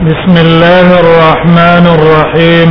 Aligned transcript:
بسم 0.00 0.34
الله 0.46 0.86
الرحمن 1.04 1.84
الرحيم 1.96 2.70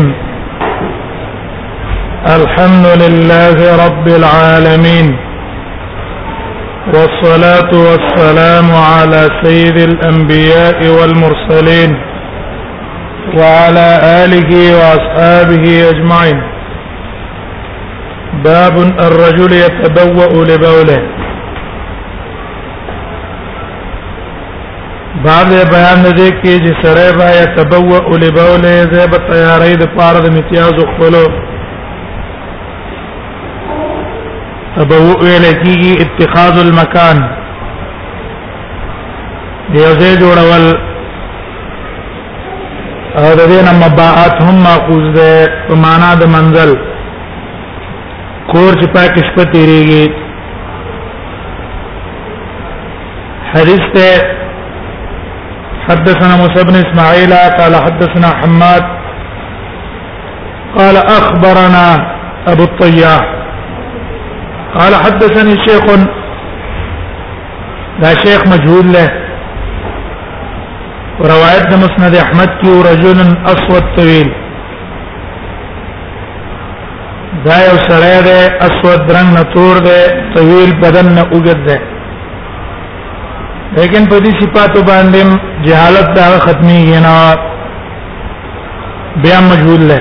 الحمد 2.38 2.86
لله 3.04 3.58
رب 3.86 4.08
العالمين 4.20 5.08
والصلاه 6.94 7.72
والسلام 7.88 8.68
على 8.72 9.22
سيد 9.44 9.78
الانبياء 9.90 10.80
والمرسلين 11.00 11.92
وعلى 13.38 13.88
اله 14.24 14.50
واصحابه 14.80 15.66
اجمعين 15.92 16.38
باب 18.44 18.76
الرجل 19.08 19.52
يتبوأ 19.66 20.32
لبوله 20.50 21.19
باب 25.26 25.50
بیان 25.72 26.04
دې 26.18 26.28
کې 26.42 26.54
چې 26.66 26.74
سره 26.84 27.10
با 27.18 27.24
یا 27.38 27.46
تبو 27.56 27.80
ول 28.12 28.22
بول 28.36 28.66
زیب 28.94 29.14
تیارې 29.30 29.74
د 29.82 29.86
پاره 29.98 30.20
د 30.26 30.28
امتیاز 30.30 30.74
خپلو 30.92 31.24
تبو 34.76 35.00
ویل 35.22 35.46
کېږي 35.64 35.92
اتخاذ 36.06 36.60
المکان 36.62 37.18
دی 39.76 39.80
زه 39.80 40.20
جوړول 40.24 40.66
او 43.18 43.30
د 43.40 43.42
دې 43.50 43.60
نم 43.68 43.80
مباعات 43.88 44.34
هم 44.48 44.56
ماخوذ 44.72 45.14
ده 45.20 45.30
په 45.70 45.76
معنا 45.86 46.12
د 46.26 46.36
منزل 46.40 46.76
کور 48.52 48.74
چې 48.82 48.88
پاک 48.98 49.24
شپه 49.28 49.44
تیریږي 49.54 50.04
حدیث 53.54 53.90
ته 54.02 54.12
حدثنا 55.90 56.36
موسى 56.36 56.64
بن 56.64 56.76
اسماعيل 56.76 57.34
قال 57.34 57.76
حدثنا 57.76 58.28
حماد 58.28 58.84
قال 60.78 60.98
اخبرنا 60.98 61.88
ابو 62.48 62.64
الطياح 62.64 63.22
قال 64.80 64.96
حدثني 64.96 65.52
شيخ 65.68 65.86
لا 68.00 68.14
شيخ 68.26 68.42
مجهول 68.48 68.92
له 68.94 69.10
روایت 71.22 71.70
مسند 71.84 72.16
احمد 72.16 72.50
كي 72.62 72.72
رجل 72.92 73.20
اسود 73.54 73.84
طويل 73.98 74.30
دا 77.46 77.58
یو 77.68 77.76
سره 77.88 78.16
ده 78.28 78.40
اسود 78.70 79.02
رنگ 79.16 79.30
نه 79.38 79.44
ده 79.88 80.00
طويل 80.36 80.70
بدن 80.82 81.08
نه 81.16 81.54
ده 81.54 81.82
لیکن 83.78 84.06
په 84.12 84.20
دې 84.20 84.32
صفاتو 84.42 84.82
باندې 84.86 85.66
جهالت 85.66 86.08
دا 86.20 86.30
ختمي 86.40 87.00
نه 87.06 87.36
بیا 89.26 89.40
مجهول 89.48 89.84
له 89.92 90.00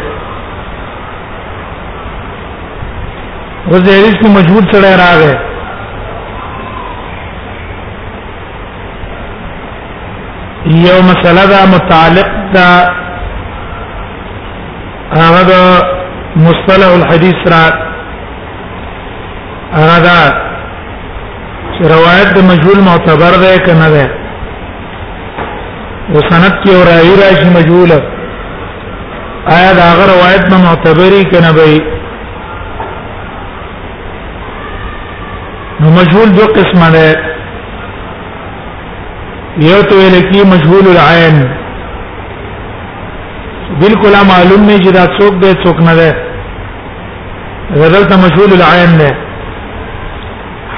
وزیرش 3.72 4.16
کو 4.22 4.28
مجهول 4.38 4.64
سره 4.72 4.90
راغې 5.02 5.34
یو 10.86 10.96
مسله 11.10 11.44
دا 11.54 11.60
متعلق 11.76 12.28
دا 12.58 12.66
هغه 15.20 15.82
مصطلح 16.48 16.90
الحديث 16.98 17.48
را 17.52 17.62
هغه 19.78 20.37
روایت 21.80 22.28
د 22.34 22.38
مجهول 22.50 22.80
معتبر 22.84 23.32
ده 23.42 23.58
کنه 23.66 23.88
ده 23.90 24.04
وسند 26.14 26.52
کې 26.64 26.70
اور 26.76 26.88
ای 26.88 27.16
راشي 27.20 27.50
مجهول 27.56 27.92
آیا 29.56 29.72
دا 29.72 29.84
غیر 29.98 30.08
روایت 30.14 30.42
به 30.50 30.56
معتبري 30.62 31.24
کنه 31.24 31.52
به 31.52 31.82
نو 35.80 35.90
مجهول 35.98 36.28
دو 36.32 36.46
قسمه 36.58 36.90
ده 36.90 37.16
یو 39.68 39.82
تو 39.82 39.96
لکی 40.16 40.42
مجهول 40.54 40.86
العين 40.88 41.38
بالکل 43.80 44.12
معلوم 44.32 44.66
نه 44.66 44.78
چې 44.78 44.92
دا 44.98 45.04
څوک 45.06 45.32
ده 45.42 45.52
څوک 45.64 45.80
نه 45.80 45.94
ده 45.94 46.16
غیر 47.74 48.04
ته 48.04 48.16
مجهول 48.16 48.52
العين 48.52 48.98
ده 48.98 49.27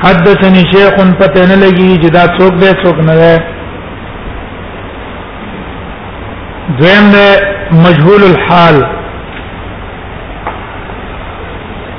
حدثني 0.04 0.62
شیخ 0.72 0.90
پته 1.18 1.46
نه 1.46 1.56
لګي 1.56 1.96
چې 2.02 2.08
دا 2.14 2.22
څوک 2.38 2.52
دی 2.62 2.68
څوک 2.84 2.96
نه 3.08 3.14
دی 3.18 3.34
دویم 6.78 7.06
دی 7.16 7.28
مجهول 7.84 8.22
الحال 8.30 8.76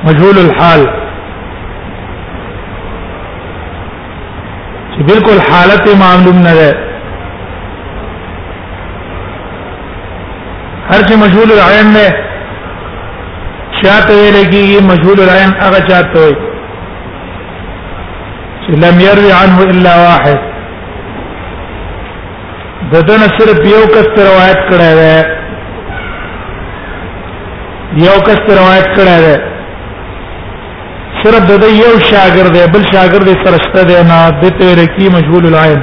مجهول 0.07 0.38
الحال 0.45 0.81
چې 4.95 5.01
بالکل 5.13 5.38
حالت 5.51 5.83
معلوم 6.03 6.38
نه 6.50 6.53
ده 6.59 6.72
هر 10.91 11.00
چې 11.00 11.13
مجهول 11.25 11.50
العين 11.57 11.88
نه 11.95 12.07
چاته 13.81 14.13
ویل 14.13 14.51
کیږي 14.51 14.83
مجهول 14.94 15.19
العين 15.25 15.51
هغه 15.68 15.79
چاته 15.91 16.18
وي 16.25 16.35
لم 18.72 19.00
يروي 19.00 19.32
عنه 19.34 19.64
الا 19.64 19.96
واحد 20.08 20.38
ددن 22.94 23.22
صرف 23.38 23.59
یو 23.74 23.82
کس 23.96 24.09
روایت 24.26 24.59
کړه 24.70 24.90
ده 25.00 25.14
یو 28.06 28.18
کس 28.28 28.42
روایت 28.58 28.88
کړه 29.00 29.16
ده 29.26 29.36
صرف 31.24 31.42
د 31.50 31.52
یو 31.81 31.92
شاګرد 32.10 32.54
دی 32.54 32.68
بل 32.74 32.84
شاګرد 32.92 33.28
یې 33.28 33.38
سرشته 33.46 33.81
دی 33.92 34.00
نه 34.12 34.20
د 34.44 34.46
تیر 34.64 34.80
کی 34.98 35.06
مشغول 35.18 35.44
العين 35.52 35.81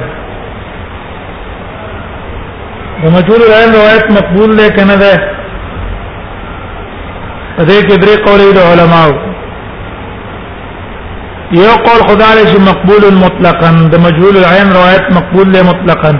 د 3.03 3.05
مشغول 3.17 3.41
العين 3.47 3.69
روایت 3.79 4.05
مقبول 4.19 4.49
ده 4.61 4.67
کنه 4.69 4.95
ده 4.95 5.13
دې 7.67 7.83
کې 7.87 7.95
درې 8.01 8.17
قولې 8.27 8.53
د 8.59 8.61
علماو 8.73 9.11
یو 11.57 11.69
قول 11.85 12.01
خدا 12.09 12.29
له 12.37 12.41
چې 12.51 12.59
مقبول 12.65 13.03
مطلقا 13.23 13.69
د 13.91 13.93
مجهول 14.05 14.35
العين 14.41 14.71
روایت 14.75 15.05
مقبول 15.17 15.47
له 15.53 15.61
مطلقا 15.69 16.11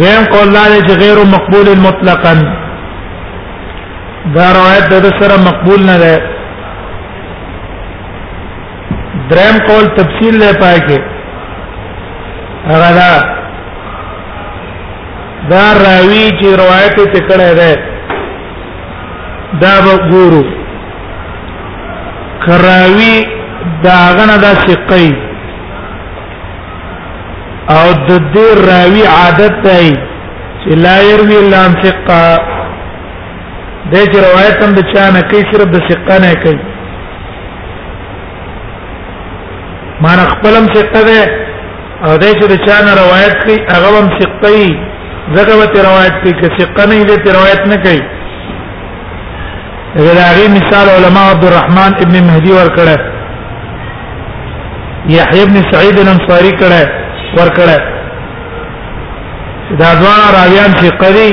دیم 0.00 0.24
قول 0.34 0.48
له 0.56 0.64
چې 0.86 0.92
غیر 1.04 1.18
مقبول 1.36 1.66
مطلقا 1.86 2.32
دا 4.36 4.50
روایت 4.58 4.92
د 5.06 5.16
سره 5.22 5.34
مقبول 5.48 5.82
نه 5.86 5.96
ده 6.04 6.12
دریم 9.32 9.58
قول 9.70 9.84
تفصیل 10.02 10.38
له 10.44 10.52
پای 10.64 10.80
کې 10.88 11.00
هغه 12.68 12.90
دا 13.00 13.10
دا 15.56 15.64
راوی 15.82 16.22
چې 16.40 16.46
روایت 16.64 17.02
ته 17.12 17.18
کړه 17.28 17.50
ده 17.62 17.72
دا 19.66 19.74
وګورو 19.90 20.44
کراوی 22.46 23.14
داغه 23.86 24.24
نه 24.30 24.36
د 24.44 24.60
سقي 24.66 25.08
او 27.76 27.82
د 28.08 28.10
دې 28.34 28.48
راوی 28.70 29.02
عادت 29.18 29.54
دی 29.66 29.88
چې 30.60 30.70
لا 30.84 30.96
يروي 31.12 31.36
الا 31.42 31.58
عن 31.64 31.74
ثقه 31.84 32.20
د 33.92 33.94
دې 34.10 34.18
روایت 34.26 34.56
هم 34.64 34.72
د 34.78 34.86
چا 34.92 35.04
نه 35.16 35.20
کوي 35.30 35.42
صرف 35.52 35.68
د 35.74 35.78
ثقه 35.90 36.14
نه 36.24 36.32
کوي 36.44 36.58
معنی 40.02 40.24
خپلم 40.34 40.64
ثقه 40.76 41.02
ده 41.08 41.20
او 42.06 42.16
د 42.22 42.24
دې 42.24 42.46
د 42.50 42.52
چا 42.68 42.76
نه 42.86 42.92
روایت 43.02 43.34
کوي 43.44 43.56
هغه 43.74 43.88
هم 43.98 44.08
ثقه 44.20 44.52
ځکه 45.36 45.52
به 45.72 45.80
روایت 45.88 46.14
کوي 46.22 46.32
که 46.42 46.48
ثقه 46.60 46.82
نه 46.90 46.96
دې 47.08 47.30
روایت 47.38 47.62
نه 47.74 47.82
کوي 47.86 48.00
غلاغي 49.96 50.48
مثال 50.48 50.88
علماء 50.94 51.24
عبد 51.30 51.44
الرحمن 51.44 51.92
ابن 52.04 52.24
مهدي 52.24 52.52
ور 52.52 52.68
کړه 52.76 52.98
يحيى 55.10 55.42
ابن 55.42 55.56
سعيد 55.72 55.98
الانصاري 56.00 56.50
کړه 56.60 56.84
ور 57.38 57.48
کړه 57.56 57.78
دا 59.80 59.94
دوه 60.02 60.12
راویان 60.36 60.72
چې 60.80 60.88
قوي 61.02 61.32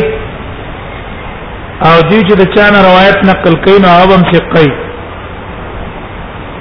او 1.90 1.96
دوی 2.10 2.22
چې 2.28 2.34
د 2.42 2.56
چا 2.56 2.70
نه 2.76 2.80
روایت 2.88 3.20
نقل 3.30 3.54
کوي 3.66 3.78
نو 3.86 3.94
هغه 3.98 4.16
هم 4.18 4.24
فقهي 4.34 4.70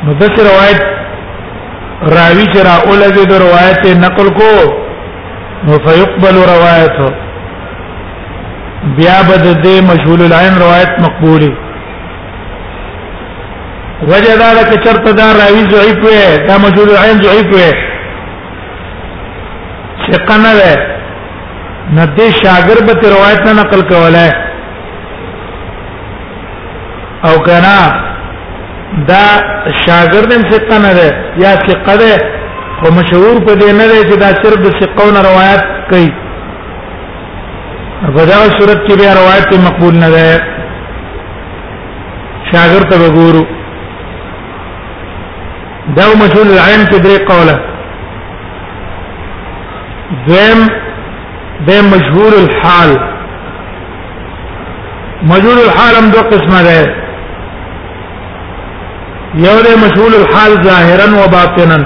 نو 0.07 0.13
دغه 0.23 0.43
روایت 0.51 0.83
راوی 2.19 2.45
چې 2.53 2.61
را 2.69 2.77
اولګي 2.85 3.27
د 3.35 3.45
روایت 3.49 3.87
نقل 4.05 4.29
کو 4.39 4.53
نو 5.67 5.73
فيقبل 5.87 6.37
روایته 6.55 7.09
بیا 8.97 9.21
بد 9.29 9.45
دې 9.65 9.75
مشهول 9.93 10.23
العين 10.33 10.55
روایت 10.65 10.91
مقبوله 11.07 11.55
وجه 14.11 14.35
دا 14.35 14.55
ده 14.59 14.63
چې 14.71 14.77
چرته 14.85 15.11
دا 15.21 15.27
راوي 15.41 15.63
ضعیف 15.75 15.99
وي 16.07 16.21
دا 16.49 16.55
مجهول 16.65 16.89
العين 16.95 17.17
ضعیف 17.27 17.47
وي 17.57 17.69
ثقه 20.09 20.37
نه 20.45 20.53
ده 20.63 20.73
نه 21.97 22.05
دې 22.17 22.29
شاګرد 22.41 22.87
به 22.99 23.09
روایت 23.17 23.41
نه 23.47 23.53
نقل 23.61 23.83
کوله 23.93 24.29
او 27.29 27.35
کنا 27.49 27.79
دا 29.11 29.25
شاګرد 29.87 30.31
هم 30.37 30.43
ثقه 30.53 30.79
نه 30.85 30.93
ده 30.99 31.09
یا 31.45 31.53
ثقه 31.67 31.97
ده 32.03 32.15
او 32.85 32.89
مشهور 32.99 33.37
په 33.47 33.53
دې 33.61 33.71
نه 33.79 33.87
ده 33.93 33.99
چې 34.09 34.15
دا 34.25 34.31
صرف 34.43 34.59
د 34.65 34.67
ثقو 34.83 35.07
نه 35.17 35.21
روایت 35.29 35.63
کوي 35.91 36.11
په 38.17 38.25
دا 38.31 38.41
صورت 38.61 38.81
کې 38.87 38.95
به 39.01 39.09
روایت 39.23 39.51
مقبول 39.67 39.95
نه 39.99 40.09
ده 40.11 40.41
شاګرد 42.53 42.89
ته 42.91 42.97
وګورو 43.07 43.45
دا 45.89 46.07
مجهول 46.15 46.49
العين 46.51 46.87
کې 46.87 46.99
درې 46.99 47.19
قوله 47.31 47.57
ذم 50.29 50.69
ده 51.67 51.83
مجهول 51.93 52.35
الحال 52.45 52.91
مجهول 55.33 55.59
الحال 55.67 55.95
هم 55.99 56.11
دوه 56.15 56.23
قسمه 56.31 56.63
ده 56.69 56.95
یو 59.45 59.57
ده 59.67 59.73
مجهول 59.85 60.15
الحال 60.21 60.51
ظاهرا 60.65 61.07
و 61.19 61.29
باطنا 61.37 61.79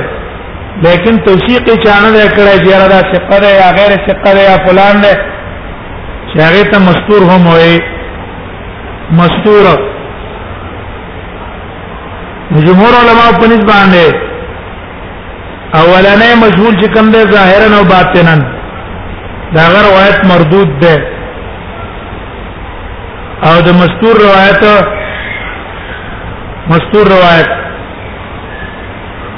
لیکن 0.85 1.17
توثیق 1.25 1.65
چانه 1.87 2.11
دی 2.13 2.29
کړه 2.29 2.65
چې 2.65 2.73
را 2.79 2.89
دا 2.93 3.01
ثقه 3.15 3.41
دی 3.45 3.51
یا 3.61 3.69
غیر 3.79 3.93
ثقه 4.07 4.31
دی 4.37 4.43
یا 4.51 4.55
فلان 4.67 4.97
دی 5.05 5.15
چې 6.31 6.37
هغه 6.47 6.63
ته 6.75 6.79
مستور 6.89 7.23
هم 7.33 7.45
وي 7.57 7.75
مستور 9.23 9.67
جمهور 12.67 12.95
علما 13.01 13.27
په 13.39 13.47
نسبت 13.53 13.65
باندې 13.73 14.23
اولنې 15.81 16.41
مشهور 16.45 16.73
چې 16.81 16.89
کوم 16.95 17.11
دی 17.17 17.21
ظاهرا 17.33 17.79
او 17.81 17.85
باطنا 17.95 18.35
دا 19.57 19.65
غیر 19.75 19.85
روایت 19.89 20.19
مردود 20.31 20.71
ده 20.79 20.97
او 23.49 23.55
د 23.69 23.77
مستور 23.83 24.17
روایت 24.27 24.67
مستور 26.73 27.07
روایت 27.15 27.55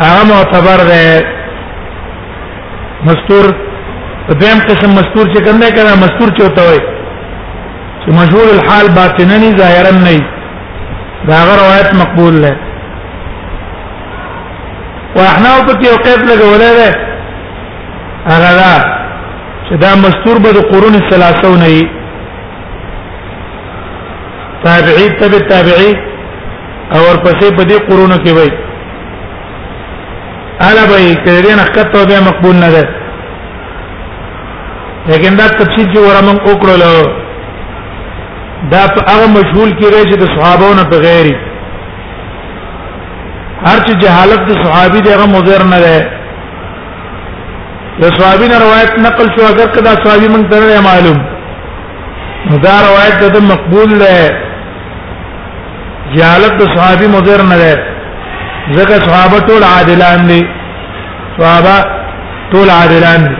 هغه 0.04 0.22
معتبر 0.32 0.78
ده 0.90 1.04
مستور 3.06 3.44
دیم 4.42 4.58
قسم 4.68 4.90
مستور 4.98 5.26
چې 5.34 5.44
کوم 5.44 5.60
دی 5.60 5.70
کنه 5.76 5.92
مستور 6.04 6.28
چوتا 6.38 6.62
وي 6.70 6.78
چې 8.02 8.08
مشهور 8.18 8.46
الحال 8.56 8.86
باطنا 8.98 9.36
نه 9.42 9.56
ظاهرا 9.58 9.90
نه 9.90 10.14
دا 11.28 11.34
هغه 11.42 11.54
روایت 11.62 11.90
مقبول 12.02 12.34
ده 12.42 12.52
واحنا 15.16 15.54
په 15.68 15.74
کې 15.78 15.88
وقف 15.94 16.18
لګولې 16.32 16.70
ده 16.80 16.90
هغه 18.26 18.52
دا 18.60 18.76
چې 19.68 19.74
دا 19.84 19.90
مستور 20.02 20.36
به 20.44 20.50
د 20.58 20.68
قرون 20.74 20.94
الثلاثه 21.00 21.50
نه 21.62 21.68
وي 21.74 21.82
تابعی 24.66 25.08
تبع 25.24 25.42
تابعی 25.48 25.90
اور 26.92 27.16
پسې 27.24 27.56
په 27.56 27.64
دې 27.68 27.78
قرونو 27.88 28.14
کې 28.14 28.30
وایي 28.32 28.65
الا 30.64 30.84
به 30.90 31.00
کړي 31.24 31.52
نه 31.60 31.64
کته 31.74 32.02
به 32.08 32.20
مقبول 32.28 32.56
نه 32.56 32.70
ده 32.74 32.84
لیکن 35.10 35.34
دا 35.38 35.46
تفصیل 35.58 35.86
چې 35.92 35.98
ورمن 35.98 36.36
وکړل 36.46 36.82
دا 38.72 38.82
په 38.94 39.00
هغه 39.12 39.26
مشغول 39.38 39.70
کې 39.78 39.86
راځي 39.94 40.16
د 40.22 40.30
صحابو 40.36 40.70
نه 40.78 40.84
بغیر 40.92 41.26
هر 43.66 43.78
چې 43.86 43.92
جهالت 44.02 44.40
د 44.48 44.62
صحابي 44.64 45.00
دی 45.00 45.10
هغه 45.14 45.26
مضر 45.34 45.64
نه 45.72 45.80
ده 45.84 45.98
د 48.00 48.14
صحابي 48.20 48.48
نه 48.52 48.58
روایت 48.64 48.92
نقل 49.08 49.26
شو 49.36 49.44
اگر 49.52 49.66
کدا 49.76 49.92
صحابي 50.06 50.28
من 50.36 50.48
تر 50.54 50.60
معلوم 50.88 51.18
دا 52.64 52.74
روایت 52.88 53.18
د 53.36 53.44
مقبول 53.52 53.98
ده 54.04 54.16
جهالت 56.16 56.52
د 56.62 56.74
صحابي 56.76 57.06
مضر 57.16 57.42
نه 57.52 57.56
ده 57.64 57.95
ځکه 58.74 58.94
صحابه 59.06 59.38
ټول 59.48 59.62
عادلان 59.64 60.26
دي 60.30 60.42
صحابه 61.40 61.74
ټول 62.52 62.70
عادلان 62.78 63.20
دي 63.28 63.34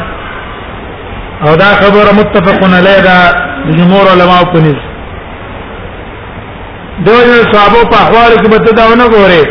او 1.46 1.54
دا 1.62 1.70
خبره 1.82 2.10
متفقون 2.20 2.74
علیه 2.80 3.00
دا 3.08 3.18
جمهور 3.78 4.04
علما 4.14 4.40
په 4.52 4.58
نس 4.66 4.80
دوی 7.06 7.38
صحابه 7.52 7.84
په 7.92 7.96
احوال 8.04 8.32
کې 8.36 8.48
بده 8.54 8.72
دا 8.78 8.84
ونه 8.90 9.06
ګوره 9.06 9.42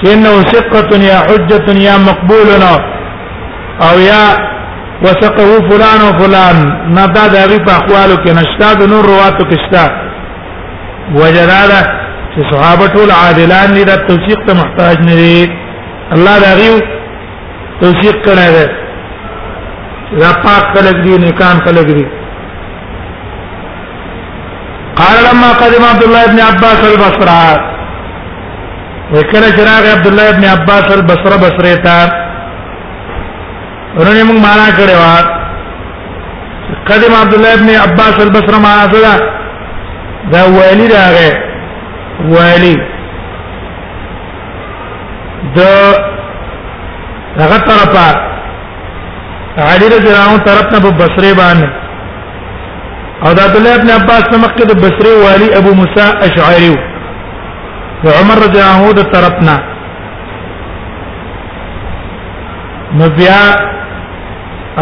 چې 0.00 0.06
انه 0.12 0.32
ثقه 0.52 0.98
یا 1.08 1.18
حجه 1.28 1.78
یا 1.88 1.96
مقبولنا 2.08 2.72
او 3.88 3.94
یا 4.10 4.22
وثقه 5.04 5.50
فلان 5.70 6.00
او 6.06 6.12
فلان 6.22 6.56
نه 6.96 7.06
دا 7.06 7.26
د 7.32 7.36
هغه 7.44 7.58
په 7.66 7.72
احوالو 7.78 8.16
کې 8.24 8.30
نشته 8.40 8.74
د 8.80 8.88
نور 8.92 9.04
رواتو 9.12 9.44
کې 9.50 9.56
شته 9.66 9.92
وجداده 11.20 11.80
صحابه 12.50 12.86
ټول 12.96 13.10
عادلان 13.22 13.68
دي 13.76 13.84
د 13.88 13.90
توثیق 14.10 14.40
ته 14.48 14.52
محتاج 14.60 14.96
نه 15.08 15.14
دي 15.22 15.38
الله 16.16 16.34
دا 16.44 16.50
غيو 16.60 16.76
توثیق 17.80 18.16
کړی 18.26 18.48
دی 18.56 18.66
دا 20.24 20.30
پاک 20.44 20.62
خلک 20.76 20.96
دي 21.06 21.14
نیکان 21.24 21.56
خلک 21.66 21.86
دي 21.96 22.04
قال 25.00 25.16
لما 25.28 25.50
قدم 25.62 25.84
عبد 25.92 26.04
الله 26.04 26.22
بن 26.34 26.38
عباس 26.50 26.80
البصره 26.90 27.40
وکړه 29.14 29.48
چراغ 29.58 29.84
عبد 29.96 30.06
الله 30.12 30.26
بن 30.38 30.44
عباس 30.52 30.84
البصره 30.98 31.36
بصره 31.46 31.76
ته 31.88 31.98
ورنه 33.96 34.24
موږ 34.24 34.38
معنا 34.46 34.68
کړې 34.78 34.94
و 35.02 35.04
قدم 36.88 37.12
عبد 37.22 37.34
الله 37.34 37.54
بن 37.66 37.70
عباس 37.84 38.14
البصره 38.28 38.56
معنا 38.64 38.84
څه 38.94 39.00
ده 39.08 39.14
دا 40.32 40.42
ویلی 40.54 40.86
راغی 40.94 41.30
والی 42.26 42.76
د 45.56 45.60
هغه 47.40 47.58
طرفه 47.68 48.08
علی 49.70 49.86
رضی 49.88 50.08
الله 50.08 50.28
عنه 50.30 50.44
طرف 50.50 50.64
نه 50.72 50.80
په 50.80 50.90
بصره 51.02 51.30
باندې 51.42 51.68
او 53.24 53.32
د 53.34 53.40
عبد 53.40 53.56
الله 53.56 53.74
ابن 53.74 53.90
عباس 53.90 54.24
نمکه 54.32 54.64
د 54.66 54.72
بصره 54.84 55.12
والی 55.24 55.54
ابو 55.58 55.74
موسی 55.80 56.04
اشعری 56.28 56.74
او 58.04 58.10
عمر 58.20 58.36
رضی 58.44 58.60
الله 58.60 58.76
عنه 58.82 58.92
د 58.92 59.02
طرف 59.14 59.34
نه 59.42 59.56
نو 62.98 63.08
بیا 63.18 63.42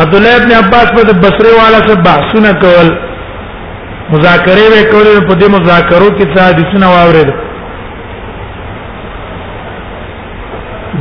عبد 0.02 0.14
الله 0.14 0.36
ابن 0.36 0.50
عباس 0.62 0.86
په 0.96 1.12
بصره 1.20 1.50
والا 1.58 1.80
سره 1.86 1.94
بحثونه 2.08 2.52
کول 2.52 2.88
مذاکره 4.12 4.64
وکړو 4.74 5.26
په 5.28 5.34
دې 5.34 5.46
مذاکرو 5.56 6.08
کې 6.16 6.24
څه 6.34 6.42
حدیثونه 6.42 6.86
واورید 6.86 7.30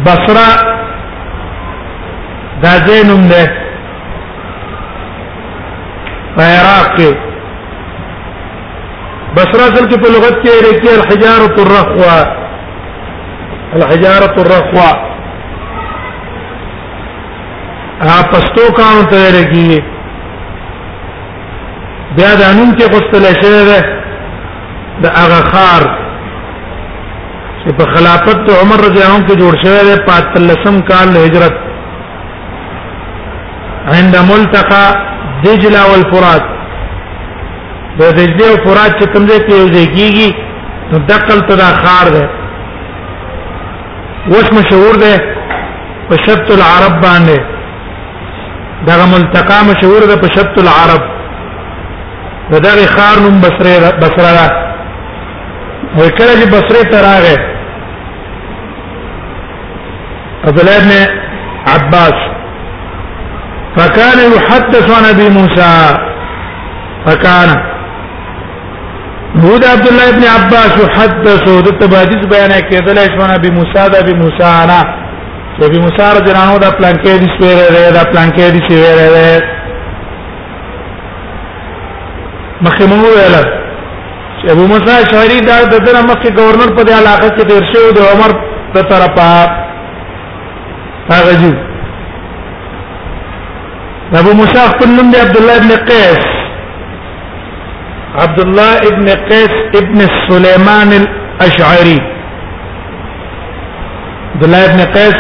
بصره 0.08 0.48
دا 2.64 2.74
زینوم 2.88 3.28
ده 3.32 3.44
په 6.36 6.42
عراق 6.56 6.90
کې 6.98 7.10
بصره 9.38 9.64
اصل 9.70 9.88
کې 9.88 10.00
په 10.04 10.10
لغت 10.16 10.36
کې 10.42 10.50
لري 10.66 10.90
الحجاره 10.98 11.56
الرخوه 11.64 12.16
الحجاره 13.74 14.34
الرخوه 14.42 15.06
ها 18.06 18.16
پښتو 18.32 18.74
کاونټ 18.74 19.14
لري 19.14 19.46
کې 19.54 19.95
بیا 22.18 22.32
د 22.40 22.42
انون 22.52 22.70
کې 22.78 22.86
غوښتل 22.94 23.24
شوی 23.42 23.62
ده 23.70 23.80
د 25.04 25.06
هغه 25.20 25.40
خار 25.52 25.84
چې 27.62 27.70
په 27.78 27.84
خلافت 27.94 28.46
عمر 28.62 28.78
رضی 28.88 29.00
الله 29.04 29.18
عنه 29.18 29.28
کې 29.30 29.36
جوړ 29.42 29.54
شوی 29.64 29.82
ده 29.90 29.96
په 30.08 30.16
تلسم 30.36 30.76
کال 30.90 31.10
هجرت 31.26 31.56
عند 33.98 34.14
ملتقى 34.32 34.86
دجله 35.46 35.82
والفرات 35.92 36.44
د 38.00 38.02
دجله 38.20 38.48
او 38.52 38.56
فرات 38.66 38.94
چې 39.00 39.06
کوم 39.14 39.28
ځای 39.30 39.40
کې 39.48 39.56
یو 39.62 39.68
ځای 39.76 39.88
کیږي 39.98 40.30
نو 40.92 40.98
دقل 41.12 41.40
تدا 41.50 41.70
خار 41.84 42.08
ده 42.16 42.24
وش 44.34 44.48
مشهور 44.60 44.96
ده 45.04 45.12
په 46.10 46.16
شبت 46.26 46.48
العرب 46.58 46.96
باندې 47.06 47.38
دغه 48.90 49.06
ملتقى 49.16 49.58
مشهور 49.72 50.02
ده 50.10 50.16
په 50.24 50.28
شبت 50.36 50.58
العرب 50.64 51.04
دغه 52.52 52.86
خار 52.88 53.20
نوم 53.22 53.40
بصره 53.42 53.92
بصره 53.92 54.32
را 54.38 54.66
وکړه 55.98 56.36
چې 56.42 56.48
بصره 56.50 56.84
ته 56.92 56.98
راغې 57.02 57.38
عبد 60.48 60.60
الله 60.60 60.78
بن 60.80 60.92
عباس 61.76 62.14
فكان 63.78 64.18
يحدث 64.38 64.86
عن 64.98 65.06
ابي 65.10 65.30
موسى 65.30 65.98
فكان 67.06 67.64
بود 69.36 69.66
عبد 69.66 69.88
الله 69.88 70.12
بن 70.12 70.24
عباس 70.24 70.78
يحدث 70.84 71.46
د 71.62 71.66
تبادیس 71.80 72.26
بیان 72.30 72.60
کېدل 72.70 73.16
شو 73.16 73.22
عن 73.24 73.32
ابي 73.36 73.50
موسى 73.52 73.90
د 73.90 73.96
ابي 73.96 74.14
موسى 74.14 74.44
انا 74.64 74.82
ابي 75.64 75.80
موسى 75.80 76.22
رضی 76.22 76.32
الله 76.32 76.42
عنه 76.50 76.58
دا 76.58 76.72
پلان 76.72 76.94
کې 76.94 77.20
دي 77.20 77.28
سپېره 77.38 77.94
دا 77.94 78.04
پلان 78.12 78.30
کې 78.30 78.52
دي 78.52 78.60
سپېره 78.68 79.55
مخه 82.62 82.86
مو 82.88 82.96
ویل 83.04 83.36
چې 84.40 84.52
ابو 84.52 84.66
موسی 84.68 84.96
شهري 85.12 85.40
دا 85.46 85.56
د 85.72 85.76
دنه 85.86 86.02
مخه 86.10 86.30
گورنر 86.40 86.70
په 86.76 86.84
دې 86.84 86.94
علاقه 86.94 87.30
کې 87.36 87.44
تیر 87.50 87.64
شو 87.74 87.92
د 87.92 88.00
عمر 88.12 88.32
په 88.74 88.82
طرفه 88.92 89.28
هغه 91.10 91.34
جو 91.42 91.52
ابو 94.20 94.34
موسی 94.42 94.64
خپل 94.74 94.90
نوم 95.00 95.12
دی 95.12 95.20
عبد 95.24 95.38
الله 95.40 95.58
ابن 95.64 95.74
قیس 95.90 96.28
عبد 98.26 98.40
الله 98.44 98.74
ابن 98.92 99.10
قیس 99.32 99.80
ابن 99.80 100.00
سليمان 100.28 100.96
الاشعري 101.42 102.00
عبد 104.34 104.44
الله 104.44 104.66
ابن 104.70 104.82
قيس 105.00 105.18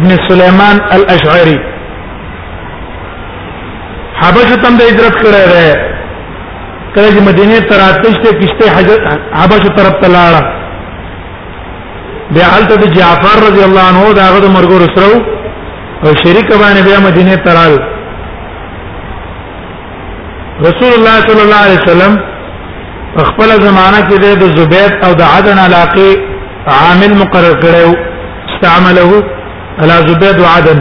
ابن 0.00 0.08
سليمان 0.28 0.78
الاشعري 0.98 1.58
حبشه 4.20 4.54
تم 4.54 4.78
د 4.82 4.90
هجرت 4.90 5.18
کړه 5.22 5.42
ده 5.54 5.91
کله 6.96 7.08
چې 7.12 7.20
مدینه 7.26 7.60
ته 7.60 7.74
راتشته 7.76 8.38
کشته 8.38 8.70
حبشه 9.40 9.68
طرف 9.78 9.94
ته 10.02 10.08
لاړه 10.16 10.42
بیا 12.36 12.44
حالت 12.54 12.72
د 12.82 12.92
جعفر 12.98 13.36
رضی 13.46 13.62
الله 13.68 13.84
عنه 13.92 14.02
دا 14.18 14.26
غو 14.34 14.48
مرګور 14.56 14.82
سره 14.96 15.14
او 16.04 16.10
شریک 16.24 16.48
باندې 16.62 16.82
بیا 16.88 16.98
مدینه 17.08 17.36
ته 17.46 17.50
راغل 17.60 17.80
رسول 20.68 20.92
الله 20.98 21.16
صلی 21.28 21.42
الله 21.46 21.62
علیه 21.66 21.80
وسلم 21.84 22.12
خپل 23.30 23.48
زمانہ 23.68 24.00
کې 24.08 24.16
د 24.44 24.54
زبید 24.60 25.04
او 25.08 25.12
د 25.20 25.34
عدن 25.38 25.58
علاقه 25.64 26.08
عامل 26.78 27.10
مقرر 27.24 27.54
کړو 27.60 27.88
استعمله 28.52 29.22
على 29.82 29.94
زبید 30.08 30.38
و 30.46 30.48
عدن 30.58 30.78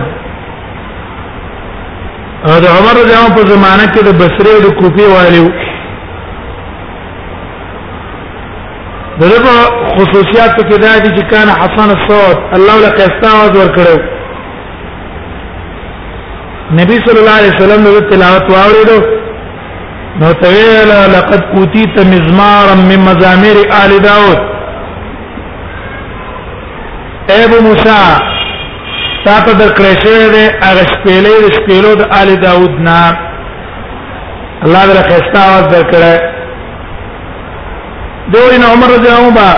او 2.50 2.56
د 2.63 2.72
عمر 2.77 2.94
رضی 3.01 3.15
الله 3.18 3.34
په 3.36 3.46
زمانہ 3.56 3.86
کې 3.94 4.01
د 4.08 4.12
بصری 4.24 4.51
او 4.58 4.62
د 4.68 4.80
کوفی 4.82 5.06
والیو 5.15 5.51
دغه 9.21 9.57
خصوصیات 9.95 10.51
ته 10.59 10.77
دا 10.77 10.97
دي 11.03 11.09
چې 11.17 11.23
کان 11.33 11.49
حسن 11.61 11.87
الصوت 11.95 12.37
الله 12.57 12.75
له 12.83 12.89
قسطه 12.99 13.27
आवाज 13.33 13.53
ورکړو 13.59 13.95
نبی 16.79 16.95
صلی 17.05 17.19
الله 17.21 17.37
علیه 17.41 17.53
وسلم 17.55 17.81
د 17.95 18.09
تلاوت 18.13 18.45
واوریدو 18.53 18.99
نو 20.21 20.33
تویل 20.43 20.91
لقد 21.15 21.41
اوتیت 21.57 21.95
مزمارا 22.13 22.73
من 22.81 22.99
مزامیر 23.09 23.57
آل 23.81 23.91
داود 24.07 24.39
ابو 27.41 27.55
موسی 27.67 28.01
تا 29.25 29.33
ته 29.45 29.53
د 29.61 29.71
کرشه 29.77 30.29
د 30.35 30.37
هغه 30.65 30.83
شپېلې 30.93 31.41
د 31.43 31.53
شپېلو 31.55 31.95
د 32.01 32.11
آل 32.21 32.35
داود 32.47 32.79
نا 32.89 32.99
الله 34.65 34.83
دې 34.85 35.05
قسطه 35.13 35.47
आवाज 35.47 35.73
ورکړه 35.77 36.30
دوی 38.33 38.57
نه 38.61 38.65
عمر 38.73 38.88
رضی 38.95 39.07
الله 39.21 39.29
عنه 39.29 39.57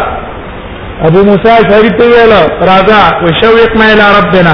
ابو 1.07 1.19
موسی 1.29 1.53
شری 1.69 1.89
ته 1.99 2.05
ویل 2.11 2.33
راځه 2.69 3.01
وشوقنا 3.25 3.85
الى 3.93 4.05
ربنا 4.19 4.53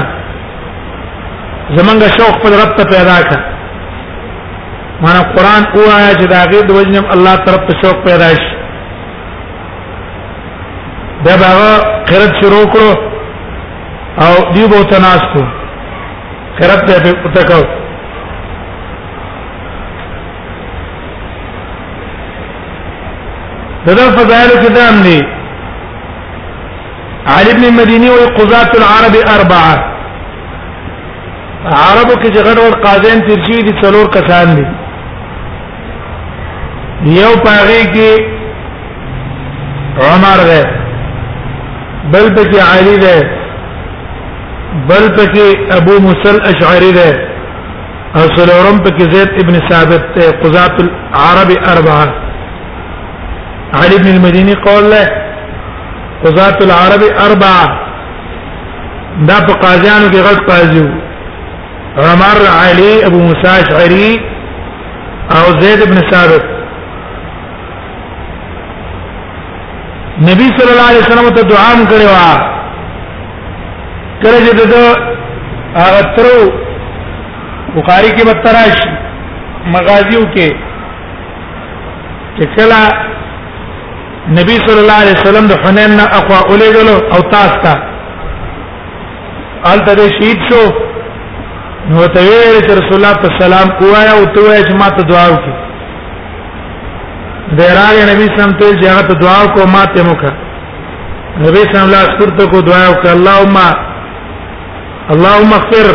زمونږ 1.76 2.00
شوق 2.18 2.34
په 2.42 2.48
رب 2.62 2.70
ته 2.78 2.84
پیدا 2.94 3.16
کړ 3.28 3.38
معنا 5.02 5.22
قران 5.34 5.62
اوایا 5.76 6.12
چې 6.20 6.26
دا 6.32 6.40
غي 6.50 6.60
د 6.66 6.70
وجنم 6.78 7.06
الله 7.14 7.36
طرف 7.46 7.62
ته 7.68 7.74
شوق 7.82 7.96
پیدا 8.08 8.28
شي 8.40 8.52
دا 11.24 11.34
به 11.40 11.50
قرت 12.08 12.32
شروع 12.40 12.64
کړو 12.74 12.90
او 14.24 14.32
دی 14.54 14.64
بو 14.70 14.78
تناس 14.92 15.22
کو 15.32 15.42
قرت 16.58 16.80
ته 16.88 17.12
په 17.22 17.28
تکو 17.36 17.62
دا 23.86 23.92
فضائل 24.14 24.50
کې 24.62 24.68
دام 24.74 25.02
دي 25.02 25.20
علي 27.34 27.52
بن 27.54 27.74
مديني 27.76 28.08
او 28.08 28.26
قضاة 28.36 28.70
العرب 28.80 29.14
اربعه 29.34 29.74
عربو 31.78 32.18
کې 32.20 32.28
چې 32.34 32.42
غړ 32.44 32.58
ور 32.58 32.74
قاضیان 32.84 33.20
تیر 33.30 33.40
شوي 33.46 33.62
دي 33.70 33.74
څلور 33.80 34.06
کسان 34.18 34.54
دي 34.60 34.64
یو 37.22 37.32
پاره 37.44 37.82
کې 37.96 38.12
عمر 40.12 40.38
ده 40.52 40.62
بل 42.12 42.32
پکې 42.36 42.62
علي 42.74 42.96
ده 42.98 43.22
بل 44.88 45.04
پکې 45.20 45.74
ابو 45.82 45.92
موسی 46.06 46.28
الاشعري 46.36 46.92
ده 47.02 47.10
او 48.16 48.26
څلورم 48.36 48.84
پکې 48.84 49.14
زید 49.14 49.28
ابن 49.44 49.62
ثابت 49.70 50.18
قضاة 50.42 50.76
العرب 50.84 51.50
اربعه 51.76 52.28
علي 53.78 53.96
بن 53.98 54.06
المديني 54.08 54.54
قول 54.62 54.90
له 54.90 55.06
قضاة 56.24 56.58
العرب 56.66 57.02
أربعة 57.26 57.66
دا 59.28 59.34
په 59.46 59.52
قاضیانو 59.64 60.10
کې 60.10 60.20
غلط 60.26 60.40
قاضي 60.50 60.84
عمر 61.96 62.40
علي 62.62 63.06
ابو 63.06 63.18
موسى 63.18 63.52
اشعري 63.62 64.20
او 65.36 65.60
زيد 65.60 65.82
بن 65.90 66.08
ثابت 66.10 66.44
نبی 70.30 70.48
صلی 70.56 70.72
الله 70.72 70.88
علیه 70.88 71.04
وسلم 71.06 71.28
ته 71.34 71.42
دعا 71.42 71.70
کړې 71.90 72.08
وا 72.12 72.30
کله 74.22 74.38
چې 74.46 74.54
دغه 74.62 75.14
هغه 75.76 76.00
ترو 76.16 76.50
بخاری 77.76 78.08
کې 78.08 78.26
متراش 78.26 78.78
مغازیو 79.74 80.22
کې 80.34 80.48
چې 82.36 82.44
کله 82.56 83.09
نبی 84.28 84.56
صلی 84.66 84.80
الله 84.80 85.00
علیه 85.02 85.16
وسلم 85.20 85.46
د 85.46 85.52
حنین 85.64 85.90
نه 85.96 86.02
اقوا 86.18 86.38
اولېګلو 86.48 86.94
او 87.14 87.20
تاس 87.32 87.52
تا 87.64 87.74
آل 89.72 89.78
ته 89.86 90.08
شهید 90.16 90.40
شو 90.50 90.62
نو 91.90 92.06
ته 92.14 92.20
ویل 92.20 92.62
چې 92.66 92.72
رسول 92.80 92.96
الله 92.98 93.14
صلی 93.14 93.26
الله 93.26 93.30
علیه 93.30 93.44
وسلم 93.46 93.70
کوایا 93.78 94.12
او 94.16 94.24
ته 94.34 94.40
وایې 94.40 94.64
چې 94.68 94.74
ما 94.82 94.88
ته 94.96 95.02
دعا 95.12 95.26
وکړه 95.32 95.56
دیرانه 97.58 98.02
نبی 98.12 98.24
صلی 98.26 98.38
الله 98.38 98.44
علیه 98.44 98.56
وسلم 98.60 98.60
ته 98.62 98.80
چې 98.80 98.86
هغه 98.92 99.02
ته 99.10 99.14
دعا 99.24 99.38
وکړه 99.44 99.66
ما 99.76 99.84
ته 99.94 100.02
موکا 100.08 100.32
نبی 101.44 101.62
صلی 101.70 101.84
الله 101.86 102.00
علیه 102.02 102.16
وسلم 102.20 102.48
کو 102.52 102.58
دعا 102.70 102.84
وکړه 102.92 103.14
اللهم 103.18 103.56
اللهم 105.14 105.50
اغفر 105.58 105.88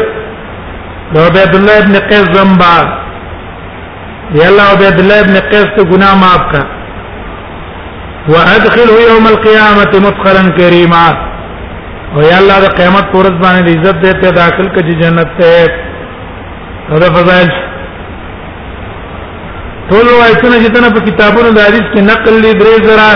لو 1.13 1.21
عبد 1.29 1.53
الله 1.59 1.77
ابن 1.83 1.95
قيس 2.09 2.25
ذنبا 2.37 2.75
یا 4.39 4.45
الله 4.49 4.63
عبد 4.77 4.97
الله 4.99 5.19
ابن 5.19 5.35
قيس 5.51 5.67
ته 5.75 5.83
ګناه 5.91 6.15
معاف 6.23 6.43
کړه 6.53 6.74
وادخله 8.33 8.97
يوم 9.11 9.25
القيامه 9.33 9.93
مدخلا 10.05 10.43
كريما 10.57 11.05
او 12.15 12.19
یا 12.31 12.37
الله 12.41 12.57
د 12.65 12.67
قیامت 12.77 13.05
پر 13.13 13.17
ورځ 13.25 13.35
باندې 13.45 13.71
عزت 13.77 13.95
دې 14.03 14.13
ته 14.21 14.27
داخل 14.41 14.67
کړي 14.75 14.93
جنت 15.01 15.29
ته 15.39 17.03
دا 17.03 17.07
فضایل 17.17 17.49
ټول 19.89 20.05
وایتونه 20.19 20.55
چې 20.63 20.69
تنه 20.75 20.89
په 20.95 21.01
کتابونو 21.07 21.49
د 21.57 21.59
حدیث 21.67 21.85
کې 21.93 22.01
نقل 22.11 22.33
لري 22.43 22.53
درې 22.61 22.77
زرا 22.87 23.09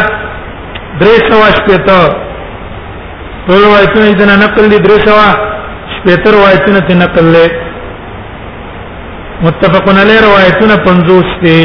درې 1.01 1.15
سوا 1.29 1.47
شپته 1.57 2.01
ټول 3.47 3.61
وایتونه 3.73 4.05
چې 4.11 4.15
تنه 4.21 4.35
نقل 4.45 4.63
لري 4.71 4.81
درې 4.85 4.99
سوا 5.07 5.29
شپته 5.93 6.37
وایتونه 6.43 6.79
ته 6.87 6.93
نقل 7.03 7.25
لري 7.35 7.55
متفقن 9.47 9.97
علی 10.03 10.15
روایتونه 10.27 10.75
50 10.87 11.35
دي 11.43 11.59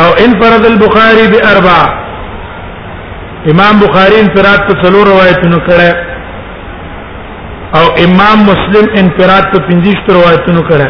او 0.00 0.08
انفرد 0.24 0.64
البخاري 0.72 1.26
باربع 1.34 1.80
امام 3.52 3.74
بخاري 3.82 4.16
انفراد 4.24 4.60
په 4.68 4.74
څلور 4.82 5.06
روایتونو 5.12 5.58
کړه 5.66 5.92
او 7.80 7.84
امام 8.04 8.38
مسلم 8.50 8.86
انفراد 9.00 9.44
په 9.54 9.58
50 9.72 10.12
روایتونو 10.16 10.62
کړه 10.70 10.88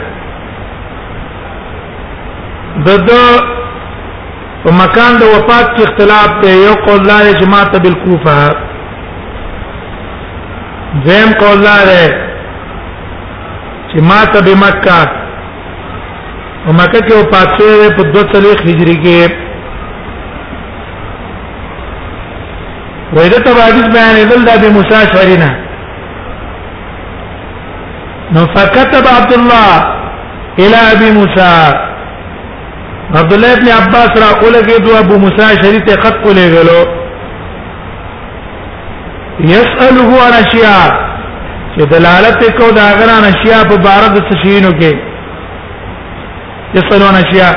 د 2.87 3.03
د 3.09 3.11
په 4.65 4.71
مکان 4.83 5.13
د 5.23 5.33
وفات 5.35 5.67
کې 5.75 5.83
اختلاف 5.89 6.31
دی 6.43 6.53
یو 6.67 6.75
قول 6.87 7.03
لاره 7.09 7.33
جماعت 7.41 7.73
بالکوفه 7.83 8.41
زم 11.09 11.29
قول 11.43 11.59
لاره 11.67 12.07
چې 13.91 13.99
ماته 14.11 14.39
بمکه 14.47 15.01
او 16.67 16.71
مکه 16.73 16.99
کې 17.09 17.13
او 17.17 17.25
پاتې 17.31 17.71
په 17.97 18.03
240 18.17 18.61
هجری 18.67 18.97
کې 19.07 19.19
وایدا 23.17 23.39
ته 23.47 23.51
حدیث 23.63 23.87
بیان 23.95 24.17
دل 24.35 24.43
د 24.51 24.53
ابي 24.59 24.69
موسی 24.77 25.01
شرینا 25.15 25.51
نو 28.37 28.41
فكتب 28.55 29.05
عبد 29.17 29.33
الله 29.41 29.71
الى 30.59 30.79
ابي 30.95 31.09
موسى 31.19 31.55
عبد 33.21 33.33
الله 33.33 33.51
ابن 33.59 33.69
عباس 33.81 34.11
را 34.23 34.41
اولګي 34.41 34.79
دو 34.87 34.93
ابو 35.03 35.15
موسی 35.27 35.53
شری 35.63 35.81
ته 35.81 36.01
خط 36.03 36.17
کولې 36.25 36.47
غلو 36.57 36.83
يسأله 39.41 40.09
عن 40.27 40.33
اشياء 40.45 40.85
چې 41.75 41.85
دلالت 41.95 42.41
کو 42.59 42.67
دا 42.77 42.87
غره 42.99 43.17
اشیاء 43.37 43.63
په 43.69 43.77
بارد 43.89 44.13
سشینو 44.29 44.73
کې 44.81 45.12
يسألون 46.75 47.15
أشياء 47.25 47.55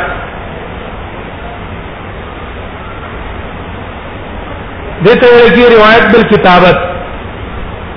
دته 5.05 5.27
ورکی 5.37 5.63
روایت 5.75 6.03
بل 6.15 6.21
کتابت 6.33 6.77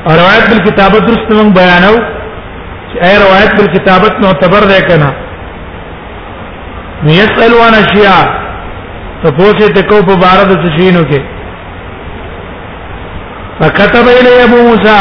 او 0.06 0.10
روایت 0.20 0.46
بل 0.50 0.58
کتابت 0.70 1.02
درست 1.08 1.30
موږ 1.38 1.48
بیانو 1.58 1.94
چې 2.90 2.96
اي 3.08 3.14
روایت 3.25 3.52
بل 3.60 3.66
کتابت 3.76 4.14
معتبر 4.25 4.62
ده 4.70 4.80
کنه 4.88 5.12
يسأل 7.04 7.52
وانا 7.54 7.82
شيا 7.92 8.14
ته 9.22 9.30
پوښتې 9.38 9.72
ته 9.75 9.82
کو 9.82 9.96
په 10.02 10.16
بار 10.22 10.44
د 10.54 10.70
شینو 10.80 11.04
کې 11.10 11.22
فكتب 13.60 14.06
الى 14.18 14.32
ابو 14.46 14.56
موسى 14.70 14.96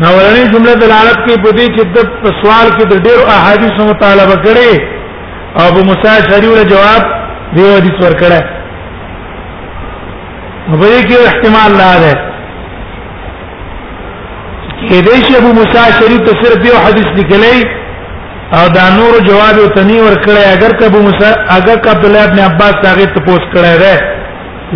نو 0.00 0.08
ورنه 0.16 0.48
جمله 0.56 0.74
دلالت 0.86 1.16
کوي 1.26 1.36
په 1.44 1.50
دې 1.50 1.66
چې 1.76 1.82
د 1.94 1.96
سوال 2.42 2.68
کې 2.76 2.84
د 2.90 2.94
ډېر 3.06 3.18
احادیث 3.36 3.74
مطالبه 3.90 4.36
کړي 4.44 4.72
ابو 5.68 5.80
موسى 5.92 6.14
شریف 6.32 6.50
له 6.58 6.64
جواب 6.64 7.02
دیو 7.56 7.66
حدیث 7.78 7.96
ورکړه 8.02 8.44
په 10.66 10.76
دې 10.76 11.00
کې 11.08 11.16
احتمال 11.26 11.72
لا 11.84 11.92
ده 12.04 12.12
کې 14.88 14.98
د 15.06 15.08
شی 15.26 15.34
ابو 15.38 15.50
موسی 15.58 15.84
شریف 15.98 16.20
ته 16.28 16.32
صرف 16.42 16.58
یو 16.68 16.76
حدیث 16.86 17.08
لیکلی 17.18 17.58
او 18.56 18.62
دا 18.76 18.84
نور 18.98 19.12
جواب 19.28 19.54
یو 19.60 19.66
تنی 19.76 19.98
ور 20.06 20.16
کړی 20.24 20.42
اگر 20.54 20.70
که 20.80 20.84
ابو 20.90 21.00
موسی 21.06 21.28
اگر 21.58 21.76
که 21.84 21.88
عبد 21.94 22.04
الله 22.08 22.22
ابن 22.30 22.38
عباس 22.50 22.76
هغه 22.90 23.06
ته 23.16 23.20
پوس 23.28 23.42
کړی 23.54 23.72
دی 23.84 23.94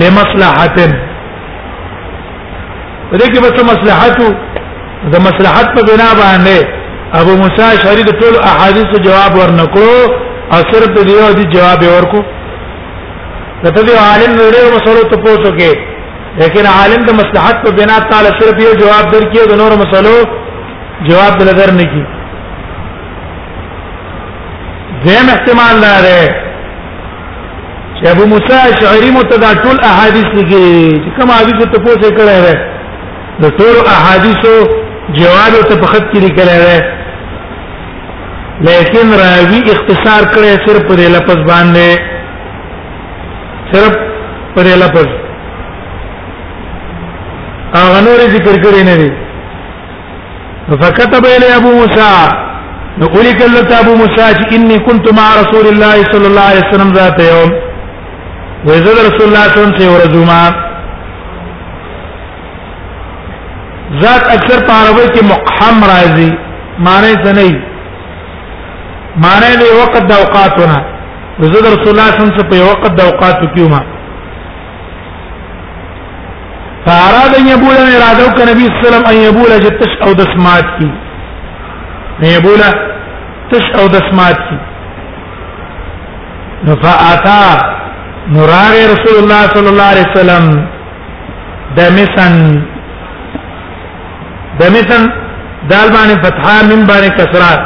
لمصلحت 0.02 0.72
دې 3.16 3.26
کې 3.32 3.40
به 3.46 3.52
مصلحت 3.72 4.18
د 5.16 5.18
مصلحت 5.28 5.66
په 5.76 5.80
بنا 5.90 6.08
باندې 6.22 6.56
ابو 7.22 7.32
موسی 7.42 7.68
شریف 7.84 8.08
ټول 8.22 8.34
احادیث 8.52 8.88
جواب 9.08 9.32
ورنکړو 9.40 9.96
او 10.54 10.58
صرف 10.72 10.90
دې 10.96 11.10
یو 11.16 11.30
دې 11.38 11.46
جواب 11.58 11.80
ورکو 11.94 12.20
کته 13.64 13.80
دې 13.86 13.96
عالم 14.06 14.32
وړو 14.40 14.62
مسلو 14.78 15.02
ته 15.12 15.16
پوسو 15.26 15.50
کې 15.60 15.72
لیکن 16.40 16.66
عالم 16.68 17.02
د 17.08 17.14
مصلحت 17.20 17.56
په 17.66 17.70
بنا 17.78 17.94
تعالی 18.10 18.30
صرف 18.40 18.56
یو 18.66 18.72
جواب 18.80 19.06
درکې 19.14 19.48
د 19.52 19.56
نور 19.60 19.72
مسلو 19.82 20.16
جواب 21.08 21.38
دل 21.42 21.48
در 21.60 21.70
نه 21.78 21.84
کی 21.92 22.02
زم 25.06 25.26
احتمال 25.36 25.74
نه 25.86 25.94
ده 26.08 26.20
چې 27.96 28.04
ابو 28.12 28.24
موسی 28.34 28.58
شعری 28.82 29.10
متدا 29.18 29.50
ټول 29.64 29.76
احادیث 29.94 30.28
کې 30.36 30.46
چې 31.02 31.10
کوم 31.18 31.30
حدیث 31.38 31.58
ته 31.72 31.78
پوسه 31.88 32.08
کړه 32.22 32.36
ده 32.46 32.54
د 33.44 33.56
ټول 33.62 33.74
احادیثو 33.96 34.54
جواب 35.18 35.52
ته 35.68 35.74
په 35.80 35.86
خط 35.86 36.04
کې 36.12 36.18
لیکل 36.26 36.48
ده 36.62 36.78
لیکن 38.68 39.06
راوی 39.26 39.60
اختصار 39.74 40.22
کړي 40.32 40.52
صرف 40.70 40.82
په 40.90 40.94
لفظ 41.18 41.38
باندې 41.52 41.88
صرف 43.76 43.92
په 44.56 44.62
لفظ 44.84 45.08
هغه 47.82 47.98
نور 48.06 48.20
ذکر 48.36 48.54
کړی 48.64 48.82
نه 48.90 48.94
دی 49.00 49.10
فكتب 50.82 51.22
الى 51.34 51.48
ابو 51.56 51.70
موسى 51.80 52.12
نقول 53.02 53.26
كلتا 53.40 53.74
ابو 53.84 53.92
موسى 54.02 54.26
اني 54.58 54.76
كنت 54.90 55.06
مع 55.18 55.26
رسول 55.40 55.66
الله 55.72 55.96
صلى 56.12 56.26
الله 56.30 56.46
عليه 56.50 56.64
وسلم 56.68 56.90
ذات 56.98 57.18
يوم 57.32 57.50
واذا 58.68 58.90
رسول 58.90 58.90
الله 58.94 58.94
صلى 59.16 59.26
الله 59.64 59.84
عليه 59.88 59.92
وسلم 60.04 60.32
ذات 64.04 64.22
اکثر 64.36 64.58
عربی 64.78 65.06
کې 65.14 65.20
مقحم 65.34 65.76
راځي 65.92 66.28
معنی 66.86 67.12
څه 67.24 67.30
نه 67.40 67.48
معنی 69.26 69.52
دی 69.60 69.66
وقت 69.82 70.02
د 70.08 70.10
اوقاتونه 70.22 70.78
رسول 71.40 71.62
الله 71.62 71.76
صلی 71.82 71.90
الله 71.92 72.06
علیه 72.10 72.22
وسلم 72.22 72.48
په 72.54 72.58
وقت 72.70 72.90
د 73.00 73.02
اوقاتو 73.10 73.46
کې 73.54 73.64
فاراد 76.86 77.34
ان 77.36 77.48
يبول 77.48 77.76
اراده 77.76 78.22
وكان 78.26 78.48
النبي 78.48 78.66
صلى 78.66 78.78
الله 78.78 78.84
عليه 78.84 78.84
وسلم 78.86 79.06
ان 79.10 79.16
يبول 79.28 79.50
جتش 79.66 79.92
او 80.06 80.12
دسمات 80.20 80.66
کی 80.78 80.88
يبول 82.34 82.62
تش 83.50 83.66
او 83.78 83.86
دسمات 83.96 84.38
کی 84.48 84.56
فاتا 86.82 87.40
نورار 88.36 88.72
رسول 88.92 89.18
الله 89.22 89.42
صلى 89.54 89.68
الله 89.68 89.88
عليه 89.92 90.06
وسلم 90.10 90.44
دمسن 91.76 92.34
دمسن 94.60 95.02
دال 95.70 95.88
باندې 95.96 96.22
فتحا 96.24 96.56
من 96.70 96.86
باندې 96.86 97.12
کسرات 97.20 97.62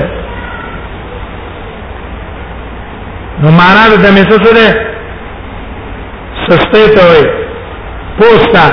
نو 3.42 3.48
معنا 3.58 3.84
د 3.89 3.94
دمې 4.06 4.24
څه 4.30 4.38
ده 4.58 4.68
سستې 6.48 6.84
ته 6.96 7.04
وي 7.12 7.24
پوستا 8.20 8.65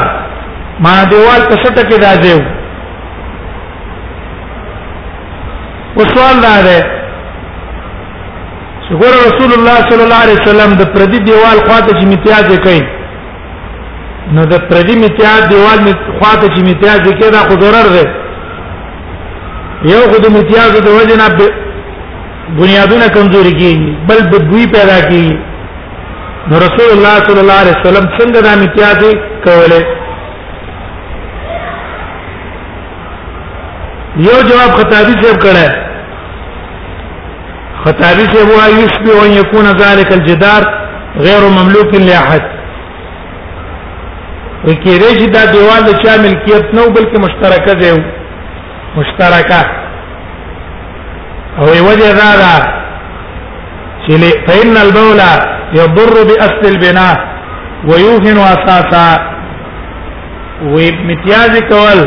ما 0.80 1.04
دیوال 1.12 1.42
ته 1.50 1.56
سټه 1.64 1.84
کې 1.90 2.00
راځي 2.06 2.44
وسوال 5.98 6.36
دا 6.42 6.62
ده 6.68 7.02
ګور 9.02 9.14
رسول 9.28 9.52
الله 9.58 9.78
صلی 9.90 10.04
الله 10.04 10.22
علیه 10.26 10.38
وسلم 10.42 10.72
د 10.82 10.84
پردي 10.94 11.20
دیوال 11.20 11.58
خواته 11.68 11.92
چې 12.00 12.06
امتیاز 12.06 12.60
کوي 12.66 12.82
نو 14.34 14.46
د 14.46 14.56
پردي 14.70 14.94
امتیاز 14.98 15.42
دیوال 15.52 15.78
خواته 16.22 16.48
چې 16.54 16.60
امتیاز 16.68 17.00
کوي 17.20 17.30
دا 17.32 17.40
خو 17.48 17.56
ضرر 17.62 17.88
ده 17.96 18.21
یو 19.90 20.00
خود 20.14 20.26
امتیاز 20.26 20.72
د 20.86 20.88
وجنه 20.98 21.28
بنیادونه 22.60 23.08
کمزوري 23.16 23.52
کیږي 23.60 23.92
بل 24.10 24.20
بدوی 24.32 24.66
پیدا 24.76 24.98
کیږي 25.10 25.36
نو 26.50 26.56
رسول 26.66 26.90
الله 26.96 27.16
صلی 27.28 27.42
الله 27.44 27.60
علیه 27.62 27.76
وسلم 27.80 28.06
څنګه 28.18 28.40
دا 28.46 28.52
امتیاز 28.58 29.00
کوله 29.46 29.82
یو 34.28 34.38
جواب 34.50 34.70
خطابی 34.80 35.14
صاحب 35.24 35.38
کړه 35.48 35.68
خطابی 37.84 38.26
صاحب 38.34 38.48
وایي 38.58 38.78
یشبه 38.86 39.12
ان 39.26 39.32
یکون 39.42 39.66
ذلک 39.84 40.10
الجدار 40.20 40.64
غیر 41.28 41.44
مملوک 41.60 41.90
لاحد 42.08 42.44
وکړي 42.54 45.12
چې 45.20 45.30
دا 45.38 45.44
دیوال 45.54 45.82
د 45.90 45.92
چا 46.06 46.14
ملکیت 46.26 46.66
نه 46.74 46.84
بلکې 46.96 47.18
مشترکه 47.26 47.74
دی 47.86 47.96
مشترکه 48.98 49.62
او 51.62 51.66
وجه 51.88 52.12
دا 52.22 52.32
ده 52.42 52.82
چې 54.06 54.14
فإن 54.48 54.78
البول 54.86 55.20
يضر 55.80 56.14
بأصل 56.30 56.66
البناء 56.74 57.18
ويوهن 57.90 58.38
أساسا 58.54 59.10
ومتیاز 60.74 61.52
کول 61.72 62.00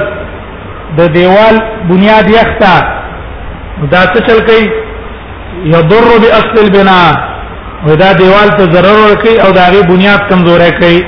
د 0.97 1.01
دیوال 1.17 1.57
بنیاد 1.91 2.31
یختا 2.31 2.75
دا 3.93 4.03
څه 4.15 4.19
چل 4.27 4.39
کوي 4.49 4.71
یضر 5.77 6.11
باصل 6.25 6.59
البناء 6.65 7.15
ودا 7.87 8.13
دیوال 8.13 8.49
ته 8.57 8.65
ضرر 8.73 8.97
ورکي 9.05 9.41
او 9.43 9.51
دا 9.53 9.65
غي 9.73 9.83
بنیاد 9.89 10.21
کمزورې 10.31 10.85
کوي 10.85 11.03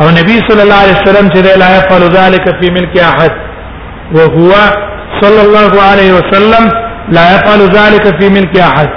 او 0.00 0.10
نبی 0.10 0.36
صلی 0.48 0.62
الله 0.62 0.80
علیه 0.84 0.98
وسلم 1.02 1.28
چې 1.32 1.58
لا 1.58 1.76
يفعل 1.78 2.02
ذلك 2.18 2.44
في 2.60 2.70
ملك 2.70 2.98
احد 3.12 3.49
وهو 4.16 4.50
صلى 5.20 5.40
الله 5.46 5.72
عليه 5.88 6.10
وسلم 6.18 6.64
لا 7.16 7.24
يفعل 7.34 7.60
ذلك 7.78 8.04
في 8.18 8.28
ملك 8.36 8.54
احد 8.70 8.88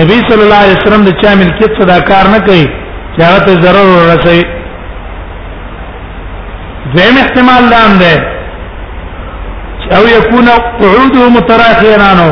نبی 0.00 0.18
صلی 0.28 0.42
الله 0.46 0.60
علیه 0.64 0.76
وسلم 0.82 1.02
د 1.08 1.14
چا 1.22 1.30
ملکیت 1.42 1.72
صدا 1.80 1.98
کار 2.10 2.26
نه 2.34 2.38
کوي 2.46 2.64
چې 3.14 3.20
هغه 3.28 3.38
ته 3.46 3.52
ضرر 3.64 3.86
ورسوي 3.96 4.42
زم 6.98 7.14
احتمال 7.24 7.64
لام 7.74 7.92
ده 8.02 8.14
او 9.96 10.02
يكون 10.16 10.46
قعوده 10.80 11.22
متراخيا 11.36 11.98
عنه 12.10 12.28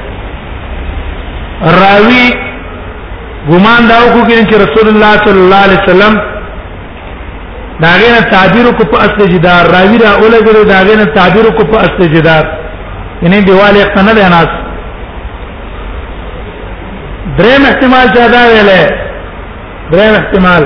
راوی 1.62 2.26
ګمان 3.50 3.82
دا 3.90 3.98
وکړي 4.16 4.44
چې 4.50 4.56
رسول 4.64 4.88
الله 4.88 5.12
صلی 5.24 5.40
الله 5.44 5.62
علیه 5.66 5.80
وسلم 5.84 6.14
دا 7.82 7.90
غینه 8.02 8.20
تعبیر 8.32 8.66
کو 8.78 8.84
په 8.92 8.98
اصل 9.06 9.22
جدار 9.32 9.64
راوی 9.74 9.98
را 9.98 10.12
اولګره 10.20 10.64
دا 10.68 10.78
غینه 10.88 11.04
تعبیر 11.18 11.50
کو 11.58 11.64
په 11.64 11.76
اصل 11.80 12.08
جدار 12.14 12.44
یعنی 13.22 13.40
دیوال 13.50 13.76
یقنه 13.76 14.14
ده 14.14 14.28
ناس 14.28 14.50
دریم 17.38 17.62
احتمال 17.66 18.06
زیاده 18.16 18.42
ویلې 18.46 18.92
دریم 19.92 20.14
احتمال 20.14 20.62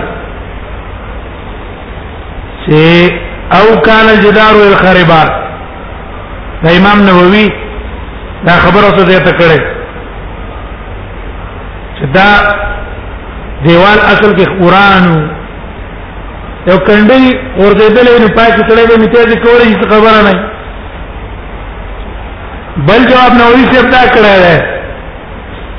چې 2.66 3.12
او 3.59 3.76
کان 3.81 4.07
الجدار 4.14 4.52
والخربات 4.61 5.31
دا 6.64 6.70
امام 6.78 6.98
نووي 7.07 7.48
دا 8.46 8.52
خبره 8.52 8.90
څه 8.98 9.05
ده 9.09 9.18
ته 9.20 9.33
کړه 9.38 9.81
دا 12.14 12.28
دیوال 13.64 13.98
اصل 14.12 14.30
کې 14.36 14.44
قران 14.60 15.04
یو 16.70 16.76
کندي 16.86 17.20
ورته 17.58 17.88
دلې 17.88 18.20
نه 18.20 18.28
پاتې 18.36 18.62
کړې 18.68 18.84
به 18.88 18.96
نتیجې 18.96 19.28
دې 19.28 19.40
کولې 19.44 19.64
چې 19.80 19.88
خبره 19.92 20.18
نه 20.26 20.34
بل 22.88 23.00
جواب 23.10 23.32
نو 23.40 23.46
یې 23.54 23.64
څه 23.74 24.02
کړه 24.14 24.34
ده 24.44 24.56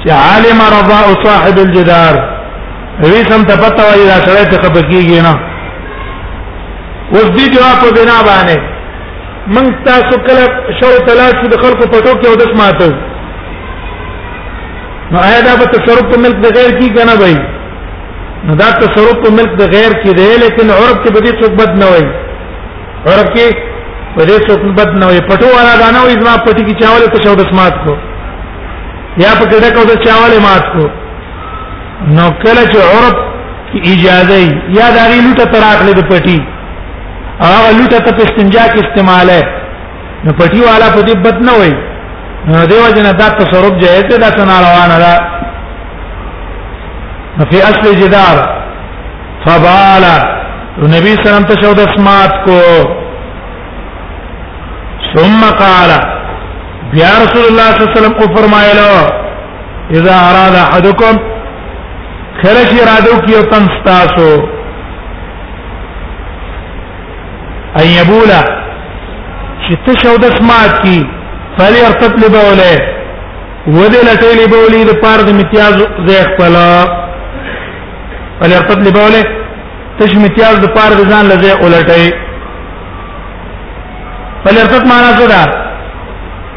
چې 0.04 0.10
عالم 0.18 0.60
رضا 0.78 1.00
صاحب 1.28 1.56
الجدار 1.66 2.16
وی 3.04 3.22
سم 3.30 3.42
ته 3.52 3.56
پته 3.62 3.82
وایي 3.88 4.04
دا 4.10 4.18
سره 4.26 4.44
ته 4.50 4.58
خبرګیږي 4.64 5.22
نه 5.30 5.34
اوس 7.12 7.30
دې 7.36 7.46
جواب 7.56 7.76
په 7.86 7.90
بنا 8.02 8.18
باندې 8.30 8.58
من 9.56 9.66
تاسو 9.86 10.14
کله 10.28 10.44
شو 10.82 10.90
تلاشو 11.08 11.46
د 11.54 11.56
خلکو 11.64 11.84
پټو 11.88 12.14
کې 12.22 12.30
ودس 12.34 12.52
ماته 12.64 12.88
نو 15.12 15.20
آیا 15.20 15.40
دا 15.46 15.54
په 15.62 15.66
تصرف 15.74 16.06
په 16.14 16.20
ملک 16.26 16.38
د 16.46 16.56
غیر 16.58 16.72
کې 16.80 16.90
کنه 16.96 17.16
وای 17.20 17.36
نو 18.48 18.56
دا 18.62 18.70
تصرف 18.84 19.18
په 19.26 19.32
ملک 19.40 19.56
د 19.60 19.64
غیر 19.76 19.92
کې 20.04 20.12
دی 20.18 20.38
لیکن 20.44 20.72
عرب 20.78 20.98
کې 21.04 21.14
بدی 21.18 21.32
څوک 21.42 21.52
بد 21.62 21.78
نه 21.82 21.86
وای 21.92 22.06
عرب 23.14 23.30
کې 23.36 23.48
بدی 24.18 24.38
څوک 24.48 24.62
بد 24.80 24.90
نه 25.04 25.12
وای 25.12 25.22
پټو 25.30 25.48
والا 25.60 25.76
دا 25.84 25.92
نه 25.98 26.02
وای 26.06 26.16
زما 26.24 26.36
پټی 26.46 26.64
کې 26.68 26.76
چاوله 26.82 27.08
کو 27.14 27.18
شو 27.26 27.36
د 27.42 27.52
سمات 27.52 27.76
کو 27.86 27.94
یا 29.26 29.32
په 29.40 29.46
کډه 29.52 29.70
کو 29.78 29.84
د 29.92 30.02
چاوله 30.08 30.40
مات 30.48 30.66
کو 30.76 30.86
نو 32.18 32.26
کله 32.48 32.62
چې 32.72 32.80
عرب 32.94 33.18
اجازه 33.92 34.36
یا 34.80 34.88
دا 34.98 35.04
غیلو 35.12 35.36
ته 35.38 35.46
تراخلې 35.46 35.94
د 36.00 36.10
پټی 36.12 36.38
هغه 37.46 37.70
لوټه 37.80 38.00
ته 38.06 38.12
په 38.20 38.24
استنجا 38.28 38.64
کې 38.72 38.80
استعمال 38.86 39.30
ہے 39.36 39.42
نو 40.26 40.32
پټی 40.40 40.60
والا 40.70 40.88
په 40.96 41.02
دې 41.02 41.16
بد 41.28 41.42
نه 41.48 41.54
وای 41.62 41.74
نو 42.48 42.66
دیو 42.70 42.88
جن 42.96 43.04
دا 43.20 43.28
تصرف 43.40 43.74
جایز 43.82 44.04
ده 44.08 44.18
دا 44.20 44.28
روان 44.44 44.92
ده 45.02 45.14
فی 47.52 47.58
اصل 47.68 47.86
جدار 48.00 48.38
فبالا 49.46 50.16
نبی 50.94 51.12
سلام 51.24 51.44
ته 51.44 51.56
شو 51.62 51.74
د 51.74 51.80
اسمات 51.80 52.34
کو 52.46 52.60
ثم 55.14 55.42
قال 55.60 55.92
بیا 56.92 57.08
رسول 57.08 57.46
الله 57.46 57.70
صلی 57.70 57.70
الله 57.70 57.70
علیه 57.74 57.86
وسلم 58.02 58.14
کو 58.20 58.24
فرمایلو 58.36 58.96
اذا 59.98 60.16
اراد 60.28 60.56
احدكم 60.66 61.16
خلش 62.44 62.70
ارادو 62.82 63.14
کیو 63.26 63.42
تن 63.56 63.66
ستاسو 63.80 64.32
ان 67.82 67.88
يبولا 67.88 68.42
چې 68.46 69.74
ته 69.86 69.94
شو 70.04 70.14
د 70.18 70.20
اسمات 70.26 70.74
کی 70.84 71.00
فليرتب 71.60 72.14
لبوله 72.24 72.76
ودي 73.78 74.00
لټېلې 74.10 74.46
بولې 74.54 74.80
د 74.90 74.92
پار 75.04 75.20
د 75.28 75.30
امتیاز 75.30 75.76
زه 76.08 76.20
خپل 76.30 76.54
فليرتب 78.40 78.80
لبوله 78.88 79.24
تش 80.00 80.12
امتیاز 80.22 80.56
د 80.64 80.74
پار 80.78 80.92
د 81.00 81.12
ځان 81.12 81.26
لزه 81.26 81.54
ولټې 81.64 82.06
فليرتب 84.46 84.88
معنا 84.94 85.12
څه 85.20 85.28
ده 85.34 85.44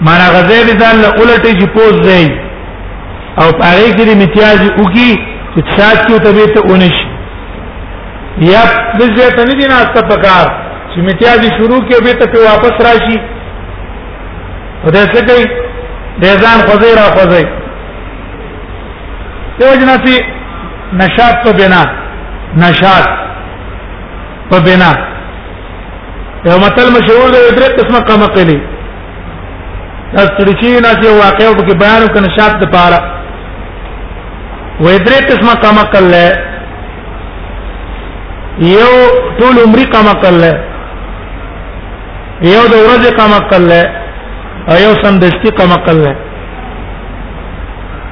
معنا 0.09 0.27
غزه 0.37 0.59
د 0.69 0.73
ځان 0.81 0.95
له 1.05 1.09
ولټې 1.21 1.53
چې 1.59 1.67
پوز 1.77 1.97
دی 2.09 2.25
او 3.43 3.47
پاره 3.53 3.89
کې 3.97 4.05
د 4.09 4.11
امتیاز 4.17 4.59
وکي 4.81 5.09
چې 5.55 5.61
سات 5.77 5.99
کې 6.07 6.25
ته 6.25 6.31
به 6.33 6.47
ته 6.57 6.61
اونش 6.73 6.97
یا 8.51 8.63
د 8.99 9.03
زه 9.19 9.31
ته 9.39 9.45
نه 9.53 9.63
دي 9.63 9.67
نه 9.73 9.77
استفکار 9.85 10.47
چې 10.91 10.99
امتیاز 11.05 11.41
شروع 11.61 11.81
کې 11.89 12.07
به 12.09 12.21
ته 12.21 12.47
واپس 12.49 12.77
راشي 12.89 13.19
خدای 14.87 15.07
څه 15.13 15.21
کوي 15.29 15.45
د 16.23 16.43
ځان 16.43 16.59
خوځي 16.67 16.91
را 17.01 17.05
خوځي 17.15 17.45
دیو 19.59 19.73
جنا 19.81 19.97
سي 20.05 20.15
نشاط 21.01 21.37
په 21.47 21.51
بنا 21.61 21.81
نشاط 22.63 23.07
په 24.51 24.57
بنا 24.67 24.91
یو 26.51 26.57
متل 26.67 26.89
مشهور 26.99 27.29
دی 27.35 27.43
درې 27.57 27.71
قسمه 27.81 28.01
قامه 28.11 28.29
کوي 28.39 28.59
دا 30.15 30.23
ستړي 30.31 30.71
نه 30.85 30.93
چې 31.01 31.07
واقع 31.25 31.47
او 31.49 31.55
کې 31.55 31.75
بیان 31.83 32.01
وکړ 32.05 32.21
نشاط 32.29 32.55
د 32.63 32.73
پاره 32.77 33.01
وې 34.83 34.97
درې 35.07 35.21
قسمه 35.31 35.55
قامه 35.67 35.85
کړل 35.93 36.15
یو 38.75 38.93
ټول 39.39 39.55
عمر 39.67 39.81
قامه 39.93 40.15
کړل 40.23 40.45
یو 42.53 42.63
د 42.73 42.75
ورځې 42.87 43.11
قامه 43.21 43.41
کړل 43.53 43.73
او 44.71 44.75
یو 44.85 44.93
سم 45.03 45.15
دستی 45.25 45.49
قمقل 45.59 45.99
نه 46.07 46.13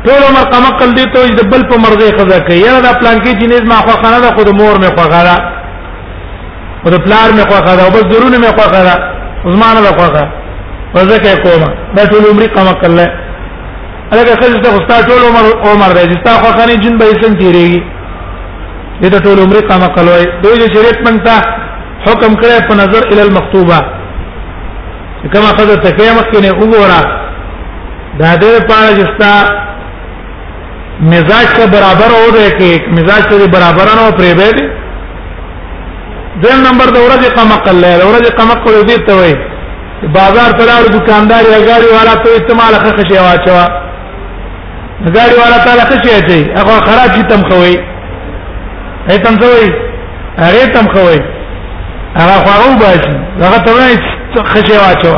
ټول 0.04 0.20
عمر 0.28 0.42
قمقل 0.54 0.90
دی 0.98 1.04
ته 1.14 1.20
د 1.38 1.46
بل 1.54 1.62
په 1.70 1.76
مرضی 1.84 2.08
خزا 2.18 2.36
کوي 2.48 2.58
یاره 2.66 2.80
دا 2.86 2.92
پلان 3.00 3.18
کې 3.24 3.30
جنیز 3.40 3.62
ما 3.70 3.78
خو 3.86 3.92
خانه 4.02 4.20
ده 4.24 4.30
خود 4.36 4.48
مور 4.60 4.74
مې 4.82 4.90
خو 4.98 5.04
غره 5.14 5.38
او 6.84 6.90
د 6.94 7.02
پلار 7.06 7.28
مې 7.36 7.44
خو 7.50 7.56
غره 7.66 7.82
او 7.86 7.90
بس 7.96 8.04
درونه 8.12 8.38
مې 8.42 8.52
خو 8.56 8.62
غره 8.74 8.96
عثمان 9.48 9.76
له 9.86 9.90
خو 9.96 10.02
غره 10.06 10.26
وزکه 10.94 11.32
کوما 11.46 11.68
دا 11.98 12.02
ټول 12.12 12.24
عمر 12.34 12.46
قمقل 12.58 12.94
نه 13.00 13.06
الګه 14.14 14.34
خلک 14.44 14.64
ته 14.68 14.76
استاد 14.78 15.04
ټول 15.14 15.22
عمر 15.30 15.46
عمر 15.72 15.90
دی 15.98 16.04
چې 16.10 16.22
تا 16.28 16.32
خو 16.44 16.54
خانه 16.60 16.74
جن 16.86 16.98
به 17.02 17.06
سن 17.24 17.32
تیریږي 17.42 17.82
دې 19.02 19.10
ته 19.10 19.18
ټول 19.26 19.38
عمر 19.48 19.60
قمقل 19.72 20.06
وای 20.14 20.24
دوی 20.46 20.60
شریعت 20.76 20.98
منته 21.08 21.36
حکم 22.06 22.32
کړی 22.40 22.68
په 22.70 22.74
نظر 22.84 23.02
ال 23.12 23.18
المکتوبه 23.26 23.82
کما 25.32 25.48
خدای 25.58 25.76
ته 25.82 25.90
قیامت 25.98 26.26
کې 26.32 26.40
نه 26.42 26.50
وګورا 26.60 27.00
دا 28.20 28.30
دې 28.42 28.66
پاره 28.70 28.90
جستا 28.98 29.30
مزاج 31.12 31.46
کا 31.58 31.64
برابر 31.74 32.10
ہو 32.16 32.24
دے 32.34 32.44
کہ 32.58 32.68
مزاج 32.96 33.22
سے 33.30 33.46
برابر 33.54 33.86
نہ 33.96 34.00
ہو 34.06 34.10
پری 34.18 34.34
بے 34.40 34.50
دیم 36.42 36.58
نمبر 36.66 36.88
دا 36.96 37.00
ورځ 37.06 37.24
قما 37.38 37.56
قله 37.66 37.90
ورځ 38.10 38.26
قما 38.40 38.54
قله 38.66 38.82
دې 38.88 38.98
ته 39.06 39.14
وای 39.18 39.34
بازار 40.16 40.50
تلار 40.58 40.82
دکاندار 40.96 41.44
یا 41.52 41.58
غاری 41.68 41.88
والا 41.96 42.14
ته 42.26 42.30
استعمال 42.40 42.72
خخ 42.86 42.96
شي 43.12 43.16
واچوا 43.26 43.64
غاری 45.18 45.34
والا 45.42 45.58
ته 45.66 45.72
خخ 45.88 45.92
شي 46.06 46.12
اچي 46.18 46.38
هغه 46.58 46.76
خراب 46.88 47.10
شي 47.14 47.22
تم 47.34 47.40
خوي 47.50 47.74
هي 49.10 49.18
تم 49.28 49.34
خوي 49.44 49.68
هغه 50.44 50.64
تم 50.76 50.86
خوي 50.96 51.18
هغه 52.20 52.36
خو 52.44 52.52
او 52.64 52.70
باشي 52.82 53.14
هغه 53.42 53.58
ته 53.68 53.72
وای 53.78 54.12
خشه 54.42 54.76
واچو 54.86 55.14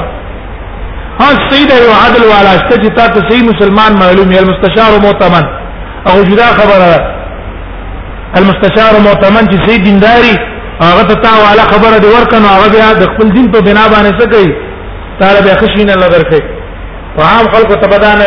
ها 1.21 1.27
سید 1.51 1.73
او 1.73 1.93
عدل 2.07 2.23
والا 2.23 2.57
شته 2.57 2.77
چې 2.83 2.89
تا 2.97 3.07
ته 3.09 3.29
صحیح 3.31 3.43
مسلمان 3.43 3.93
معلوم 4.05 4.31
یې 4.33 4.39
المستشار 4.43 4.91
مؤتمن 5.05 5.47
او 6.11 6.23
جدا 6.25 6.47
خبره 6.59 7.17
المستشار 8.39 8.99
مؤتمن 9.07 9.45
چې 9.51 9.69
سید 9.69 9.85
دینداری 9.85 10.35
هغه 10.81 11.03
ته 11.09 11.15
تا 11.15 11.31
والا 11.45 11.63
خبره 11.73 11.99
دی 12.03 12.07
ورکنه 12.17 12.47
هغه 12.57 12.69
بیا 12.75 12.93
د 12.93 13.03
خپل 13.15 13.29
دین 13.37 13.51
په 13.53 13.61
بنا 13.61 13.85
باندې 13.93 14.21
څه 14.21 14.25
کوي 14.35 14.53
طالب 15.21 15.47
خشینه 15.61 15.93
لګر 15.95 16.23
کوي 16.31 16.43
عام 17.19 17.47
خلق 17.55 17.71
ته 17.81 17.89
بدانه 17.97 18.27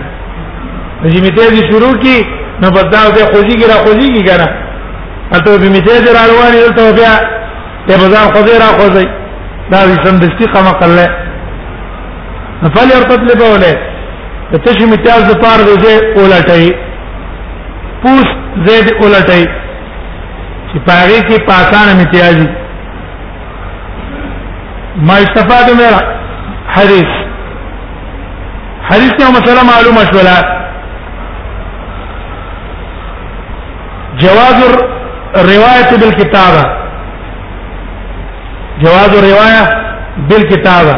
چې 1.14 1.20
میته 1.22 1.70
شروع 1.70 1.94
کی 2.02 2.37
نو 2.62 2.70
بس 2.74 2.82
دا 2.92 3.00
دې 3.14 3.24
خوځيږي 3.32 3.66
را 3.66 3.78
خوځيږي 3.84 4.22
کنه 4.28 4.46
اته 5.36 5.58
به 5.62 5.68
میته 5.72 5.94
دې 6.04 6.10
را 6.16 6.22
رواني 6.30 6.58
دلته 6.64 6.84
بیا 6.98 7.14
ته 7.86 7.94
بازار 8.00 8.26
خوځي 8.34 8.56
را 8.62 8.70
خوځي 8.78 9.06
دا 9.72 9.80
دې 9.88 9.96
سم 10.04 10.16
دستي 10.22 10.44
قما 10.54 10.72
قله 10.80 11.06
فل 12.76 12.88
يرتد 12.94 13.22
لبوله 13.30 13.70
ته 14.50 14.58
تشي 14.64 14.86
میتاز 14.92 15.22
د 15.30 15.40
پار 15.42 15.60
دې 15.68 15.74
زه 15.84 16.00
اولټي 16.16 16.76
پوس 18.02 18.28
زید 18.66 18.92
اولټي 19.00 19.44
چې 20.68 20.76
پاره 20.86 21.20
کې 21.28 21.46
پاسانه 21.46 21.94
میتیازي 22.02 22.48
ما 25.06 25.12
استفاده 25.24 25.72
مې 25.78 26.04
حدیث 26.76 27.10
حدیث 28.90 29.12
یو 29.22 29.30
مسله 29.38 29.62
معلومه 29.72 30.04
شوله 30.12 30.56
جواز 34.22 34.62
الروايه 35.40 35.90
بالكتابه 36.00 36.62
جواز 38.84 39.12
الروايه 39.22 39.62
بالكتابه 40.30 40.96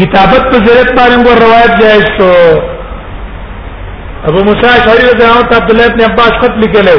کتابت 0.00 0.42
په 0.52 0.56
ذریعہ 0.66 0.92
باندې 0.96 1.24
ګور 1.24 1.38
روایت 1.44 1.72
جائز 1.80 2.04
شو 2.18 2.30
ابو 4.28 4.40
موسی 4.44 4.66
اشعری 4.68 5.06
رضی 5.10 5.24
الله 5.26 5.40
عنه 5.40 5.58
عبد 5.58 5.70
الله 5.72 5.86
ابن 5.90 6.02
عباس 6.04 6.32
خط 6.44 6.54
لیکلو 6.62 6.94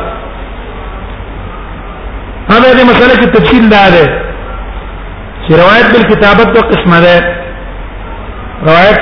هغه 2.53 2.69
دې 2.79 2.85
مسله 2.91 3.15
کې 3.21 3.29
تفصیل 3.37 3.65
دا 3.71 3.83
ده 3.95 4.05
چې 5.45 5.53
روایت 5.63 5.89
بل 5.97 6.03
کتابت 6.15 6.49
دو 6.57 6.61
قسمه 6.71 7.01
ده 7.01 7.17
روایت 8.67 9.01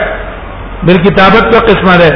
بل 0.89 0.97
کتابت 1.07 1.45
دو 1.53 1.59
قسمه 1.69 1.97
ده 1.97 2.11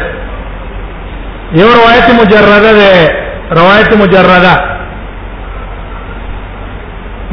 یو 1.61 1.69
روایت 1.77 2.09
مجرده 2.21 2.73
ده 2.77 3.12
روایت 3.59 3.93
مجرده 4.03 4.55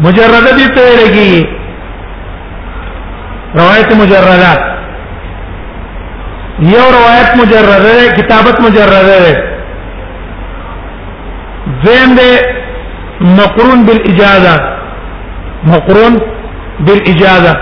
مجرده 0.06 0.52
دې 0.58 0.68
ته 0.76 0.86
لګي 1.00 1.48
روایت 3.62 3.90
مجرده 4.02 4.52
یو 6.76 6.86
روایت 7.00 7.32
مجرده 7.42 7.80
ده 7.88 8.14
کتابت 8.22 8.62
مجرده 8.70 9.20
ده 9.26 9.44
زم 11.84 12.16
دې 12.20 12.32
مقرون 13.22 13.86
بالاجازه 13.86 14.56
مقرون 15.64 16.20
بالاجازه 16.80 17.56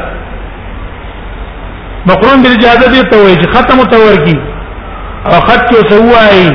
مقرون 2.05 2.43
بالاجازه 2.43 2.85
دې 3.01 3.09
ته 3.09 3.17
وایي 3.23 3.35
چې 3.41 3.47
ختم 3.55 3.77
تورکی 3.83 4.39
او 5.25 5.31
خط 5.47 5.69
کې 5.69 5.93
سوای 5.93 6.49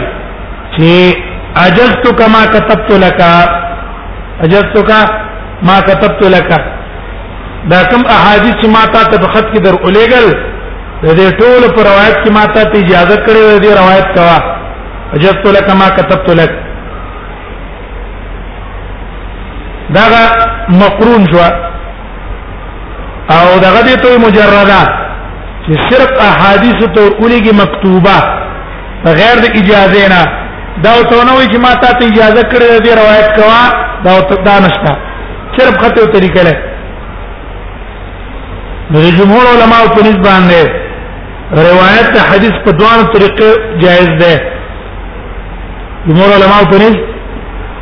چې 0.76 1.16
اجزت 1.56 2.08
کما 2.22 2.44
كتبت 2.46 2.90
لك 2.92 3.20
اجزت 4.40 4.92
ما 5.62 5.80
كتبت 5.80 6.22
لك 6.22 6.50
دا 7.70 7.82
کوم 7.84 8.04
احادیث 8.06 8.52
چې 8.62 8.66
ما 8.74 8.84
ته 8.92 9.18
په 9.18 9.28
خط 9.34 9.46
کې 9.52 9.60
در 9.60 9.76
اولېګل 9.76 10.36
د 11.02 11.06
دې 11.06 11.38
ټول 11.40 11.62
پر 11.74 11.82
روایت 11.90 12.16
کې 12.24 12.30
ما 12.32 12.44
ته 12.54 12.60
اجازه 12.78 13.16
کړې 13.24 13.62
دې 13.64 13.70
روایت 13.80 14.06
کوا 14.14 14.38
اجزت 15.14 15.46
لك 15.46 15.70
ما 15.76 15.88
كتبت 15.88 16.30
لك 16.40 16.69
دغه 19.96 20.24
مقرون 20.82 21.22
شو 21.32 21.40
او 21.44 23.54
دغه 23.66 23.80
دې 23.86 23.96
ته 24.02 24.12
مجرده 24.26 24.80
چې 25.64 25.72
صرف 25.90 26.10
احادیث 26.28 26.78
ته 26.96 27.02
اولیږي 27.06 27.52
مکتوبه 27.62 28.16
بغیر 29.04 29.36
د 29.44 29.46
اجازه 29.60 30.04
نه 30.14 30.22
دا 30.84 30.92
ته 31.10 31.16
نو 31.28 31.36
چې 31.52 31.56
ما 31.64 31.72
ته 31.82 31.90
اجازه 32.10 32.42
کړې 32.52 32.78
دې 32.86 32.92
روایت 33.00 33.28
کوا 33.38 33.62
دا 34.06 34.14
ته 34.28 34.34
دا 34.48 34.56
نشته 34.66 34.92
صرف 35.58 35.74
خطه 35.82 36.02
طریقه 36.16 36.42
له 36.48 36.54
د 38.92 38.94
جمهور 39.18 39.44
علماء 39.54 39.82
په 39.96 40.00
نسبت 40.08 40.22
باندې 40.28 40.62
روایت 41.68 42.06
حدیث 42.30 42.54
په 42.64 42.70
دوه 42.80 42.94
طریقې 43.14 43.50
جائز 43.84 44.08
ده 44.24 44.34
جمهور 46.08 46.28
علماء 46.38 46.62
په 46.74 46.78
نسبت 46.84 47.09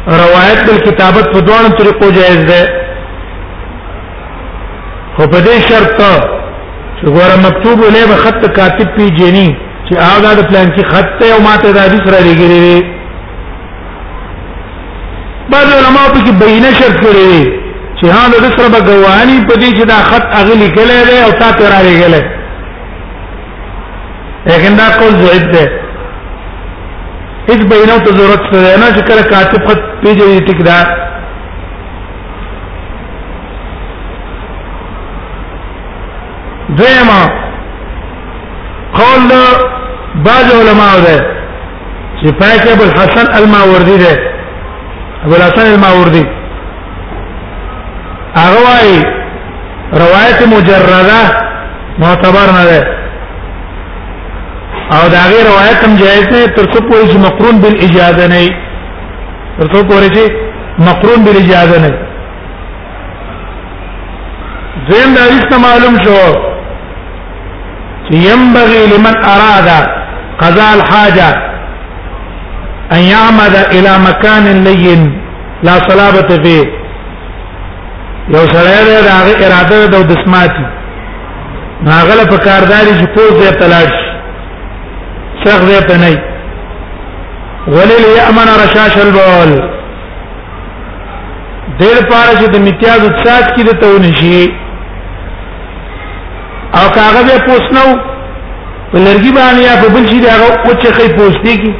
روایت 0.09 0.59
بل 0.71 0.77
کتابت 0.85 1.33
په 1.35 1.40
دوه 1.47 1.68
طریقو 1.79 2.11
جایز 2.11 2.44
ده 2.51 2.61
خو 5.16 5.27
په 5.27 5.40
دې 5.47 5.57
شرط 5.68 6.03
چې 6.99 7.05
ګوره 7.16 7.37
مکتوب 7.47 7.79
له 7.94 8.07
به 8.11 8.16
خط 8.23 8.47
کاتب 8.57 8.88
پی 8.97 9.09
جنی 9.18 9.49
چې 9.88 9.92
هغه 10.05 10.31
د 10.38 10.47
پلان 10.53 10.66
کې 10.66 10.85
خط 10.85 11.09
ته 11.21 11.35
او 11.35 11.42
ماته 11.42 11.73
د 11.75 11.79
حدیث 11.88 12.09
را 12.14 12.21
لګیری 12.29 12.61
وي 12.61 12.83
بعض 15.51 15.68
علماء 15.81 16.07
په 16.14 16.21
کې 16.25 16.33
بینه 16.44 16.71
شرط 16.79 16.97
کړی 17.05 17.25
وي 17.33 17.44
چې 18.01 18.07
ها 18.14 18.23
نو 18.33 18.40
د 18.47 18.57
سره 18.57 18.68
به 18.73 18.81
ګوانی 18.88 19.37
په 19.51 19.55
دې 19.61 19.71
چې 19.77 19.85
دا 19.85 19.99
خط 20.11 20.27
هغه 20.38 20.55
لیکلی 20.64 20.97
دی 21.11 21.18
او 21.27 21.31
تا 21.42 21.53
ته 21.61 21.64
را 21.77 21.79
لګیلی 21.87 22.23
لیکن 24.51 24.77
دا 24.81 24.87
قول 25.01 25.14
ضعیف 25.23 25.42
دی 25.55 25.64
هیڅ 27.49 27.61
بینه 27.69 27.93
ته 28.07 28.13
ضرورت 28.19 28.43
نه 28.53 28.77
نه 28.81 28.89
چې 28.97 29.01
کله 29.01 29.23
کاتب 29.29 29.63
خط 29.69 29.79
پیږي 30.03 30.41
ټیک 30.47 30.63
دا 30.63 30.79
دیمه 36.79 37.23
قول 38.95 39.33
بعض 40.27 40.51
علماء 40.61 40.93
ده 41.07 41.39
چې 42.21 42.33
پاک 42.43 42.69
ابو 42.75 42.83
الحسن 42.89 43.27
الماوردي 43.43 43.97
ده 44.05 44.13
ابو 45.25 45.35
الحسن 45.39 45.71
الماوردي 45.73 46.23
هغه 48.37 48.59
وايي 48.69 49.01
روایت 50.05 50.43
مجرده 50.55 51.21
معتبر 51.99 52.47
نه 52.59 52.65
ده 52.71 52.98
او 54.96 55.03
دا 55.09 55.22
غیر 55.31 55.46
روایت 55.46 55.85
هم 55.85 55.94
جایز 55.96 56.27
نه 56.33 56.46
تر 56.57 56.64
څو 56.72 56.79
پورې 56.90 57.07
چې 57.11 57.16
مقرون 57.24 57.57
بالاجازه 57.62 58.27
نه 58.33 58.40
تر 59.59 59.66
څو 59.74 59.81
پورې 59.90 60.09
چې 60.16 60.22
مقرون 60.87 61.20
بالاجازه 61.27 61.79
نه 61.85 61.90
زم 64.90 65.09
دا 65.18 65.22
هیڅ 65.35 65.51
معلوم 65.66 65.94
شو 66.07 66.22
چې 68.07 68.14
ينبغي 68.29 68.83
لمن 68.94 69.14
اراد 69.35 69.68
قضاء 70.44 70.70
الحاجه 70.79 71.29
ان 72.92 73.03
يعمد 73.12 73.55
الى 73.72 73.92
مكان 74.09 74.44
لين 74.70 75.03
لا 75.70 75.79
صلابه 75.92 76.37
فيه 76.44 76.64
یو 78.29 78.48
سره 78.57 78.83
دا 79.07 79.12
اراده 79.37 79.81
د 79.94 79.96
دسماتي 80.12 80.66
ناغله 81.83 82.24
په 82.24 82.37
کارداري 82.37 82.92
چې 83.01 83.07
پوز 83.14 83.46
یې 83.46 83.53
تلاش 83.64 83.94
شیخ 85.44 85.61
دې 85.68 85.81
په 85.88 85.96
نه 86.03 86.14
ولل 87.74 88.05
یامن 88.18 88.48
رشاش 88.62 88.94
البول 89.05 89.51
دیر 91.81 91.98
پاره 92.11 92.33
چې 92.40 92.46
د 92.55 92.64
میتیاز 92.66 93.03
اتساج 93.09 93.44
کې 93.57 93.62
د 93.62 93.70
تونه 93.83 94.12
شي 94.16 94.53
او 96.79 96.85
کاغه 96.96 97.20
به 97.29 97.37
پوسنو 97.48 97.87
ولرګي 98.94 99.33
باندې 99.33 99.62
یا 99.66 99.74
په 99.83 99.88
بل 99.94 100.07
شي 100.11 100.20
دا 100.24 100.33
او 100.44 100.74
چې 100.81 100.92
خې 100.92 101.18
پوسټي 101.18 101.57
کی 101.62 101.74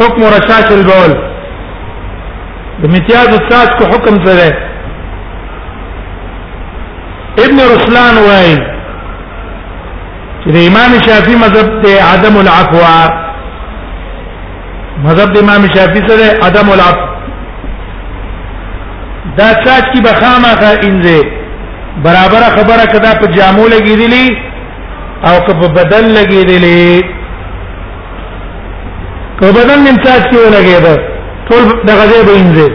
حکم 0.00 0.22
رشاش 0.34 0.72
البول 0.76 1.12
د 2.82 2.84
امتیاز 2.86 3.28
استاد 3.38 3.68
کو 3.78 3.84
حکم 3.92 4.16
سره 4.26 4.46
ابن 7.44 7.56
رسلان 7.74 8.14
وای 8.26 8.50
چې 10.42 10.48
امام 10.66 10.92
شافعي 11.06 11.36
مذهب 11.44 11.72
ته 11.86 11.90
عدم 12.12 12.36
العفو 12.42 12.84
مذهب 15.08 15.32
د 15.34 15.38
امام 15.42 15.62
شافعي 15.74 16.04
سره 16.08 16.38
عدم 16.50 16.68
العفو 16.68 17.08
دا 19.42 19.48
چاچ 19.66 19.84
کی 19.96 20.00
بخامه 20.06 20.54
کا 20.62 20.70
انځه 20.78 22.08
برابر 22.08 22.42
خبره 22.56 22.86
کدا 22.96 23.14
په 23.26 23.34
جامو 23.36 23.68
لګیدلی 23.76 24.24
او 25.24 25.38
که 25.46 25.52
په 25.60 25.68
بدل 25.82 26.10
لګیدلی 26.16 27.04
کو 29.38 29.46
بدل 29.62 29.78
نیم 29.86 29.96
چاچ 30.08 30.22
کی 30.30 30.36
ولګیدل 30.42 31.16
ټول 31.48 31.64
دغه 31.88 32.04
ځای 32.10 32.22
به 32.28 32.34
انځي 32.42 32.68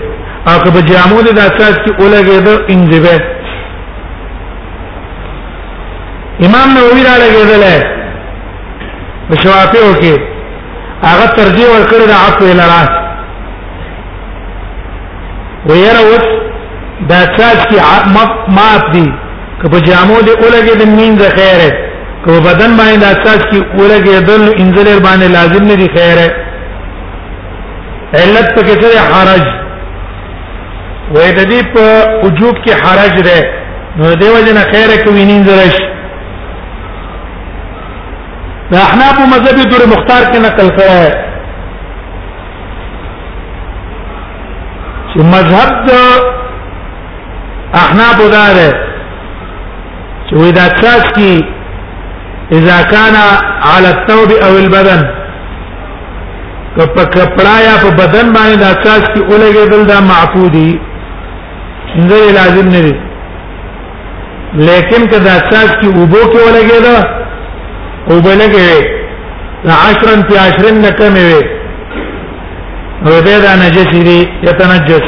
او 0.50 0.56
که 0.64 0.70
په 0.76 0.82
جامو 0.90 1.18
د 1.28 1.30
اساس 1.50 1.76
کې 1.84 1.92
اولګې 2.02 2.40
ده 2.46 2.54
انځي 2.74 3.00
به 3.06 3.16
امام 6.48 6.68
نووي 6.78 7.04
را 7.08 7.16
لګېدل 7.24 7.64
شوافی 9.44 9.80
او 9.86 9.92
کې 10.02 10.14
هغه 11.10 11.26
ترجیح 11.40 11.68
ورکړه 11.74 12.06
د 12.12 12.14
عفو 12.26 12.46
الى 12.52 12.64
راس 12.74 12.92
ويره 15.70 16.02
وس 16.10 16.26
د 17.10 17.12
اساس 17.26 17.60
کې 17.70 17.78
مات 18.58 18.84
دي 18.96 19.08
که 19.62 19.66
په 19.74 19.80
جامو 19.88 20.18
د 20.28 20.30
اولګې 20.42 20.74
د 20.82 20.84
مين 20.98 21.14
ز 21.22 21.24
خیره 21.38 21.72
که 22.26 22.32
بدن 22.50 22.72
باندې 22.80 22.98
د 23.00 23.06
اساس 23.16 23.42
کې 23.50 23.60
اولګې 23.78 24.14
دل 24.30 24.44
انځلر 24.62 24.98
باندې 25.08 25.28
لازم 25.38 25.64
نه 25.72 25.76
دي 25.80 25.88
خیره 25.98 26.28
علت 28.22 28.48
په 28.56 28.62
کې 28.66 28.76
څه 28.82 29.00
حرج 29.12 29.44
وې 31.14 31.30
د 31.38 31.40
دې 31.52 31.62
په 31.74 31.86
وجوب 32.26 32.56
کې 32.64 32.74
حرج 32.84 33.14
ده 33.28 33.40
نو 33.98 34.08
دیو 34.22 34.34
جن 34.46 34.58
خیره 34.72 34.98
کوي 35.06 35.24
نین 35.30 35.44
زرش 35.48 35.78
د 38.72 38.74
احناف 38.88 39.16
مذهب 39.34 39.70
دور 39.72 39.86
مختار 39.94 40.24
کې 40.32 40.40
نقل 40.48 40.70
کړه 40.78 41.02
چې 45.12 45.20
مذهب 45.20 45.70
د 45.90 45.96
احناف 47.82 48.18
دا 48.36 48.46
ده 48.60 48.70
چې 50.28 50.34
وې 50.36 50.52
دا 50.58 50.66
څاڅ 50.82 51.04
کې 51.16 51.46
اذا 52.58 52.78
كان 52.94 53.16
على 53.74 53.88
الثوب 53.96 54.30
او 54.46 54.54
البدن 54.62 55.04
کپ 56.76 56.96
کپڑا 57.14 57.54
یا 57.64 57.74
په 57.82 57.90
بدن 57.98 58.32
باندې 58.34 58.58
د 58.62 58.64
اساس 58.74 59.04
کې 59.14 59.22
اولګېدل 59.32 59.84
دا 59.90 60.00
معفو 60.10 60.46
دي 60.54 60.70
څنګه 61.96 62.38
لازم 62.38 62.70
نه 62.76 62.82
دي 62.86 62.94
لیکن 64.70 65.06
کدا 65.12 65.34
اساس 65.42 65.72
کې 65.80 65.88
اوبو 65.98 66.22
کې 66.32 66.40
اولګېدا 66.46 66.98
او 68.10 68.22
بلګې 68.28 69.68
لا 69.72 69.76
عشرن 69.90 70.20
فی 70.30 70.38
عشرن 70.46 70.78
نکمه 70.86 71.26
وي 71.30 71.42
او 73.08 73.22
دې 73.26 73.38
دا 73.46 73.52
نجس 73.64 73.90
دي 74.08 74.18
یتنجس 74.50 75.08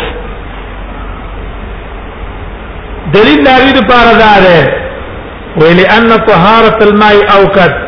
دلیل 3.17 3.41
داوی 3.49 3.71
د 3.79 3.89
پاره 3.91 4.13
دار 4.23 4.41
ہے 4.51 4.61
ولئن 5.61 6.17
طهارة 6.27 6.83
الماء 6.87 7.15
اوقات 7.39 7.83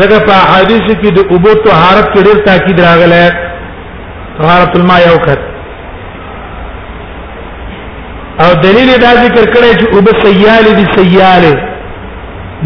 زګه 0.00 0.18
په 0.26 0.34
حدیث 0.52 0.84
کې 1.00 1.10
د 1.16 1.18
اوبو 1.32 1.50
طهارت 1.66 2.06
کې 2.12 2.20
ډېر 2.26 2.38
تاکید 2.46 2.80
راغلی 2.80 3.24
طهارت 4.38 4.70
الماء 4.76 5.00
یو 5.08 5.18
کټ 5.26 5.40
او 8.44 8.50
دلیل 8.64 8.90
دا 9.04 9.12
ذکر 9.24 9.44
کړی 9.54 9.70
چې 9.80 9.86
اوبه 9.94 10.12
سیال 10.22 10.64
دي 10.76 10.86
سیال 10.96 11.44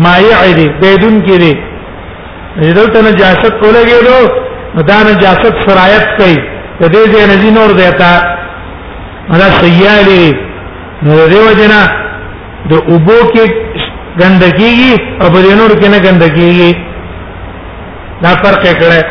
مایع 0.04 0.40
دي 0.58 0.66
بدون 0.82 1.14
کې 1.26 1.36
دي 1.42 1.52
دلته 2.78 2.98
نجاست 3.08 3.52
کولګېدو 3.62 4.18
دا 4.90 4.98
نجاست 5.10 5.54
سرایت 5.66 6.06
کوي 6.18 6.38
د 6.80 6.84
دې 6.94 7.10
ځای 7.12 7.26
نزي 7.34 7.50
نور 7.58 7.70
دیتا 7.82 8.12
دا 9.42 9.48
سیال 9.60 10.04
دي 10.04 10.26
نو 11.06 11.14
دیو 11.30 11.46
جنا 11.60 11.82
د 12.70 12.74
اوبو 12.90 13.18
کې 13.32 13.44
ګندګي 14.20 14.80
او 15.22 15.26
په 15.32 15.38
دې 15.44 15.54
نور 15.60 15.70
کې 15.80 15.88
نه 15.94 15.98
ګندګي 16.06 16.74
دا 18.22 18.28
فرق 18.42 18.64
کړه 18.80 19.02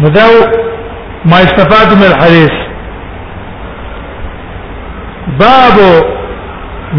نو 0.00 0.08
دا 0.14 0.24
ما 1.30 1.36
استفاد 1.46 1.90
من 2.00 2.06
الحديث 2.12 2.54
باب 5.38 5.76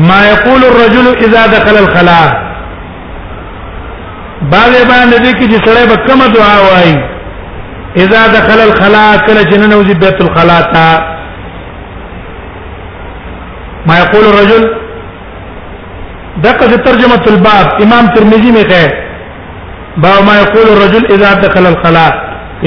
ما 0.10 0.20
يقول 0.34 0.62
الرجل 0.70 1.08
اذا 1.26 1.44
دخل 1.56 1.78
الخلاء 1.84 2.28
باب 4.52 4.72
باندې 4.92 5.20
دې 5.26 5.34
کې 5.40 5.48
چې 5.52 5.60
سړی 5.66 5.86
به 5.90 5.98
کومه 6.08 6.28
دعا 6.28 6.56
وایي 6.68 6.98
اذا 8.06 8.22
دخل 8.38 8.60
الخلاء 8.68 9.12
کله 9.26 9.42
چې 9.50 9.58
ننوځي 9.64 9.96
بیت 10.06 10.22
الخلاء 10.22 10.62
تا 10.74 11.02
ما 13.88 14.00
يقول 14.00 14.26
الرجل 14.32 14.64
دغه 16.46 16.78
ترجمه 16.90 17.22
الباب 17.34 17.84
امام 17.86 18.06
ترمذی 18.18 18.52
می 18.58 18.64
کوي 18.74 19.08
با 20.04 20.12
ما 20.26 20.36
یقول 20.36 20.68
الرجل 20.70 21.14
اذا 21.14 21.34
دخل 21.40 21.66
الخلاء 21.66 22.14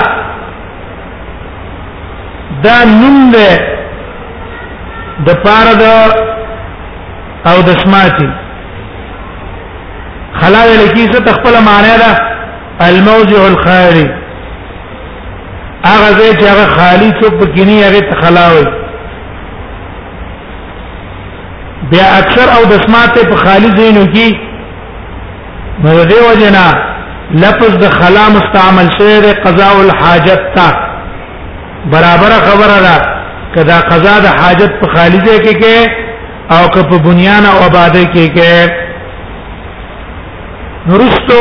دا 2.63 2.75
نوم 2.85 3.31
دی 3.31 3.49
د 5.27 5.33
پاره 5.43 5.73
د 5.81 5.83
او 7.49 7.55
د 7.67 7.79
سماعتي 7.83 8.29
خلا 10.41 10.63
لکی 10.81 11.07
څه 11.13 11.19
تخپل 11.29 11.55
معنی 11.69 11.97
ده 12.01 12.19
الموضع 12.89 13.41
الخالي 13.51 14.07
هغه 15.85 16.09
ځای 16.17 16.31
چې 16.37 16.45
هغه 16.51 16.67
خالی 16.77 17.11
څوک 17.21 17.33
پکې 17.39 17.59
نه 17.59 17.87
هغه 17.87 17.99
تخلا 18.11 18.47
وي 18.55 18.65
بیا 21.93 22.05
اکثر 22.19 22.47
او 22.59 22.63
دسمات 22.69 23.13
په 23.31 23.35
خالی 23.43 23.69
زینو 23.79 24.03
کې 24.13 24.27
نو 25.83 25.91
دې 26.11 26.19
وجنا 26.29 26.67
لفظ 27.43 27.71
د 27.83 27.85
خلا 27.97 28.25
مستعمل 28.37 28.87
شوی 28.97 29.17
د 29.25 29.27
قضاء 29.45 29.75
الحاجت 29.87 30.41
تا 30.55 30.67
برابر 31.93 32.31
خبره 32.47 32.77
ده 32.87 32.95
کدا 33.55 33.77
قضاء 33.91 34.17
د 34.25 34.27
حاجت 34.41 34.71
په 34.81 34.87
خالی 34.95 35.19
ځای 35.27 35.39
کې 35.45 35.53
کې 35.61 35.77
او 36.55 36.63
که 36.73 36.81
په 36.89 36.95
بنیان 37.05 37.43
او 37.45 37.57
آباده 37.69 38.03
کې 38.13 38.25
کې 38.35 38.53
نورستو 40.89 41.39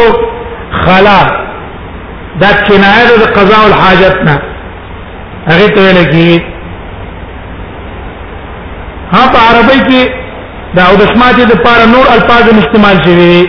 خلا 0.86 1.20
دا 2.40 2.50
کنایه 2.68 3.14
د 3.20 3.22
قضاء 3.36 3.62
الحاجت 3.66 4.16
نه 4.24 4.36
هغه 5.50 5.66
ته 5.76 5.84
لګي 6.00 6.34
ها 9.12 9.22
په 9.36 9.40
عربی 9.50 9.80
کې 9.90 10.21
دا 10.76 10.82
او 10.90 10.94
د 11.00 11.02
سماعت 11.14 11.38
د 11.52 11.56
پاره 11.66 11.86
نور 11.94 12.06
الفاظ 12.16 12.44
استعمال 12.60 12.96
شوی 13.06 13.40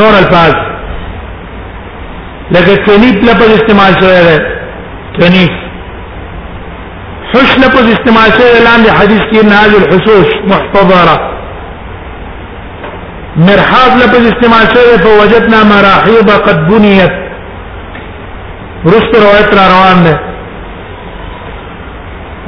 نور 0.00 0.14
الفاظ 0.22 0.52
لکه 2.56 2.74
کنیف 2.88 3.16
لفظ 3.28 3.48
استعمال 3.54 3.92
شوی 4.00 4.22
دی 4.30 4.36
کنیف 5.20 5.50
حش 7.32 7.50
لفظ 7.62 7.84
استعمال 7.94 8.30
شوی 8.36 8.60
لاندې 8.66 8.90
حدیث 9.00 9.24
کې 9.32 9.44
نازل 9.44 9.82
الحسوس 9.82 10.28
محتضره 10.52 11.16
مرحاض 13.48 13.92
لفظ 14.04 14.30
استعمال 14.34 14.64
شوی 14.76 14.94
فوجدنا 15.08 15.64
مراحيض 15.72 16.30
قد 16.50 16.60
بنيت 16.68 17.14
رست 18.84 19.12
روایت 19.26 19.50
را 19.60 19.64
روان 19.74 20.02
ده 20.04 20.20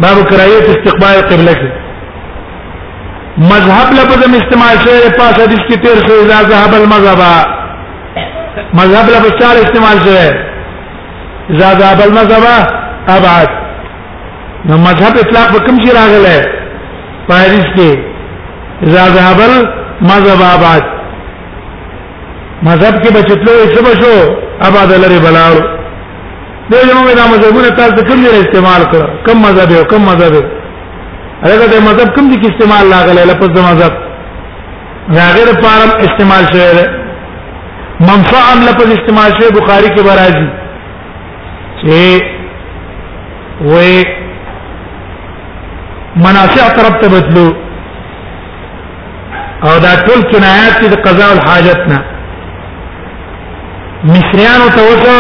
باب 0.01 0.25
کرایت 0.31 0.65
استقبال 0.79 1.17
قبلته 1.31 1.88
مذهب 3.39 3.93
لفظ 3.95 4.35
استعمال 4.37 4.79
شوی 4.85 5.11
پاس 5.19 5.39
حدیث 5.41 5.61
کې 5.71 5.77
تیر 5.83 6.01
شوی 6.07 6.23
اذا 6.33 6.39
ذهب 6.53 6.75
المذهب 6.79 7.21
مذهب 8.81 9.07
لفظ 9.15 9.31
چار 9.41 9.55
استعمال 9.65 9.99
شوی 10.07 11.55
اذا 11.57 11.69
ذهب 11.83 12.01
المذهب 12.09 12.47
ابعد 13.09 13.49
نو 14.71 14.77
مذهب 14.89 15.19
اطلاق 15.23 15.53
په 15.53 15.67
کوم 15.67 15.79
شي 15.85 15.93
راغله 15.93 16.45
په 17.29 17.35
حدیث 17.43 17.69
کې 17.77 17.99
اذا 18.91 19.07
ذهب 19.09 19.41
المذهب 19.51 20.43
ابعد 20.55 20.83
مذهب 22.63 23.03
کې 23.03 23.13
بچتلو 23.17 23.53
یې 23.61 23.75
څه 23.75 23.83
بشو 23.83 24.15
ابعد 24.69 24.93
لري 25.07 25.19
بلاو 25.27 25.55
دغه 26.71 26.93
موږ 26.95 27.17
دا 27.17 27.27
مذهبونه 27.35 27.69
تاسو 27.83 28.05
کوم 28.13 28.27
ځای 28.27 28.41
استعمال 28.47 28.93
کړ 28.93 29.03
کوم 29.27 29.43
مذهب 29.49 29.73
او 29.73 29.85
کوم 29.95 30.05
مذهب 30.13 30.58
هغه 31.47 31.67
د 31.73 31.75
مذهب 31.89 32.09
کوم 32.15 32.27
دي 32.31 32.37
کې 32.43 32.49
استعمال 32.53 32.85
لاغله 32.91 33.23
لپس 33.31 33.49
د 33.57 33.59
مذهب 33.69 33.93
غیر 35.35 35.49
پارم 35.65 35.91
استعمال 36.07 36.43
شوی 36.55 36.73
دی 36.79 36.85
منفعم 38.09 38.59
لپس 38.69 38.89
استعمال 38.97 39.31
شوی 39.39 39.51
بخاری 39.59 39.89
کې 39.97 40.03
برازي 40.09 40.49
چې 41.83 42.03
وې 43.71 43.93
منافع 46.27 46.65
طرف 46.81 46.95
ته 47.05 47.09
بدلو 47.15 47.47
او 49.69 49.75
دا 49.87 49.93
ټول 50.09 50.21
کنایات 50.35 50.75
دي 50.81 50.87
د 50.95 50.97
قضاء 51.07 51.31
الحاجت 51.37 51.81
نه 51.95 52.01
مصریانو 54.11 54.69
ته 54.75 54.81
وځه 54.91 55.17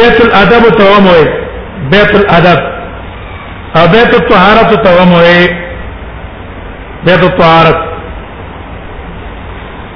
بیت 0.00 0.16
الادب 0.26 0.62
ته 0.82 0.88
وموي 0.96 1.24
بیت 1.94 2.12
الادب 2.16 2.60
او 3.76 3.88
بیت 3.88 4.14
الطهارت 4.14 4.82
ته 4.84 5.02
وموي 5.02 5.48
بیت 7.06 7.22
الطهارت 7.24 7.76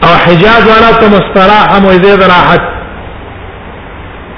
او 0.03 0.09
حجاز 0.27 0.65
والا 0.73 0.93
ته 1.01 1.07
مستراحه 1.09 1.81
موزه 1.81 2.27
راحت 2.27 2.61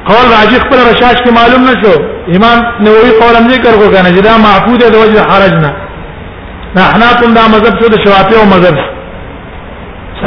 قول 0.07 0.27
راجح 0.37 0.59
پر 0.71 0.77
رشاش 0.77 1.17
کې 1.25 1.31
معلوم 1.39 1.65
نشو 1.71 1.95
امام 2.37 2.59
نووي 2.81 3.11
قول 3.21 3.37
هم 3.37 3.49
ذکر 3.49 3.77
کو 3.77 3.93
کنه 3.97 4.11
جدا 4.13 4.37
معفوظ 4.39 4.79
د 4.79 4.95
وجه 4.95 5.23
حرجنا 5.23 5.73
احنا 6.81 7.13
کوم 7.21 7.35
دا 7.35 7.49
مذهب 7.49 7.79
شو 7.81 7.89
د 7.89 8.05
شوافی 8.05 8.35
او 8.35 8.45
مذهب 8.57 8.77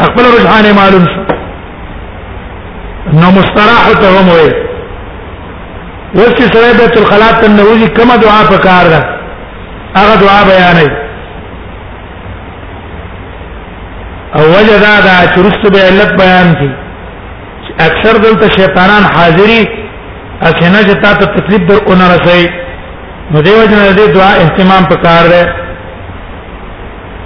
خپل 0.02 0.24
رجحانه 0.40 0.74
معلوم 0.82 1.06
شو 1.14 1.22
نو 3.22 3.32
مستراح 3.38 3.86
ته 4.02 4.18
وموي 4.20 4.69
اوس 6.18 6.30
چې 6.38 6.44
سره 6.54 6.70
بیت 6.80 6.96
الخلاء 7.00 7.32
ته 7.42 7.48
نوځي 7.54 7.88
کومه 7.98 8.16
دعا 8.22 8.42
پکار 8.52 8.86
ده 8.88 9.00
هغه 9.96 10.14
دعا 10.22 10.40
بیانې 10.50 10.92
او 14.38 14.42
وجدا 14.56 14.94
دا 15.08 15.18
چرست 15.36 15.68
به 15.76 15.80
علت 15.90 16.14
بیان 16.22 16.54
کی 16.62 16.70
اکثر 17.88 18.18
دلته 18.24 18.50
شیطانان 18.56 19.04
حاضری 19.16 19.62
اکنه 20.42 20.82
چې 20.88 21.04
تاسو 21.04 21.26
تکلیف 21.36 21.68
در 21.72 21.82
اون 21.86 21.98
رسي 22.14 22.46
نو 23.32 23.42
دیو 23.42 23.66
جن 23.66 23.96
دې 23.98 24.18
دعا 24.18 24.30
اهتمام 24.44 24.84
پکار 24.94 25.28
ده 25.28 25.46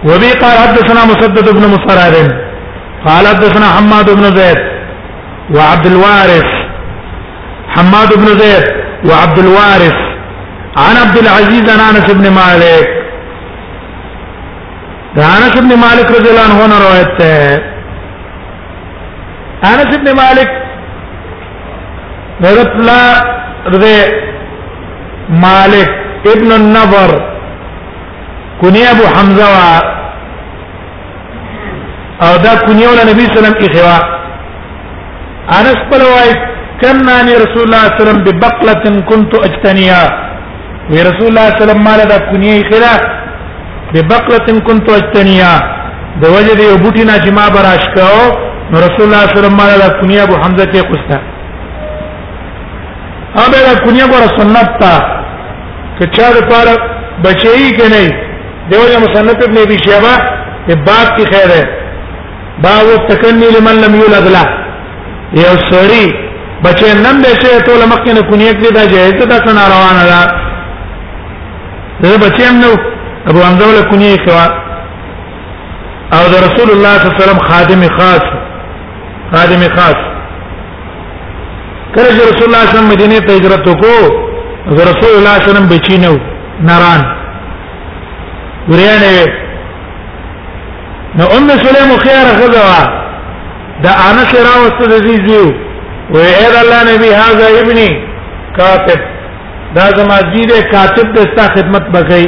وبي 0.04 0.32
قال 0.42 0.58
حدثنا 0.64 1.06
مسدد 1.12 1.50
بن 1.54 1.68
مصرد 1.76 2.36
قال 3.06 3.28
حدثنا 3.28 3.66
حماد 3.78 4.06
بن 4.10 4.24
زيد 4.38 4.58
وعبد 5.56 5.86
الوارث 5.86 6.63
حماد 7.76 8.10
بن 8.20 8.28
زيد 8.42 8.66
وعبد 9.08 9.38
الوارث 9.40 9.98
عن 10.78 10.96
عبد 11.02 11.18
العزيز 11.18 11.68
عن 11.70 11.80
انس 11.96 12.12
بن 12.14 12.30
مالك 12.42 12.88
انس 15.18 15.54
بن 15.60 15.76
مالك 15.86 16.08
رضي 16.20 16.30
الله 16.30 16.64
عنه 16.64 16.76
روایت 16.86 17.22
ہے 17.22 17.56
انس 19.74 19.98
بن 19.98 20.10
مالک 20.22 20.50
حضرت 22.46 22.72
الله 22.76 24.22
مالک 25.48 25.90
ابن 26.36 26.52
النبر 26.62 27.12
کنیه 28.62 28.90
ابو 28.94 29.04
حمزه 29.18 29.52
او 32.26 32.34
دا 32.48 32.56
کنیه 32.66 32.88
ول 32.88 33.02
نبی 33.10 33.22
صلی 33.28 33.28
الله 33.28 33.38
علیه 33.38 33.38
وسلم 33.40 33.60
کی 33.62 33.68
خوا 33.78 33.98
انس 35.60 35.80
په 35.90 35.98
روایت 36.08 36.53
كم 36.82 37.10
عن 37.18 37.26
رسول 37.46 37.64
الله 37.68 37.84
صلى 37.84 37.84
الله 37.84 37.90
عليه 37.94 38.02
وسلم 38.04 38.20
ببقلة 38.28 38.84
كنت 39.12 39.32
اجتنيها 39.48 40.06
ورسول 40.94 41.28
الله 41.32 41.46
صلى 41.46 41.54
الله 41.54 41.64
عليه 41.64 41.64
وسلم 41.64 41.80
مال 41.90 42.02
دا 42.12 42.18
كنيه 42.32 42.58
خلا 42.72 42.94
ببقلة 43.94 44.48
كنت 44.68 44.88
اجتنيها 45.00 45.56
د 46.22 46.24
وجه 46.36 46.54
دی 46.60 46.66
بوټی 46.84 47.04
نه 47.10 47.16
چې 47.24 47.30
ما 47.38 47.46
براش 47.56 47.86
کاو 47.98 48.20
نو 48.72 48.76
رسول 48.86 49.06
الله 49.08 49.22
صلی 49.24 49.34
الله 49.40 49.68
علیه 49.68 49.86
وسلم 49.86 50.00
کنیه 50.02 50.22
ابو 50.28 50.36
حمزه 50.44 50.66
ته 50.72 50.82
قستا 50.90 51.18
هغه 53.42 53.60
دا 53.68 53.74
کنیه 53.86 54.06
ګور 54.12 54.24
سنت 54.40 54.68
تا 54.82 54.94
کچا 56.00 56.28
د 56.36 56.38
پار 56.52 56.68
بچی 57.24 57.70
کنه 57.80 58.04
دیوځه 58.70 58.98
مسنت 59.06 59.40
ابن 59.48 59.58
ابي 59.66 59.78
شيبه 59.86 60.14
په 60.68 60.74
باب 60.88 61.08
کی 61.18 61.24
خیر 61.32 61.50
ہے 61.58 61.64
باو 62.64 62.90
تکنی 63.10 63.48
لمن 63.56 63.76
لم 63.84 63.94
یولد 64.00 64.26
له 64.36 64.44
یو 65.44 65.54
سری 65.70 66.06
بچې 66.64 66.88
نن 67.06 67.16
به 67.24 67.30
شه 67.42 67.60
ټول 67.68 67.82
مخکې 67.92 68.12
نه 68.18 68.22
کونیه 68.30 68.54
کې 68.54 68.74
دا 68.76 68.86
جایز 68.86 69.14
ده 69.32 69.40
کنه 69.46 69.64
روانه 69.74 70.04
ده 70.12 70.20
زه 72.10 72.18
بچې 72.26 72.42
هم 72.50 72.60
نو 72.62 72.72
ابو 73.30 73.40
حمزه 73.48 73.68
له 73.78 73.84
کونیه 73.90 74.18
خوا 74.26 74.46
او 76.18 76.24
د 76.34 76.36
رسول 76.46 76.70
الله 76.74 76.94
صلی 76.98 77.10
الله 77.10 77.16
علیه 77.16 77.24
وسلم 77.24 77.42
خادم 77.48 77.82
خاص 77.98 78.26
خادم 79.34 79.62
خاص 79.76 80.00
کله 81.96 82.10
چې 82.18 82.22
رسول 82.32 82.44
الله 82.48 82.48
صلی 82.48 82.48
الله 82.48 82.62
علیه 82.68 82.80
وسلم 82.80 82.90
مدینه 82.94 83.20
ته 83.20 83.34
هجرت 83.38 83.64
وکړو 83.70 84.04
رسول 84.72 84.82
الله 84.84 84.96
صلی 85.02 85.16
الله 85.18 85.34
علیه 85.36 85.50
وسلم 85.50 85.68
بچی 85.74 85.98
نو 86.06 86.16
ناران 86.62 87.02
ورانه 88.70 89.28
نو 91.18 91.24
ام 91.36 91.48
سلیم 91.66 91.92
خیره 92.06 92.34
خدوا 92.42 92.80
دا 93.84 93.90
انس 94.08 94.32
راوسته 94.50 94.84
د 94.92 95.06
زیزیو 95.08 95.46
و 96.12 96.18
ایر 96.18 96.56
الله 96.64 96.80
نبی 96.94 97.10
هاذا 97.22 97.48
ابني 97.62 97.90
کاتب 98.58 99.02
دا 99.76 99.86
زما 99.98 100.18
جیره 100.34 100.60
کاتب 100.74 101.08
د 101.16 101.18
ستا 101.30 101.46
خدمت 101.56 101.86
بکای 101.96 102.26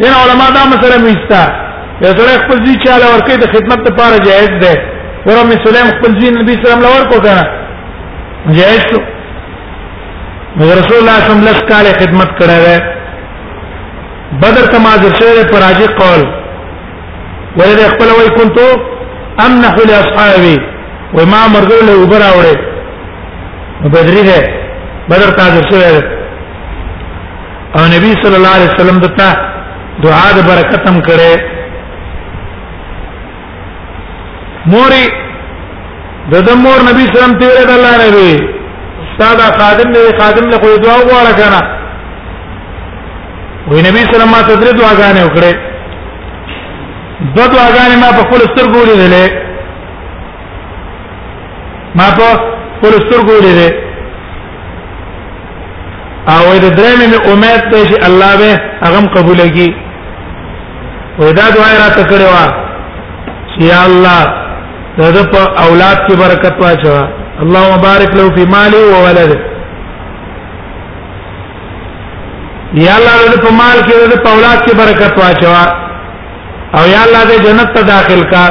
دین 0.00 0.12
علماء 0.22 0.50
دا 0.56 0.62
مسله 0.74 0.96
میستا 1.06 1.42
یو 2.02 2.10
سره 2.18 2.34
خپل 2.42 2.58
ځی 2.66 2.74
چاله 2.84 3.06
ورکې 3.14 3.34
د 3.42 3.46
خدمت 3.54 3.80
لپاره 3.90 4.16
جایز 4.26 4.52
ده 4.64 4.72
ورم 5.26 5.50
سلیم 5.66 5.86
خپل 5.98 6.12
ځی 6.20 6.30
نبی 6.40 6.54
سلام 6.66 6.78
الله 6.78 6.94
ورکو 7.00 7.18
کنه 7.20 7.44
جایز 8.58 8.82
شو 8.90 8.98
رسول 10.60 10.68
الله 10.70 10.82
صلی 10.82 11.00
الله 11.00 11.80
علیه 11.80 11.96
وسلم 11.96 12.02
خدمت 12.02 12.30
کړی 12.38 12.58
و 12.66 12.80
بدر 14.42 14.64
ته 14.72 14.78
ماجر 14.84 15.12
شوی 15.18 15.42
پر 15.50 15.58
راجی 15.66 15.86
قول 16.00 16.22
ولې 17.58 17.86
خپل 17.94 18.08
وای 18.16 18.28
كنت 18.38 18.60
امنح 19.46 19.74
لاصحابي 19.88 20.58
و 21.16 21.18
ما 21.32 21.40
مرګ 21.54 21.70
له 21.88 21.94
اوپر 22.00 22.18
راوړې 22.26 22.54
بدرې 23.92 24.22
ده 24.30 24.38
بدر 25.10 25.28
تاسو 25.40 25.58
شوې 25.68 25.90
او 27.76 27.82
نبی 27.94 28.10
صلی 28.22 28.36
الله 28.38 28.54
علیه 28.56 28.70
وسلم 28.74 28.98
دتا 29.04 29.28
دعا 30.06 30.28
د 30.38 30.40
برکت 30.48 30.82
هم 30.88 30.96
کړې 31.08 31.32
موري 34.72 35.04
د 36.34 36.36
د 36.48 36.50
مور 36.64 36.78
نبی 36.90 37.04
صلی 37.08 37.16
الله 37.16 37.26
علیه 37.28 37.30
وسلم 37.30 37.40
تیرې 37.40 37.64
د 37.70 37.72
الله 37.78 37.92
نبی 38.08 38.30
استاد 39.04 39.38
خادم 39.60 39.88
دې 39.96 40.04
خادم 40.20 40.44
له 40.52 40.58
دعا 40.84 40.96
وغواړه 41.00 41.32
کنه 41.40 41.60
وی 43.70 43.80
نبی 43.88 44.00
صلی 44.10 44.16
الله 44.16 44.16
علیه 44.16 44.16
وسلم 44.26 44.36
ما 44.36 44.40
تدری 44.50 44.72
دعا 44.80 44.92
غانې 45.00 45.22
وکړې 45.28 45.52
دو 47.36 47.42
دعا 47.54 47.68
غانې 47.76 47.96
ما 48.02 48.08
په 48.18 48.22
خپل 48.26 48.40
سترګو 48.52 48.80
لیدلې 48.90 49.26
ما 51.98 52.06
په 52.18 52.28
خپل 52.76 52.92
سترګو 53.04 53.34
لیدې 53.46 53.68
او 56.36 56.42
د 56.64 56.66
درېمې 56.78 57.06
مې 57.12 57.18
امید 57.32 57.60
ده 57.72 57.80
چې 57.88 57.96
الله 58.08 58.32
به 58.40 58.50
هغه 58.84 59.00
قبول 59.16 59.38
کړي 59.54 59.68
وې 61.18 61.30
دا 61.38 61.46
دعا 61.56 61.70
را 61.80 61.88
تکړه 61.98 62.26
وا 62.32 62.44
چې 63.50 63.58
یا 63.72 63.80
الله 63.88 64.18
زه 65.14 65.22
په 65.32 65.40
اولاد 65.64 65.98
کې 66.06 66.14
برکت 66.22 66.54
واچو 66.64 66.96
اللهم 67.44 67.74
بارک 67.88 68.10
له 68.18 68.24
فی 68.36 68.44
مالی 68.56 68.82
و 68.92 68.96
ولده 69.06 69.38
یا 72.86 72.94
الله 72.98 73.24
دې 73.32 73.38
په 73.46 73.50
مال 73.60 73.78
کې 73.86 73.96
دې 74.10 74.18
په 74.24 74.30
اولاد 74.34 74.58
کې 74.64 74.74
برکت 74.82 75.12
واچوا 75.22 75.64
او 76.76 76.82
یا 76.94 77.00
الله 77.06 77.22
دې 77.28 77.38
جنت 77.46 77.68
ته 77.76 77.82
داخل 77.94 78.22
کا 78.32 78.44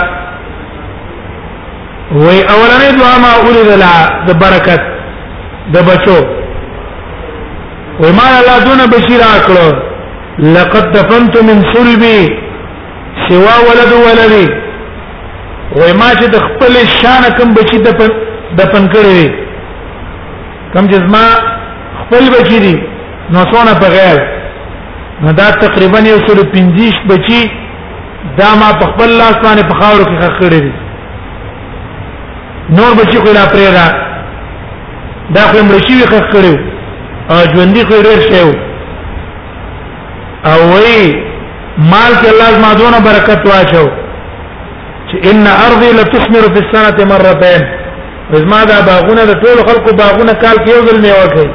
وای 2.12 2.42
اولنې 2.42 2.98
دعا 3.00 3.18
ما 3.22 3.30
اولیدلا 3.44 4.26
د 4.28 4.32
برکت 4.40 4.82
د 5.76 5.86
بچو 5.88 6.18
وای 8.00 8.12
ما 8.18 8.24
الله 8.40 8.58
دون 8.66 8.80
بشیر 8.92 9.22
اکړو 9.36 9.72
لقد 10.58 10.92
دفنت 10.98 11.38
من 11.48 11.60
صلبي 11.74 12.20
سوا 13.30 13.56
ولد 13.70 13.92
ولدي 14.08 14.46
وای 15.80 15.94
ما 15.94 16.10
چې 16.22 16.26
د 16.36 16.46
خپل 16.46 16.74
شان 17.02 17.24
کم 17.40 17.54
بچی 17.58 17.78
د 17.88 17.98
پن 17.98 18.10
د 18.62 18.72
پن 18.76 18.88
کړی 18.88 19.32
کم 20.74 20.88
جسمه 20.96 21.26
خپل 22.06 22.24
بچی 22.38 22.60
دي 22.68 22.74
نو 23.32 23.40
څونه 23.40 23.80
په 23.84 23.90
غیر 23.98 24.22
نو 25.24 25.32
دا 25.44 25.52
تقریبا 25.60 26.00
یو 26.06 26.24
سل 26.28 26.48
بچی 27.10 27.44
دا 28.38 28.46
ما 28.60 28.74
په 28.80 28.86
خپل 28.92 29.10
لاس 29.18 29.36
باندې 29.44 29.68
په 29.68 29.82
خاورو 29.82 30.06
کې 30.06 30.18
خخړې 30.26 30.62
دي 30.64 30.74
نور 32.74 32.94
بچی 32.98 33.18
خو 33.26 33.32
لا 33.34 33.46
پرې 33.52 33.68
را 33.74 33.88
دا 35.36 35.42
خو 35.52 35.64
مرشي 35.66 35.94
وي 35.96 36.06
خخ 36.06 36.30
کړو 36.34 36.56
او 37.30 37.38
ژوندۍ 37.54 37.84
خو 37.90 38.02
ډېر 38.02 38.20
شیو 38.30 38.52
او 40.50 40.58
وی 40.74 41.14
مال 41.92 42.14
کې 42.16 42.30
الله 42.30 42.60
ما 42.64 42.74
دونه 42.80 43.00
برکت 43.10 43.40
واچو 43.52 43.86
چې 45.10 45.30
ان 45.30 45.48
ارضي 45.48 45.92
لتثمر 45.98 46.50
في 46.56 46.62
السنه 46.66 47.06
مرتين 47.14 47.62
زما 48.34 48.64
دا 48.72 48.82
باغونه 48.90 49.26
د 49.26 49.32
ټولو 49.44 49.68
خلکو 49.72 49.96
باغونه 50.02 50.34
کال 50.34 50.58
کې 50.58 50.70
یو 50.70 50.86
ځل 50.88 51.00
میوه 51.02 51.28
کوي 51.36 51.50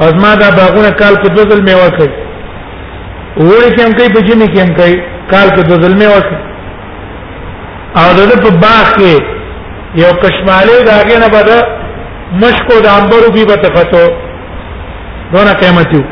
او 0.00 0.08
زما 0.18 0.34
دا 0.34 0.50
باغونه 0.50 0.90
کال 0.90 1.14
کې 1.14 1.28
دوه 1.34 1.44
ځل 1.44 1.62
میوه 1.68 1.88
کوي 1.98 2.12
وړي 3.36 3.76
کې 3.76 3.80
هم 3.86 3.92
کوي 3.98 4.08
په 4.16 4.20
جنې 4.26 4.46
کې 4.54 4.60
هم 4.64 4.74
کوي 4.76 4.96
کال 5.30 5.48
کې 5.48 5.62
دوه 5.68 5.78
ځل 5.84 5.94
میوه 6.00 6.20
کوي 6.20 6.40
او 8.02 8.26
د 8.30 8.44
په 8.44 8.50
باغ 8.64 8.84
کې 8.98 9.35
یو 10.02 10.10
کشماله 10.22 10.76
داګه 10.90 11.16
نه 11.22 11.28
بده 11.34 11.58
مشکو 12.42 12.76
د 12.84 12.86
انبرو 12.98 13.30
بي 13.36 13.42
بتفتو 13.50 14.04
دونه 15.32 15.52
قیمت 15.62 15.90
یو 15.98 16.02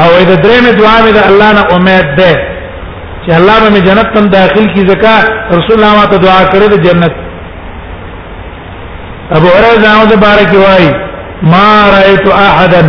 او 0.00 0.08
د 0.30 0.32
درېمه 0.44 0.70
دعا 0.80 0.98
مې 1.04 1.12
د 1.16 1.18
الله 1.30 1.50
نه 1.58 1.62
امید 1.76 2.06
ده 2.18 2.32
چې 3.24 3.30
الله 3.38 3.56
به 3.62 3.68
مې 3.74 3.80
جنت 3.88 4.08
تم 4.14 4.24
داخل 4.38 4.66
کی 4.74 4.82
زکا 4.90 5.16
رسول 5.58 5.76
الله 5.84 6.04
ته 6.12 6.16
دعا 6.26 6.42
کړې 6.52 6.66
د 6.72 6.76
جنت 6.86 7.14
ابو 9.36 9.46
هريره 9.54 9.76
زاو 9.84 10.06
د 10.12 10.14
بارک 10.26 10.50
وای 10.64 10.84
ما 11.52 11.66
رايت 11.94 12.26
احدا 12.48 12.82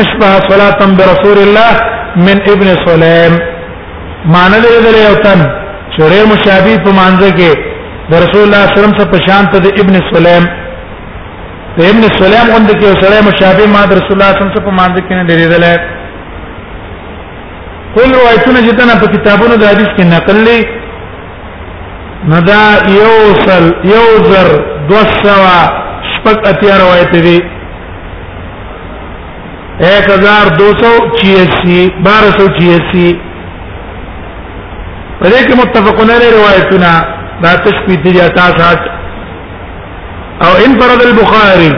اشبه 0.00 0.28
صلاه 0.50 0.76
برسول 0.98 1.38
الله 1.46 1.72
من 2.26 2.36
ابن 2.52 2.68
سليم 2.86 3.32
معنی 4.32 4.60
دې 4.62 4.78
دلې 4.86 5.00
یو 5.08 5.14
تن 5.24 5.40
شوره 5.96 6.20
مشابه 6.32 6.74
په 6.84 6.90
مانزه 7.00 7.30
کې 7.38 7.72
د 8.10 8.12
رسول 8.24 8.42
الله 8.46 8.62
صلی 8.68 8.76
الله 8.76 8.78
علیه 8.84 8.94
وسلم 8.94 9.12
په 9.14 9.18
شان 9.26 9.44
ته 9.52 9.58
د 9.66 9.68
ابن 9.82 9.94
سلیم 10.12 10.44
د 11.76 11.78
ابن 11.92 12.04
سلیم 12.20 12.46
غوند 12.54 12.70
کې 12.78 12.86
وسره 12.92 13.16
مشابه 13.28 13.64
ما 13.74 13.82
د 13.92 13.94
رسول 13.98 14.14
الله 14.16 14.30
صلی 14.30 14.30
الله 14.30 14.30
علیه 14.32 14.40
وسلم 14.56 14.68
په 14.70 14.76
مانځ 14.78 14.96
کې 15.06 15.12
نه 15.18 15.24
ډیریدل 15.30 15.64
ټول 17.94 18.08
روایتونه 18.18 18.58
چې 18.66 18.72
تنا 18.78 18.94
په 19.02 19.06
کتابونو 19.14 19.54
د 19.60 19.64
حدیث 19.70 19.90
کې 19.96 20.04
نقل 20.16 20.36
لې 20.48 20.58
ندا 22.32 22.64
یوصل 22.98 23.64
یوزر 23.94 24.48
دوسوا 24.88 25.58
شپږ 26.12 26.36
اتیا 26.50 26.74
روایت 26.84 27.08
دي 27.26 27.36
1286 27.42 30.38
1286 31.58 31.94
پدې 35.20 35.40
کې 35.46 35.54
متفقونه 35.64 36.12
لري 36.22 36.30
روایتونه 36.38 36.92
دا 37.42 37.54
تشبیه 37.64 37.96
دي 38.04 38.20
اتا 38.26 38.46
سات 38.58 38.80
او 40.46 40.52
انفرد 40.66 41.02
البخاري 41.06 41.72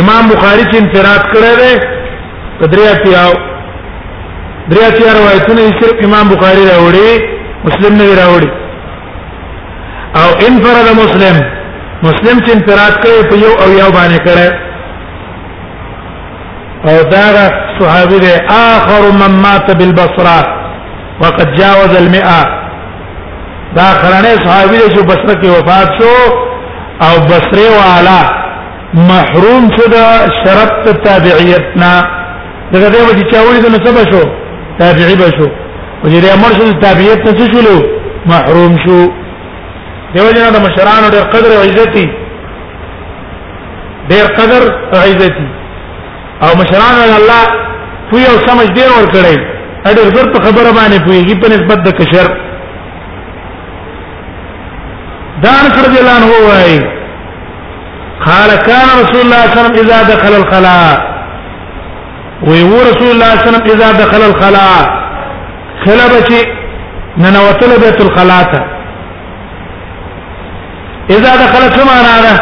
امام 0.00 0.24
بخاری 0.32 0.62
چې 0.72 0.76
انفراد 0.82 1.22
کړی 1.32 1.54
دی 1.60 1.74
دریا 2.72 2.92
پیاو 3.04 3.32
دریا 4.70 4.88
پیاو 4.96 5.12
روایتونه 5.18 5.62
صرف 5.82 5.98
امام 6.06 6.28
بخاری 6.34 6.62
راوړي 6.70 7.10
مسلم 7.66 7.94
نه 7.98 8.06
راوړي 8.20 8.50
او 10.22 10.28
انفرد 10.48 10.88
مسلم 11.00 11.36
مسلم 12.02 12.36
چې 12.44 12.50
انفراد 12.54 12.94
کړی 13.04 13.30
په 13.30 13.36
یو 13.44 13.52
او 13.64 13.68
یو 13.78 13.90
باندې 13.96 14.20
کړی 14.26 14.50
او 16.88 16.96
دا 17.10 17.26
صحابي 17.78 18.18
دی 18.18 18.32
اخر 18.56 19.02
من 19.20 19.32
مات 19.46 19.70
بالبصره 19.78 20.38
وقد 21.20 21.46
جاوز 21.58 21.96
المئه 22.02 22.61
دا 23.76 23.86
خرانه 24.00 24.32
صحابي 24.46 24.78
چې 24.94 25.00
بصره 25.08 25.34
کې 25.40 25.48
وفات 25.56 25.88
شو 25.98 26.14
او 27.06 27.14
بصره 27.30 27.68
والا 27.78 28.18
محروم 29.10 29.64
شو 29.76 29.84
د 29.94 29.96
شرط 30.42 30.88
تابعیتنا 31.06 31.92
دغه 32.74 32.88
دې 32.94 33.00
وجه 33.08 33.24
چې 33.30 33.36
اولې 33.36 33.60
د 33.66 33.68
نسب 33.70 34.10
شو 34.10 34.20
تابعي 34.82 35.16
به 35.22 35.28
شو 35.38 35.46
او 36.04 36.10
دې 36.22 36.28
امر 36.36 36.50
شو 36.58 36.80
تابعیت 36.86 37.20
نه 37.26 37.52
شولو 37.54 37.74
محروم 38.32 38.76
شو 38.86 38.98
دیو 40.14 40.32
جنا 40.36 40.50
د 40.50 40.56
مشرانو 40.66 41.06
ډېر 41.14 41.24
قدر 41.34 41.48
او 41.56 41.62
عزتي 41.68 42.06
ډېر 44.10 44.26
قدر 44.38 44.62
او 44.94 45.00
عزتي 45.08 45.46
او 46.44 46.50
مشرانو 46.62 47.16
الله 47.20 47.42
پوی 48.10 48.22
او 48.30 48.36
سمجھ 48.46 48.70
ډېر 48.78 48.88
ور 48.98 49.12
کړی 49.12 49.38
اډر 49.88 50.06
زر 50.16 50.32
په 50.32 50.40
خبره 50.46 50.70
باندې 50.78 50.98
پویږي 51.04 51.34
په 51.42 51.48
نسبت 51.54 51.78
د 51.86 51.90
کشر 52.00 52.26
دار 55.46 55.64
کړ 55.76 55.84
دی 55.94 56.02
لان 56.08 56.22
هوای 56.32 56.80
قال 58.26 58.50
كان 58.68 58.88
رسول 59.00 59.20
الله 59.24 59.42
صلى 59.46 59.60
الله 59.60 59.62
عليه 59.62 59.78
وسلم 59.78 59.78
اذا 59.84 59.98
دخل 60.14 60.34
الخلاء 60.40 60.98
ويو 62.48 62.82
رسول 62.90 63.10
الله 63.14 63.30
صلى 63.38 63.48
الله 63.48 63.48
عليه 63.48 63.72
وسلم 63.74 63.76
اذا 63.76 63.92
دخل 64.02 64.22
الخلاء 64.30 64.82
خلبتي 65.84 66.40
ننوتل 67.18 67.70
بيت 67.84 68.00
الخلاء 68.00 68.50
اذا 71.10 71.32
دخل 71.44 71.64
كما 71.76 71.94
انا 72.18 72.34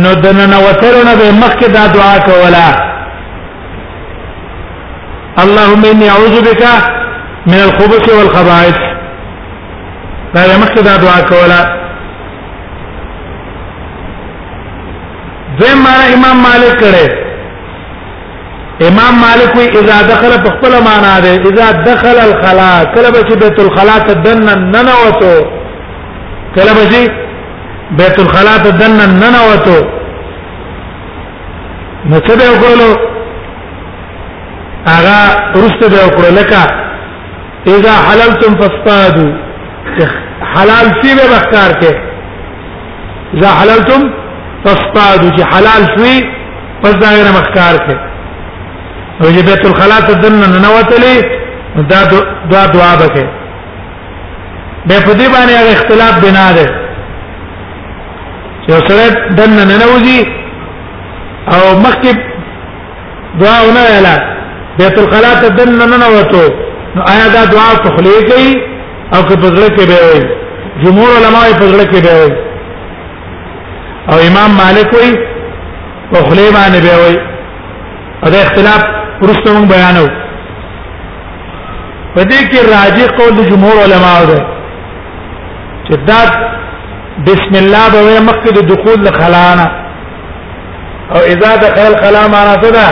نو 0.02 0.14
د 0.24 0.26
نن 0.38 0.54
وترونه 0.68 1.12
به 1.20 1.30
مخکې 1.44 1.66
دا 1.76 1.86
دعا 1.88 2.18
کوله 2.18 2.92
اللهم 5.42 5.82
اني 5.92 6.08
اعوذ 6.10 6.36
بك 6.48 6.62
من 7.46 7.60
الخبث 7.66 8.04
والخبائث 8.16 8.78
دا 10.34 10.42
مخکې 10.64 10.82
دا 10.88 10.96
دعا 10.96 11.20
کوله 11.32 11.60
دیم 15.58 15.86
امام 16.14 16.36
مالک 16.42 16.80
کړه 16.82 17.21
امام 18.88 19.14
مالک 19.20 19.56
وی 19.56 19.66
اذا 19.80 19.96
دخل 20.12 20.32
په 20.44 20.50
خپل 20.56 20.72
معنا 20.84 21.18
ده 21.24 21.30
اذا 21.50 21.70
دخل 21.86 22.16
الخلاء 22.28 22.84
کله 22.94 23.10
به 23.16 23.22
بیت 23.34 23.58
الخلاء 23.64 23.98
تدن 24.08 24.42
ننوتو 24.74 25.34
کله 26.56 26.72
به 26.78 27.04
بیت 28.02 28.18
الخلاء 28.24 28.56
تدن 28.66 28.92
ننوتو 29.22 29.88
نو 32.10 32.18
څه 32.18 32.36
به 32.36 32.48
وکړو 32.52 32.90
هغه 34.86 35.18
ورسته 35.56 35.86
به 35.92 36.00
وکړو 36.06 36.30
لکه 36.40 36.60
اذا 37.78 37.92
حللتم 38.06 38.52
فاصطادوا 38.56 39.32
حلال 40.54 40.86
سی 41.02 41.14
به 41.18 41.26
بخکار 41.34 41.76
کې 41.82 41.96
اذا 43.36 43.48
حللتم 43.60 44.02
فاصطادوا 44.64 45.30
چې 45.36 45.54
حلال 45.56 45.92
سی 45.98 46.16
پس 46.84 46.94
دا 47.00 47.06
غره 47.18 47.30
مخکار 47.34 47.76
کې 47.88 48.11
وجه 49.22 49.40
بیت 49.50 49.66
الخلا 49.66 49.98
ته 50.06 50.12
دنه 50.22 50.46
نه 50.64 50.70
وتلې 50.76 51.16
دا 51.90 51.98
دعا 52.50 52.66
دعا 52.66 52.92
وکړي 53.00 53.26
به 54.86 55.00
په 55.06 55.12
دې 55.18 55.26
باندې 55.34 55.54
هغه 55.60 55.72
اختلاف 55.74 56.14
بنا 56.24 56.46
ده 56.58 56.66
چې 58.64 58.70
سره 58.88 59.04
دنه 59.38 59.62
نه 59.70 59.76
نوځي 59.82 60.20
او 61.54 61.80
مخکې 61.84 62.12
دعا 63.42 63.58
ونه 63.66 63.82
ویلا 63.90 64.14
بیت 64.78 64.98
الخلا 65.02 65.34
ته 65.42 65.48
دنه 65.48 65.86
نه 65.92 65.96
نوته 65.96 66.54
نو 66.96 67.02
آیا 67.12 67.28
دا 67.34 67.44
دعا 67.56 67.68
تخلیه 67.84 68.20
کوي 68.30 68.54
او 69.14 69.22
که 69.28 69.34
بزړه 69.42 69.68
کې 69.76 69.84
به 69.88 69.98
وي 70.08 70.22
جمهور 70.84 71.08
علما 71.18 71.44
یې 71.50 71.56
بزړه 71.60 71.84
کې 71.92 72.04
به 72.04 72.14
وي 72.22 72.32
او 74.12 74.16
امام 74.30 74.50
مالک 74.62 74.90
وي 74.94 75.10
تخلیه 76.12 76.50
باندې 76.58 76.80
به 76.86 76.98
وي 77.04 77.16
دا 78.32 78.42
اختلاف 78.46 79.01
ورسته 79.22 79.48
مون 79.54 79.66
بیانو 79.70 80.04
په 82.14 82.22
دې 82.30 82.40
کې 82.50 82.58
راجح 82.74 83.06
قول 83.18 83.32
جمهور 83.50 83.76
علما 83.82 84.12
ده 84.30 84.38
چې 85.86 85.94
دا 86.08 86.20
بسم 87.26 87.52
الله 87.60 87.84
به 87.92 88.00
مقصد 88.28 88.54
دخول 88.70 88.98
الخلانا 89.08 89.66
او 91.16 91.20
اذا 91.34 91.50
دخل 91.64 91.84
الخلا 91.92 92.22
معنا 92.34 92.54
څه 92.64 92.86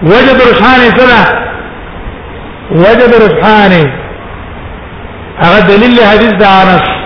وجد 0.03 0.37
رجحان 0.49 0.81
سره 0.99 1.21
وجد 2.81 3.11
رجحان 3.25 3.73
هغه 5.39 5.59
دلیل 5.69 5.91
له 5.99 6.03
حدیث 6.13 6.33
د 6.41 6.43
انس 6.43 7.02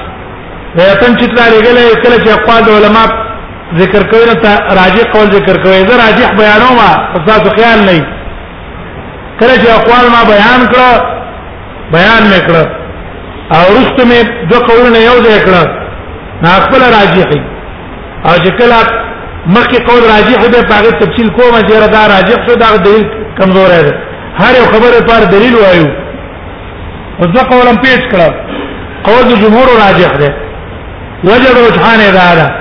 ویتن 0.78 1.12
چې 1.20 1.26
تل 1.36 1.50
لګلې 1.54 1.86
کله 2.04 2.18
چې 2.24 2.30
اقوال 2.38 2.66
علماء 2.78 3.08
ذکر 3.82 4.02
کوي 4.12 4.34
ته 4.44 4.54
راجح 4.82 5.04
قول 5.14 5.28
ذکر 5.38 5.56
کوي 5.64 5.80
زه 5.90 5.96
راجح 6.06 6.28
بیانوم 6.40 6.80
تاسو 7.30 7.50
خیال 7.58 7.80
نه 7.90 7.98
کله 9.40 9.54
چې 9.62 9.70
اقوال 9.80 10.06
ما 10.16 10.22
بیان 10.34 10.62
کړ 10.74 11.98
بیان 11.98 12.24
مې 12.32 12.42
کړ 12.48 12.60
او 13.58 13.64
رښت 13.78 14.00
مې 14.10 14.22
دو 14.54 14.58
قولونه 14.70 15.00
یو 15.06 15.16
ځای 15.26 15.38
کړ 15.46 15.68
نا 16.46 16.52
خپل 16.66 16.82
راجحي 16.98 17.40
او 18.28 18.34
چې 18.44 18.52
کله 18.60 18.80
مخکې 19.56 19.78
قول 19.92 20.02
راجح 20.14 20.38
به 20.54 20.64
په 20.70 20.92
تفصیل 21.02 21.30
کوم 21.38 21.54
چې 21.68 21.76
را 21.82 21.88
دا 21.94 22.04
راجح 22.16 22.38
شو 22.48 22.54
دا 22.64 22.70
دلیل 22.88 23.06
کمزور 23.40 23.68
دی 23.86 23.94
هر 24.40 24.52
یو 24.60 24.66
خبره 24.74 25.00
پر 25.10 25.22
دلیل 25.34 25.56
وایو 25.64 25.90
اوس 27.20 27.30
دا 27.36 27.42
قولم 27.54 27.78
پیش 27.86 28.04
کړ 28.12 28.32
قول 29.08 29.24
د 29.30 29.40
جمهور 29.44 29.68
راجح 29.86 30.12
دی 30.22 30.30
وجد 31.24 31.58
رجحانه 31.68 32.04
هذا 32.20 32.52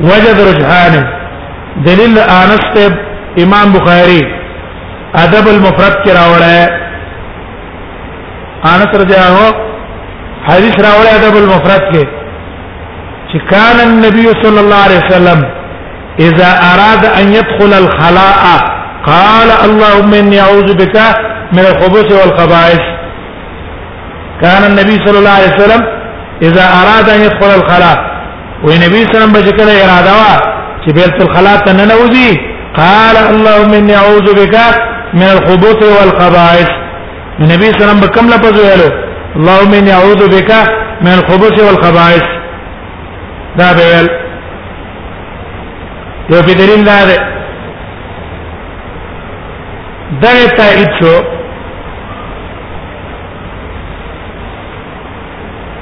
وجد 0.00 0.36
رجحان 0.50 1.04
دليل 1.76 2.18
انس 2.18 2.92
امام 3.42 3.72
بخاري 3.72 4.20
ادب 5.24 5.48
المفرد 5.48 5.94
کی 6.04 6.10
راوړل 6.10 6.42
ہے 6.42 6.64
انس 8.74 8.96
رضی 9.02 9.14
عنہ 9.26 9.38
حدیث 10.48 10.76
ہے 10.86 11.14
ادب 11.14 11.36
المفرد 11.36 11.88
کے 11.94 12.02
چې 13.32 13.38
کان 13.50 13.80
النبي 13.88 14.26
صلى 14.42 14.60
الله 14.60 14.76
عليه 14.76 15.00
وسلم 15.06 15.44
اذا 16.28 16.50
اراد 16.72 17.04
ان 17.14 17.32
يدخل 17.34 17.72
الخلاء 17.78 18.68
قال 19.06 19.50
اللهم 19.64 20.14
اني 20.14 20.40
اعوذ 20.40 20.74
بك 20.84 20.96
من 21.52 21.58
الخبث 21.70 22.12
والخبائث 22.12 22.82
كان 24.42 24.64
النبي 24.70 25.04
صلى 25.06 25.18
الله 25.18 25.30
عليه 25.30 25.52
وسلم 25.54 26.01
اذا 26.42 26.64
اراد 26.80 27.08
ان 27.10 27.20
يدخل 27.20 27.50
الخلاء 27.60 27.98
ونبي 28.64 29.00
صلى 29.04 29.24
الله 29.24 29.38
عليه 29.38 29.48
وسلم 29.48 29.88
اراده 29.88 30.12
وا 30.20 30.34
چې 30.84 30.90
بیت 30.96 31.20
الخلاء 31.22 31.56
ته 31.64 31.72
نه 31.72 31.84
نوځي 31.92 32.30
قال 32.80 33.16
اللهم 33.16 33.72
اني 33.74 33.94
اعوذ 33.96 34.26
بك 34.40 34.56
من 35.14 35.22
الخبث 35.34 35.80
والخبائث 35.96 36.70
النبي 37.40 37.64
صلى 37.64 37.72
الله 37.72 37.84
عليه 37.84 37.98
وسلم 37.98 38.00
بكم 38.06 38.26
لفظ 38.32 38.56
ویلو 38.60 38.88
اللهم 39.38 39.74
اني 39.74 39.92
اعوذ 39.92 40.20
بك 40.36 40.50
من 41.04 41.12
الخبث 41.18 41.56
والخبائث 41.66 42.26
دا 43.58 43.72
بیل 43.78 44.06
یو 46.30 46.42
په 46.42 46.52
دلیل 46.52 46.84
دا 46.84 47.04
ده 47.04 47.16
دغه 50.22 50.46
تایید 50.58 50.88
شو 51.00 51.14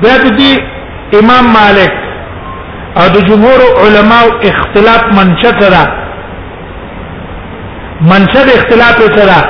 دا 0.04 0.14
دې 0.38 0.52
امام 1.20 1.44
مالک 1.58 1.92
او 3.00 3.04
د 3.14 3.16
جمهور 3.28 3.60
علما 3.82 4.18
او 4.24 4.28
اختلاف 4.50 5.02
منشأ 5.18 5.50
ترا 5.60 5.84
منشأ 8.10 8.42
اختلاف 8.58 8.96
ترا 9.16 9.40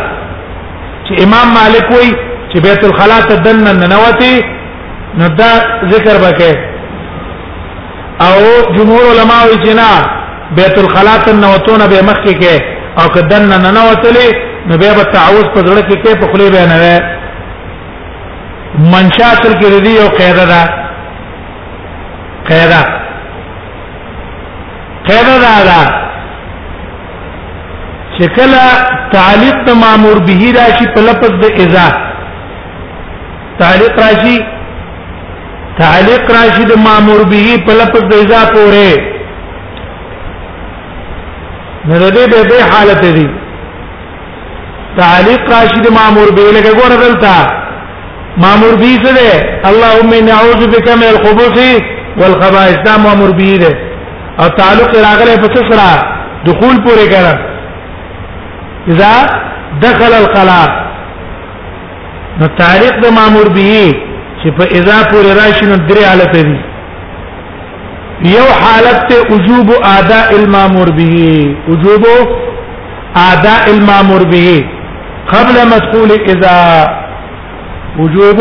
چې 1.07 1.13
امام 1.25 1.47
مالک 1.59 1.85
وایي 1.95 2.11
چې 2.51 2.57
بیت 2.67 2.83
الخلا 2.85 3.21
ته 3.29 3.35
دنه 3.47 3.73
ننوتی 3.83 4.35
نو 5.19 5.27
دا 5.41 5.53
ذکر 5.93 6.17
وکړي 6.25 6.55
او 8.27 8.39
جمهور 8.77 9.03
علما 9.13 9.39
وایي 9.45 9.59
چې 9.65 9.73
نه 9.81 9.91
بیت 10.61 10.79
الخلا 10.85 11.17
ته 11.25 11.33
نوتونه 11.45 11.85
به 11.91 12.01
مخکې 12.09 12.35
کې 12.41 12.55
او 13.01 13.05
کدن 13.17 13.43
نه 13.53 13.57
ننوتلې 13.57 14.29
نو 14.69 14.79
به 14.79 15.05
تعوذ 15.17 15.47
په 15.55 15.61
ځړه 15.67 15.83
کې 15.91 16.21
په 16.21 16.27
خلی 16.33 16.51
به 16.53 16.67
نه 16.71 17.20
منشا 18.79 19.33
تل 19.43 19.53
کې 19.61 19.81
دی 19.85 19.97
او 20.01 20.09
قاعده 20.19 20.45
ده 20.45 20.71
قاعده 22.49 22.81
قاعده 25.09 25.39
دا 25.45 25.55
ده 25.65 26.01
چې 28.19 28.25
کله 28.39 28.63
تعلیق 29.17 29.55
د 29.69 29.79
مامور 29.83 30.19
به 30.31 30.53
راشي 30.59 30.87
په 30.97 31.01
لفظ 31.09 31.31
د 31.45 31.63
اذا 31.67 31.87
تعلیق 33.63 33.99
راشي 34.05 34.39
تعلیق 35.79 36.31
راشي 36.37 36.65
د 36.73 36.79
مامور 36.89 37.25
به 37.33 37.59
په 37.71 37.79
لفظ 37.81 38.03
د 38.13 38.23
اذا 38.27 38.43
پورې 38.53 39.09
نو 41.89 42.11
دې 42.11 42.31
به 42.53 42.71
حالت 42.77 43.03
دی 43.19 43.27
تعلیق 45.01 45.51
راشي 45.55 45.81
د 45.89 45.99
مامور 45.99 46.33
به 46.39 46.43
لکه 46.59 46.71
ګور 46.83 46.97
دلته 47.03 47.35
مامور 48.39 48.77
به 48.81 48.89
څه 49.05 49.13
ده 49.19 49.71
اللهم 49.71 50.13
ان 50.23 50.29
اعوذ 50.35 50.67
بك 50.75 50.89
من 50.89 51.03
الخبث 51.13 51.59
والخبائث 52.21 52.77
دا 52.87 52.97
مامور 53.07 53.31
به 53.39 53.57
ده 53.57 53.75
او 54.43 54.49
تعلق 54.61 54.95
راغله 54.97 55.37
په 55.37 55.49
څه 55.55 55.73
سره 55.73 56.03
دخول 56.47 56.77
پورې 56.85 57.11
کړه 57.11 57.35
اذا 58.89 59.27
دخل 59.87 60.13
الخلاء 60.23 60.69
نو 62.41 62.47
تعلق 62.61 62.97
د 63.07 63.13
مامور 63.21 63.49
به 63.59 63.83
چې 64.43 64.51
په 64.59 64.65
اذا 64.65 65.11
پورې 65.15 65.41
راشي 65.41 65.73
نو 65.73 65.77
درې 65.89 66.05
حالت 66.09 66.35
دي 66.39 68.37
یو 68.37 68.47
حالت 68.63 69.05
ته 69.09 69.35
وجوب 69.35 69.71
اداء 69.99 70.31
المامور 70.43 70.91
به 71.03 71.57
وجوب 71.69 72.05
اداء 73.17 73.71
المامور 73.75 74.25
به 74.25 74.65
قبل 75.31 75.57
مدخول 75.71 76.11
اذا 76.33 76.57
وجوب 77.99 78.41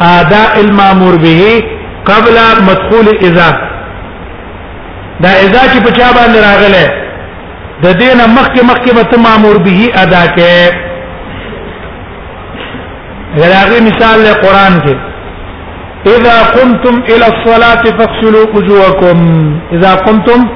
اداء 0.00 0.60
المامور 0.60 1.16
به 1.16 1.62
قبل 2.04 2.36
مدخول 2.68 3.08
اذا 3.22 3.50
دا 5.20 5.28
اذا 5.42 5.60
چې 5.70 5.80
په 5.84 5.90
چا 5.92 6.12
باندې 6.12 6.38
راغله 6.48 6.86
د 7.82 7.84
دینه 7.98 8.26
مخکې 8.26 8.62
مخکې 8.70 8.90
به 8.94 9.02
ته 9.10 9.18
مامور 9.26 9.56
به 9.66 9.80
ادا 10.02 10.24
کې 10.36 10.56
غراغي 13.40 13.78
مثال 13.88 14.16
له 14.24 14.32
قران 14.44 14.74
کې 14.84 14.94
اذا 16.16 16.36
قمتم 16.54 16.94
الى 17.12 17.26
الصلاه 17.32 17.82
فاغسلوا 17.98 18.46
وجوهكم 18.56 19.16
اذا 19.72 19.92
قمتم 19.94 20.48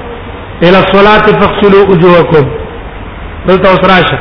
الى 0.62 0.78
الصلاه 0.84 1.26
فاغسلوا 1.40 1.84
وجوهكم 1.90 2.45
دلته 3.49 3.66
اوس 3.70 3.80
راشه 3.92 4.20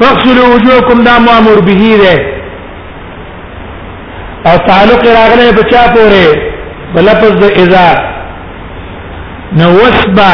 فاغسلوا 0.00 0.48
وجوهكم 0.54 0.98
دا 1.06 1.14
مامور 1.26 1.58
به 1.68 1.82
ده 2.02 2.14
او 4.50 4.56
تعلق 4.68 5.02
راغله 5.18 5.48
بچا 5.58 5.82
پورې 5.94 6.28
بلفظ 6.94 7.32
د 7.42 7.44
اذا 7.62 7.86
نو 9.60 9.68
وسبا 9.82 10.32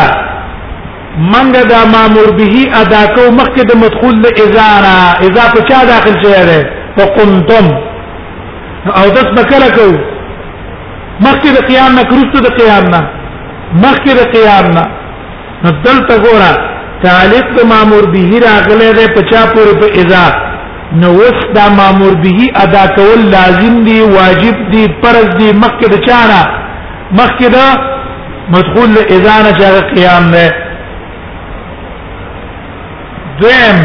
منګه 1.33 1.63
دا 1.73 1.81
مامور 1.95 2.29
به 2.39 2.53
ادا 2.83 3.03
کو 3.17 3.25
مخکې 3.41 3.63
د 3.71 3.83
مدخول 3.83 4.15
د 4.27 4.41
اذا 4.45 4.69
را 4.87 4.99
اذا 5.29 5.45
په 5.55 5.61
چا 5.71 5.79
داخل 5.91 6.15
شوی 6.23 6.43
ده 6.49 6.59
وقمتم 6.99 7.67
او 8.99 9.05
داس 9.17 9.29
بکره 9.41 9.69
کو 9.77 9.87
مخکې 11.27 11.51
د 11.57 11.67
قیام 11.71 11.93
نه 11.99 12.03
کروستو 12.11 12.39
د 12.47 12.57
قیام 12.63 12.85
نه 12.95 13.01
مخکې 13.85 14.13
د 14.21 14.33
قیام 14.37 14.67
نه 14.77 14.85
نو 15.63 15.71
دلته 15.87 16.15
ګوره 16.25 16.75
تعلق 17.09 17.47
د 17.57 17.59
مامور 17.73 18.05
به 18.13 18.23
راغله 18.47 18.89
ده 18.99 19.05
پچا 19.17 19.43
پورې 19.55 19.75
په 19.81 19.87
اذا 20.03 20.25
نو 21.01 21.09
وس 21.19 21.39
دا 21.57 21.67
مامور 21.81 22.15
به 22.25 22.37
ادا 22.63 22.85
کول 22.99 23.21
لازم 23.35 23.75
دی 23.89 23.99
واجب 24.15 24.57
دی 24.73 24.83
فرض 25.03 25.29
دی 25.41 25.49
مخکې 25.65 25.87
د 25.95 25.97
چانه 26.07 26.41
مخکې 27.21 27.47
دا 27.57 27.67
مدخول 28.55 28.89
له 28.97 29.03
اذا 29.17 29.35
نه 29.45 29.51
چې 29.59 29.67
قیام 29.95 30.25
ده 30.37 30.47
دویم 33.41 33.79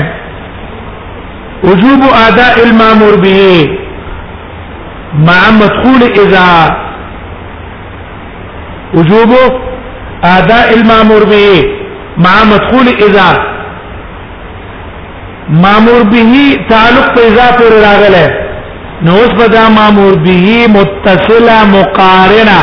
وجوب 1.64 2.02
اداء 2.28 2.56
المامور 2.68 3.16
به 3.26 3.42
مع 5.28 5.42
مدخول 5.62 6.02
اذا 6.24 6.50
وجوب 8.94 9.32
اداء 10.32 10.68
المامور 10.78 11.24
به 11.34 11.52
مع 12.18 12.44
مدخول 12.44 12.88
اذا 12.88 13.34
مامور 15.64 16.04
به 16.04 16.58
تعلق 16.70 17.14
په 17.16 17.22
اذا 17.28 17.46
پورې 17.58 17.78
راغله 17.86 18.32
نو 19.06 19.16
اوس 19.22 19.32
بدا 19.48 19.70
مامور 19.70 20.18
به 20.26 20.68
متصله 20.76 21.66
مقارنه 21.78 22.60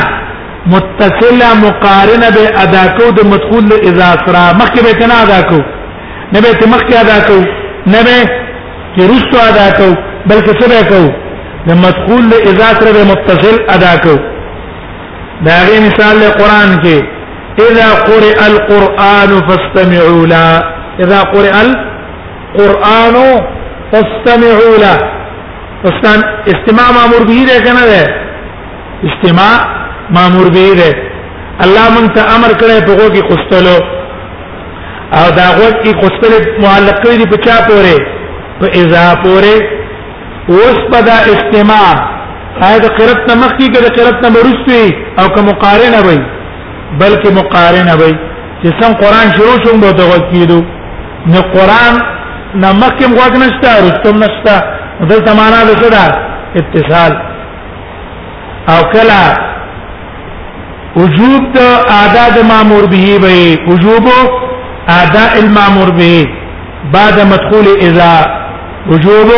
متصله 0.66 1.54
مقارنه 1.66 2.30
به 2.30 2.62
ادا 2.64 2.84
کو 2.98 3.10
د 3.10 3.26
مدخول 3.26 3.72
اذا 3.72 4.12
سرا 4.26 4.52
مخکې 4.58 4.80
به 4.84 4.92
کنا 5.00 5.22
ادا 5.22 5.40
کو 5.48 5.60
نه 6.32 6.40
به 6.40 6.66
مخکې 6.74 6.94
ادا 7.04 7.18
کو 7.28 7.40
نه 7.86 8.02
به 8.02 8.22
چې 8.96 9.00
رستو 9.10 9.38
ادا 9.50 9.68
کو 9.78 9.90
بلکې 10.28 10.52
څه 10.60 10.66
به 10.68 10.88
کو 10.88 11.12
د 11.68 11.72
مدخول 11.84 12.32
اذا 12.42 12.68
سره 12.80 12.92
به 12.92 13.04
متصل 13.12 13.60
ادا 13.76 13.96
کو 14.02 14.16
دا 15.44 15.56
غي 15.68 15.78
مثال 15.88 16.18
له 16.20 16.28
قران 16.38 16.80
کې 16.84 17.17
اذا 17.60 17.92
قرئ 18.10 18.36
القران 18.46 19.30
فاستمعوا 19.48 20.26
له 20.26 20.62
اذا 21.04 21.20
قرئ 21.22 21.54
القران 21.64 23.16
فاستمعوا 23.92 24.74
له 24.84 24.98
فستان 25.84 26.20
استماع 26.54 26.86
مامور 26.98 27.24
به 27.28 27.44
ده 27.48 27.58
کنه 27.64 27.84
ده 27.92 28.00
استماع 29.10 29.56
مامور 30.16 30.48
به 30.54 30.68
ده 30.80 30.90
الله 31.64 31.86
مون 31.94 32.06
ته 32.14 32.22
امر 32.36 32.50
کړی 32.60 32.76
په 32.86 32.92
غوږ 32.98 33.12
کې 33.16 33.24
قستلو 33.32 33.76
او 35.18 35.24
دا 35.40 35.46
غوږ 35.58 35.74
کې 35.84 35.92
قستل 36.02 36.32
معلق 36.62 36.96
کړی 37.04 37.24
په 37.32 37.36
چا 37.44 37.56
پورې 37.68 37.96
په 38.60 38.66
اذا 38.80 39.04
پورې 39.24 39.54
اوس 40.50 40.78
په 40.92 41.00
دا 41.10 41.18
استماع 41.36 41.90
آیا 42.66 42.78
د 42.84 42.86
قرت 42.98 43.20
نه 43.28 43.34
مخکې 43.44 43.66
کې 43.72 43.78
د 43.86 43.88
قرت 43.98 44.16
نه 44.24 44.28
مرستوي 44.36 44.88
او 45.20 45.26
که 45.34 45.40
مقارنه 45.50 45.98
وي 46.06 46.20
بلکې 46.92 47.28
مقارنه 47.40 47.94
وي 48.00 48.12
چې 48.62 48.68
څنګه 48.80 48.98
قران 49.02 49.26
شروع 49.36 49.56
شوم 49.64 49.80
به 49.80 49.90
دغه 50.02 50.18
کیدو 50.32 50.60
نو 51.32 51.40
قران 51.54 51.94
نه 52.62 52.72
مکه 52.80 53.08
مغوګ 53.08 53.36
نشته 53.42 53.70
رستم 53.84 54.18
نشته 54.18 54.62
دلته 55.10 55.34
معنا 55.40 55.60
د 55.64 55.70
څه 55.82 55.90
ده 55.90 56.18
اتصال 56.60 57.12
او 58.72 58.80
کلا 58.92 59.22
وجوب 60.96 61.56
اعداد 61.98 62.38
مامور 62.52 62.86
به 62.94 63.18
وي 63.24 63.46
وجوب 63.70 64.06
اداء 65.00 65.32
المامور 65.44 65.90
به 65.90 66.26
بعد 66.94 67.20
مدخول 67.32 67.66
اذا 67.88 68.12
وجوب 68.90 69.28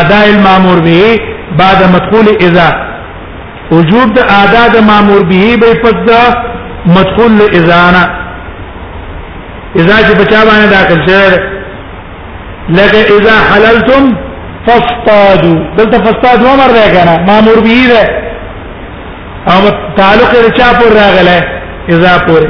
اداء 0.00 0.24
المامور 0.34 0.80
به 0.80 1.18
بعد 1.58 1.80
مدخول 1.94 2.26
اذا 2.48 2.68
وجوب 3.72 4.14
د 4.14 4.18
اعداد 4.36 4.78
مامور 4.90 5.24
به 5.32 5.56
به 5.64 5.74
پس 5.82 5.94
مدخول 6.86 7.40
اذانا 7.42 8.02
اذا 9.76 9.96
چې 9.96 10.14
بچا 10.14 10.44
باندې 10.44 10.68
داخل 10.70 11.08
شه 11.08 11.30
لکه 12.68 13.16
اذا 13.18 13.36
حللتم 13.50 14.14
فاصطادوا 14.66 15.58
دلته 15.76 15.98
فاصطاد 16.04 16.44
عمر 16.46 16.70
ده 16.78 16.90
کنه 16.94 17.16
مامور 17.26 17.60
به 17.60 17.82
ده 17.90 18.08
او 19.54 19.60
تعلق 19.96 20.32
رچا 20.46 20.72
پور 20.72 20.92
راغله 20.92 21.44
اذا 21.90 22.18
پور 22.18 22.48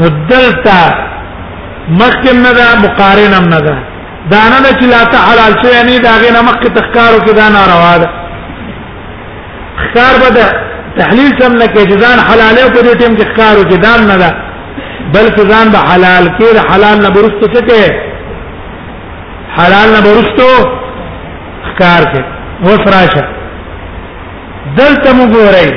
ندلتا 0.00 0.94
مخکم 1.88 2.42
نه 2.42 2.52
ده 2.52 2.64
مقارنم 2.84 3.44
نه 3.48 3.60
ده 3.60 3.74
دا 4.30 4.42
نه 4.48 4.70
چې 4.80 4.84
لا 4.92 5.04
ته 5.04 5.18
حلال 5.18 5.52
شوی 5.62 5.82
نه 5.82 5.98
دا 5.98 6.10
غي 6.22 6.30
نه 6.32 6.42
مخک 6.42 6.66
تخکارو 6.66 7.20
کې 7.20 7.34
دا 7.34 7.48
ناروا 7.48 7.96
ده 7.98 8.08
خار 9.94 10.18
بده 10.30 10.48
تحلیل 10.98 11.30
سم 11.40 11.52
نه 11.62 11.66
کې 11.74 11.82
جزان 11.90 12.18
حلاله 12.28 12.64
په 12.76 12.80
دې 12.86 12.94
ټیم 13.00 13.16
کې 13.18 13.24
ښکارو 13.32 13.62
چې 13.70 13.76
دان 13.86 14.00
نه 14.10 14.16
ده 14.22 14.30
بلکې 15.14 15.42
ځان 15.50 15.66
به 15.72 15.80
حلال 15.90 16.24
کې 16.38 16.48
حلال 16.70 16.98
نه 17.04 17.10
برستو 17.16 17.46
څه 17.54 17.60
کې 17.68 17.82
حلال 19.58 19.88
نه 19.96 20.00
برستو 20.06 20.48
ښکار 21.68 22.02
کې 22.12 22.22
و 22.64 22.68
فراشه 22.84 23.24
دلته 24.80 25.10
وګورئ 25.20 25.70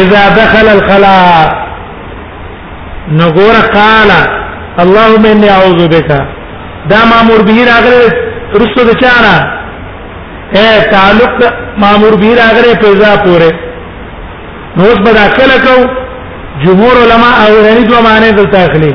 اذا 0.00 0.22
دخل 0.40 0.66
الخلاء 0.76 1.66
نګور 3.20 3.56
قال 3.76 4.10
اللهم 4.84 5.24
اني 5.34 5.48
اعوذ 5.58 5.84
بك 5.96 6.08
دا 6.90 7.00
مامور 7.12 7.40
به 7.50 7.56
راغله 7.70 8.06
رسو 8.62 8.80
د 8.88 8.98
چانه 9.04 9.36
اے 10.60 10.66
تعلق 10.92 11.38
مامور 11.84 12.16
به 12.24 12.28
راغله 12.42 12.74
په 12.82 12.90
ځا 13.04 13.16
پوره 13.24 13.54
نو 14.78 14.84
اوس 14.84 14.98
به 15.04 15.12
داخله 15.20 15.56
کو 15.66 15.74
جمهور 16.64 16.96
علما 17.02 17.30
او 17.42 17.50
رنی 17.68 17.84
دو 17.88 18.00
معنی 18.06 18.30
دلته 18.38 18.58
اخلي 18.68 18.92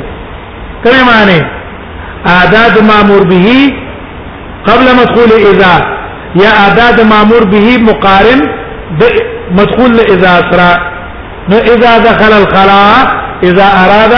کومه 0.84 1.04
معنی 1.12 1.42
اعداد 2.36 2.76
مامور 2.92 3.22
به 3.32 3.38
قبل 4.68 4.86
مدخول 5.00 5.32
اذا 5.50 5.74
یا 6.44 6.52
اعداد 6.66 7.02
مامور 7.14 7.44
به 7.54 7.62
مقارن 7.90 8.40
مدخول 9.60 9.94
اذا 10.14 10.30
اسرا 10.42 10.72
نو 11.50 11.58
اذا 11.74 11.94
دخل 12.10 12.34
الخلاء 12.42 13.00
اذا 13.44 13.68
اراد 13.84 14.14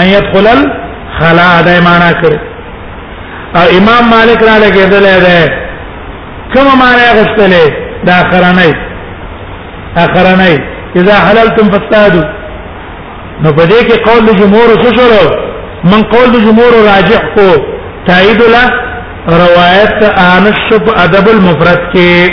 ان 0.00 0.06
يدخل 0.14 0.46
الخلاء 0.56 1.52
دا 1.66 1.74
معنی 1.88 2.12
کړی 2.20 2.38
او 3.56 3.62
امام 3.78 4.04
مالک 4.10 4.42
را 4.42 4.56
لګېدل 4.66 5.24
دی 5.26 5.42
کوم 6.54 6.66
معنی 6.82 7.06
غوښتلې 7.16 7.72
دا 8.06 8.16
خرانه 8.30 8.89
اخرنی 9.98 10.52
اذا 11.00 11.14
حللتم 11.28 11.70
فاستادوا 11.72 12.24
نو 13.44 13.52
په 13.58 13.64
دې 13.70 13.80
کې 13.88 14.02
قول 14.04 14.36
جمهور 14.36 14.68
شوشرو 14.82 15.30
من 15.92 16.02
قول 16.12 16.32
جمهور 16.32 16.72
راجح 16.88 17.26
کو 17.36 17.48
تایید 18.08 18.42
لا 18.52 18.60
روایت 19.44 20.02
انس 20.26 20.70
په 20.86 21.04
ادب 21.06 21.28
المفرد 21.32 21.78
کې 21.92 22.30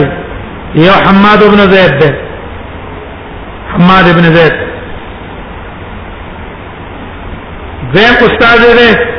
یو 0.85 0.93
حماد 1.03 1.41
بن 1.51 1.71
زید 1.75 1.99
ده 1.99 2.28
حماد 3.75 4.09
ابن 4.09 4.23
زید 4.35 4.53
زیم 7.95 8.15
استاد 8.29 8.61
دې 8.61 9.17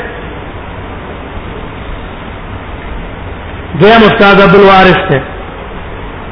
زیم 3.82 4.02
استاد 4.10 4.40
عبد 4.46 4.54
الوارث 4.60 5.04
ته 5.10 5.20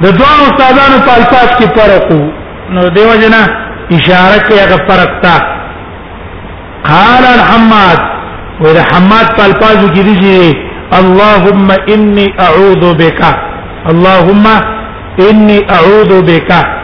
د 0.03 0.07
دوه 0.19 0.35
استادانو 0.47 0.99
په 1.07 1.15
الفاظ 1.21 1.49
کې 1.59 1.81
فرق 1.81 2.13
نو 2.75 2.89
دیو 2.99 3.15
جنا 3.21 3.41
اشاره 3.99 4.41
کوي 4.49 4.59
هغه 4.61 4.77
فرق 4.91 5.21
تا 5.27 5.37
قال 6.85 7.25
الحماد 7.39 7.99
وإذا 8.61 8.83
حماد 8.91 9.27
په 9.39 9.45
الفاظو 9.51 9.89
کې 9.89 10.21
دي 10.21 10.57
اللهم 10.99 11.71
إني 11.95 12.27
أعوذ 12.41 12.85
بك 13.03 13.23
اللهم 13.91 14.49
إني 15.31 15.71
أعوذ 15.79 16.15
بك 16.31 16.78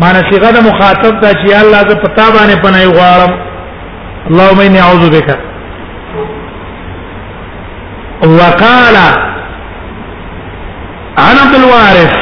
معنی 0.00 0.20
صيغه 0.30 0.50
د 0.54 0.58
مخاطب 0.68 1.14
ته 1.24 1.30
چې 1.38 1.52
الله 1.64 1.80
ز 1.88 1.90
پتا 2.04 2.22
باندې 2.36 2.56
پناه 2.64 2.86
غواړم 2.96 3.32
اللهم 4.30 4.60
اني 4.66 4.78
اعوذ 4.84 5.04
بك 5.18 5.28
وقال 8.40 8.96
انا 11.18 11.40
عبد 11.42 11.54
الوارث 11.62 12.14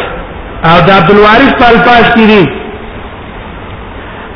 او 0.71 0.77
د 0.87 0.89
عبد 0.91 1.11
الوارث 1.15 1.53
په 1.61 1.67
الفاظ 1.75 2.05
کې 2.17 2.25
دي 2.33 2.45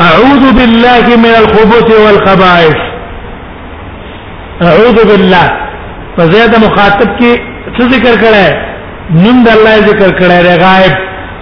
اعوذ 0.09 0.43
بالله 0.59 1.07
من 1.25 1.35
الخبث 1.43 1.89
والخبائث 2.05 2.77
اعوذ 4.69 4.99
بالله 5.11 5.47
فزيد 6.19 6.53
مخاطب 6.69 7.09
کې 7.21 7.35
څه 7.79 7.83
ذکر 7.97 8.15
کړه 8.21 8.67
نن 9.25 9.37
د 9.49 9.51
الله 9.57 9.75
ذکر 9.89 10.11
کړه 10.19 10.63
غائب 10.65 10.95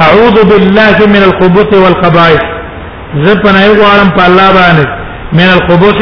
اعوذ 0.02 0.44
بالله 0.50 1.06
من 1.06 1.22
الخبث 1.22 1.72
والخبائث 1.74 2.40
زه 3.22 3.34
پناه 3.42 3.66
غواړم 3.68 4.10
په 4.18 4.26
الله 4.26 4.48
باندې 4.60 4.86
من 5.32 5.48
الخبث 5.56 6.00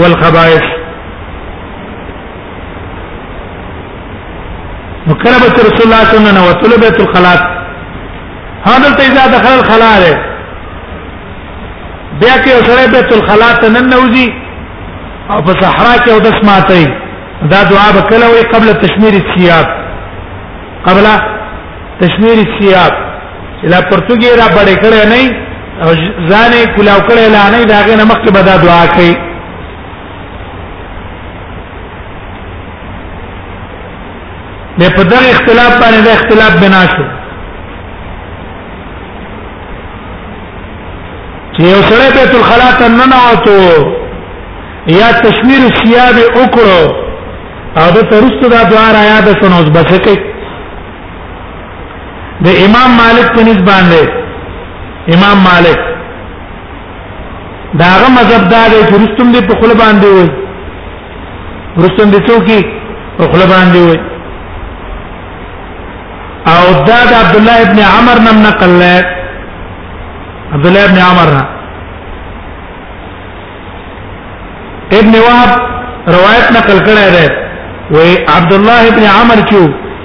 والخبائث 0.00 0.62
وكلمة 5.10 5.54
رسول 5.68 5.84
الله 5.84 6.04
صلى 6.04 6.16
الله 6.16 6.28
عليه 6.28 6.38
وسلم 6.38 6.48
وطلب 6.58 6.80
بيت 6.80 7.00
الخلاء 7.00 7.40
هذا 8.64 8.88
اذا 9.06 9.26
دخل 9.38 9.52
الخلاء 9.58 9.98
بیا 12.20 12.34
کې 12.44 12.48
اوسره 12.58 12.86
بیت 12.96 13.12
الخلاء 13.12 13.52
ته 13.54 13.68
نن 13.68 13.90
نوځي 13.94 14.28
او 15.30 15.42
په 15.42 15.52
صحرا 15.60 15.96
کې 16.04 16.10
او 16.10 16.18
د 16.20 16.26
سماتي 16.42 16.84
دا 17.50 17.62
دعا 17.64 17.88
وکړه 17.92 18.26
وی 18.34 18.42
قبل 18.54 18.72
تشمیر 18.72 19.14
الثياب 19.24 19.66
قبل 20.86 21.04
تشمیر 22.00 22.38
الثياب 22.48 23.13
لا 23.72 23.80
پرتګي 23.90 24.30
را 24.40 24.46
بړې 24.56 24.76
کړې 24.82 25.02
نه 25.12 25.22
او 25.84 25.92
ځانې 26.30 26.62
کلاو 26.76 27.00
کړې 27.08 27.26
لا 27.36 27.44
نه 27.50 27.64
دا 27.72 27.80
غنه 27.88 28.04
مخکې 28.04 28.30
بدا 28.38 28.56
دعا 28.56 28.86
کوي 28.96 29.14
د 34.78 34.82
په 34.96 35.02
دغه 35.12 35.30
اختلاف 35.32 35.72
باندې 35.80 36.04
د 36.06 36.08
اختلاف 36.08 36.52
بنا 36.64 36.82
شو 36.96 37.04
چې 41.54 41.60
یو 41.72 41.80
سره 41.82 42.04
بیت 42.18 42.34
الخلا 42.42 42.68
ته 42.78 42.88
نه 42.98 43.04
نوتو 43.14 44.94
یا 44.98 45.08
تشویر 45.24 45.62
سیاب 45.80 46.16
وکړو 46.36 46.82
او 47.82 47.86
د 47.98 48.08
ترستو 48.14 48.48
دا 48.56 48.62
دوار 48.72 48.94
آیا 49.04 49.18
د 49.26 49.36
سنوس 49.42 49.68
بسکه 49.76 50.32
د 52.42 52.46
امام 52.66 52.90
مالک 53.00 53.26
په 53.34 53.40
نسبت 53.48 53.64
باندې 53.68 54.02
امام 55.16 55.38
مالک 55.48 55.78
داغه 57.82 58.08
مذهب 58.18 58.42
دا 58.54 58.64
دی 58.72 58.80
چې 58.88 58.96
رستم 59.02 59.28
دې 59.34 59.40
په 59.48 59.52
خپل 59.58 59.72
باندې 59.82 60.06
وي 60.16 60.28
رستم 61.82 62.10
دې 62.12 62.20
څوکي 62.28 62.60
په 63.18 63.22
خپل 63.28 63.40
باندې 63.48 63.78
وي 63.88 63.98
او 66.52 66.60
دا 66.88 66.98
د 67.10 67.12
عبد 67.22 67.36
الله 67.38 67.56
ابن 67.66 67.78
عمر 67.94 68.16
نم 68.26 68.38
نقل 68.46 68.70
لای 68.82 69.00
عبد 70.54 70.66
الله 70.66 70.82
ابن 70.88 70.98
عمر 71.08 71.28
نه 71.38 71.44
ابن 74.98 75.14
وهب 75.26 75.52
روایت 76.16 76.46
نقل 76.58 76.78
کړی 76.86 77.10
دی 77.16 77.34
و 77.94 77.98
عبد 78.36 78.52
الله 78.58 78.80
ابن 78.92 79.04
عمر 79.18 79.38
چې 79.50 79.62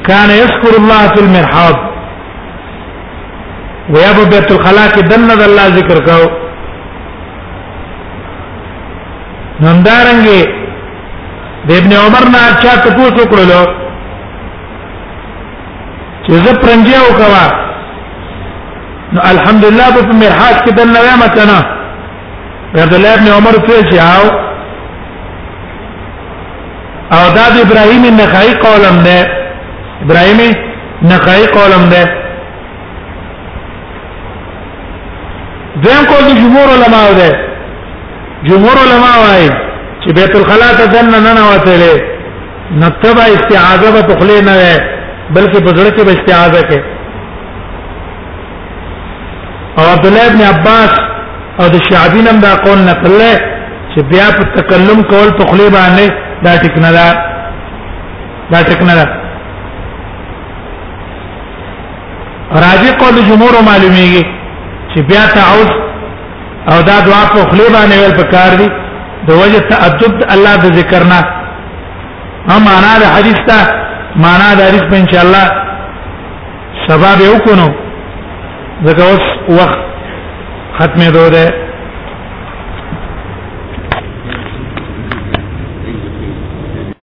كان 0.09 0.29
يذكر 0.29 0.73
الله 0.77 1.07
في 1.13 1.21
المرحاض 1.25 1.88
ویا 3.93 4.11
په 4.13 4.23
بیت 4.33 4.51
الخلا 4.51 4.85
کې 4.93 5.01
دنه 5.11 5.35
د 5.35 5.41
الله 5.49 5.67
ذکر 5.79 5.97
کاو 6.07 6.25
نندارنګي 9.63 10.41
د 11.67 11.69
ابن 11.79 11.91
عمر 12.03 12.23
نه 12.35 12.41
چا 12.63 12.73
ته 12.83 12.89
پوښتنه 12.97 13.25
کړلو 13.31 13.61
چې 16.25 16.31
زه 16.43 16.53
پرنجیا 16.65 16.99
وکوا 17.07 17.45
نو 19.13 19.21
الحمدلله 19.31 19.87
په 19.95 20.13
مرحات 20.21 20.57
کې 20.65 20.71
دنه 20.81 20.99
یم 21.11 21.21
کنه 21.37 21.59
عبد 22.83 22.93
الله 22.93 23.13
ابن 23.17 23.27
عمر 23.37 23.55
ته 23.67 23.83
چاو 23.91 24.27
او 27.17 27.23
دا 27.35 27.45
د 27.53 27.55
ابراهیم 27.65 28.03
نخعی 28.21 28.53
قولم 28.65 28.97
ده 29.09 29.19
ابراهیم 30.03 30.55
نخعی 31.11 31.45
قولم 31.57 31.85
ده 31.93 32.18
دیم 35.85 36.01
کول 36.11 36.23
د 36.27 36.31
جمهور 36.43 36.69
علما 36.75 36.99
ده 37.19 37.29
جمهور 38.49 38.77
علما 38.85 39.11
وايي 39.23 39.49
چې 40.01 40.09
بیت 40.19 40.33
الخلا 40.39 40.69
ته 40.77 40.85
دنه 40.95 41.17
نه 41.25 41.31
نه 41.39 41.43
وته 41.51 41.79
نتبه 42.81 43.25
استعاذه 43.37 43.91
په 44.09 44.13
خله 44.21 44.37
نه 44.47 44.55
ده 44.61 44.73
بلکې 45.35 45.59
بزړه 45.65 45.91
کې 45.95 46.03
به 46.05 46.13
استعاذه 46.17 46.61
کې 46.69 46.79
او 49.77 49.83
عبد 49.93 50.05
الله 50.09 50.25
ابن 50.31 50.41
عباس 50.51 50.91
او 51.59 51.65
د 51.75 51.85
شعبین 51.89 52.27
هم 52.31 52.39
دا 52.45 52.51
قول 52.65 52.79
نقل 52.91 53.13
له 53.21 53.29
چې 53.93 53.99
بیا 54.13 54.25
په 54.39 54.43
تکلم 54.55 55.01
کول 55.11 55.29
په 55.37 55.43
خله 55.51 55.69
باندې 55.69 56.07
دا 56.49 56.57
ټیک 56.65 56.77
نه 56.87 56.91
ده 56.91 57.13
دا 58.51 58.59
ټیک 58.71 58.81
نه 58.91 58.99
ده 58.99 59.07
راجع 62.65 62.91
قول 63.05 63.15
جمهور 63.29 63.53
معلومیږي 63.69 64.25
چې 64.93 65.01
بیا 65.09 65.23
تعوذ 65.35 65.69
او 66.71 66.81
دا 66.89 66.97
دعا 67.07 67.23
په 67.33 67.41
خلی 67.49 67.67
باندې 67.75 67.95
ویل 67.97 68.15
پکار 68.21 68.51
دي 68.61 68.69
د 69.27 69.31
وجه 69.41 69.59
تعجب 69.73 70.13
الله 70.33 70.55
د 70.63 70.75
ذکر 70.79 71.03
نه 71.13 71.21
هم 72.49 72.61
معنا 72.69 72.93
د 73.03 73.05
حدیث 73.15 73.39
ته 73.49 73.59
معنا 74.25 74.49
د 74.59 74.67
حدیث 74.67 74.81
په 74.91 74.95
ان 75.01 75.07
شاء 75.13 75.23
الله 75.25 75.45
سبب 76.87 77.21
یو 77.27 77.37
کو 77.45 77.55
نو 77.61 77.67
ځکه 78.85 79.01
اوس 79.11 79.25
وخت 79.59 79.79
ختمه 80.79 81.09
دوره 81.17 81.68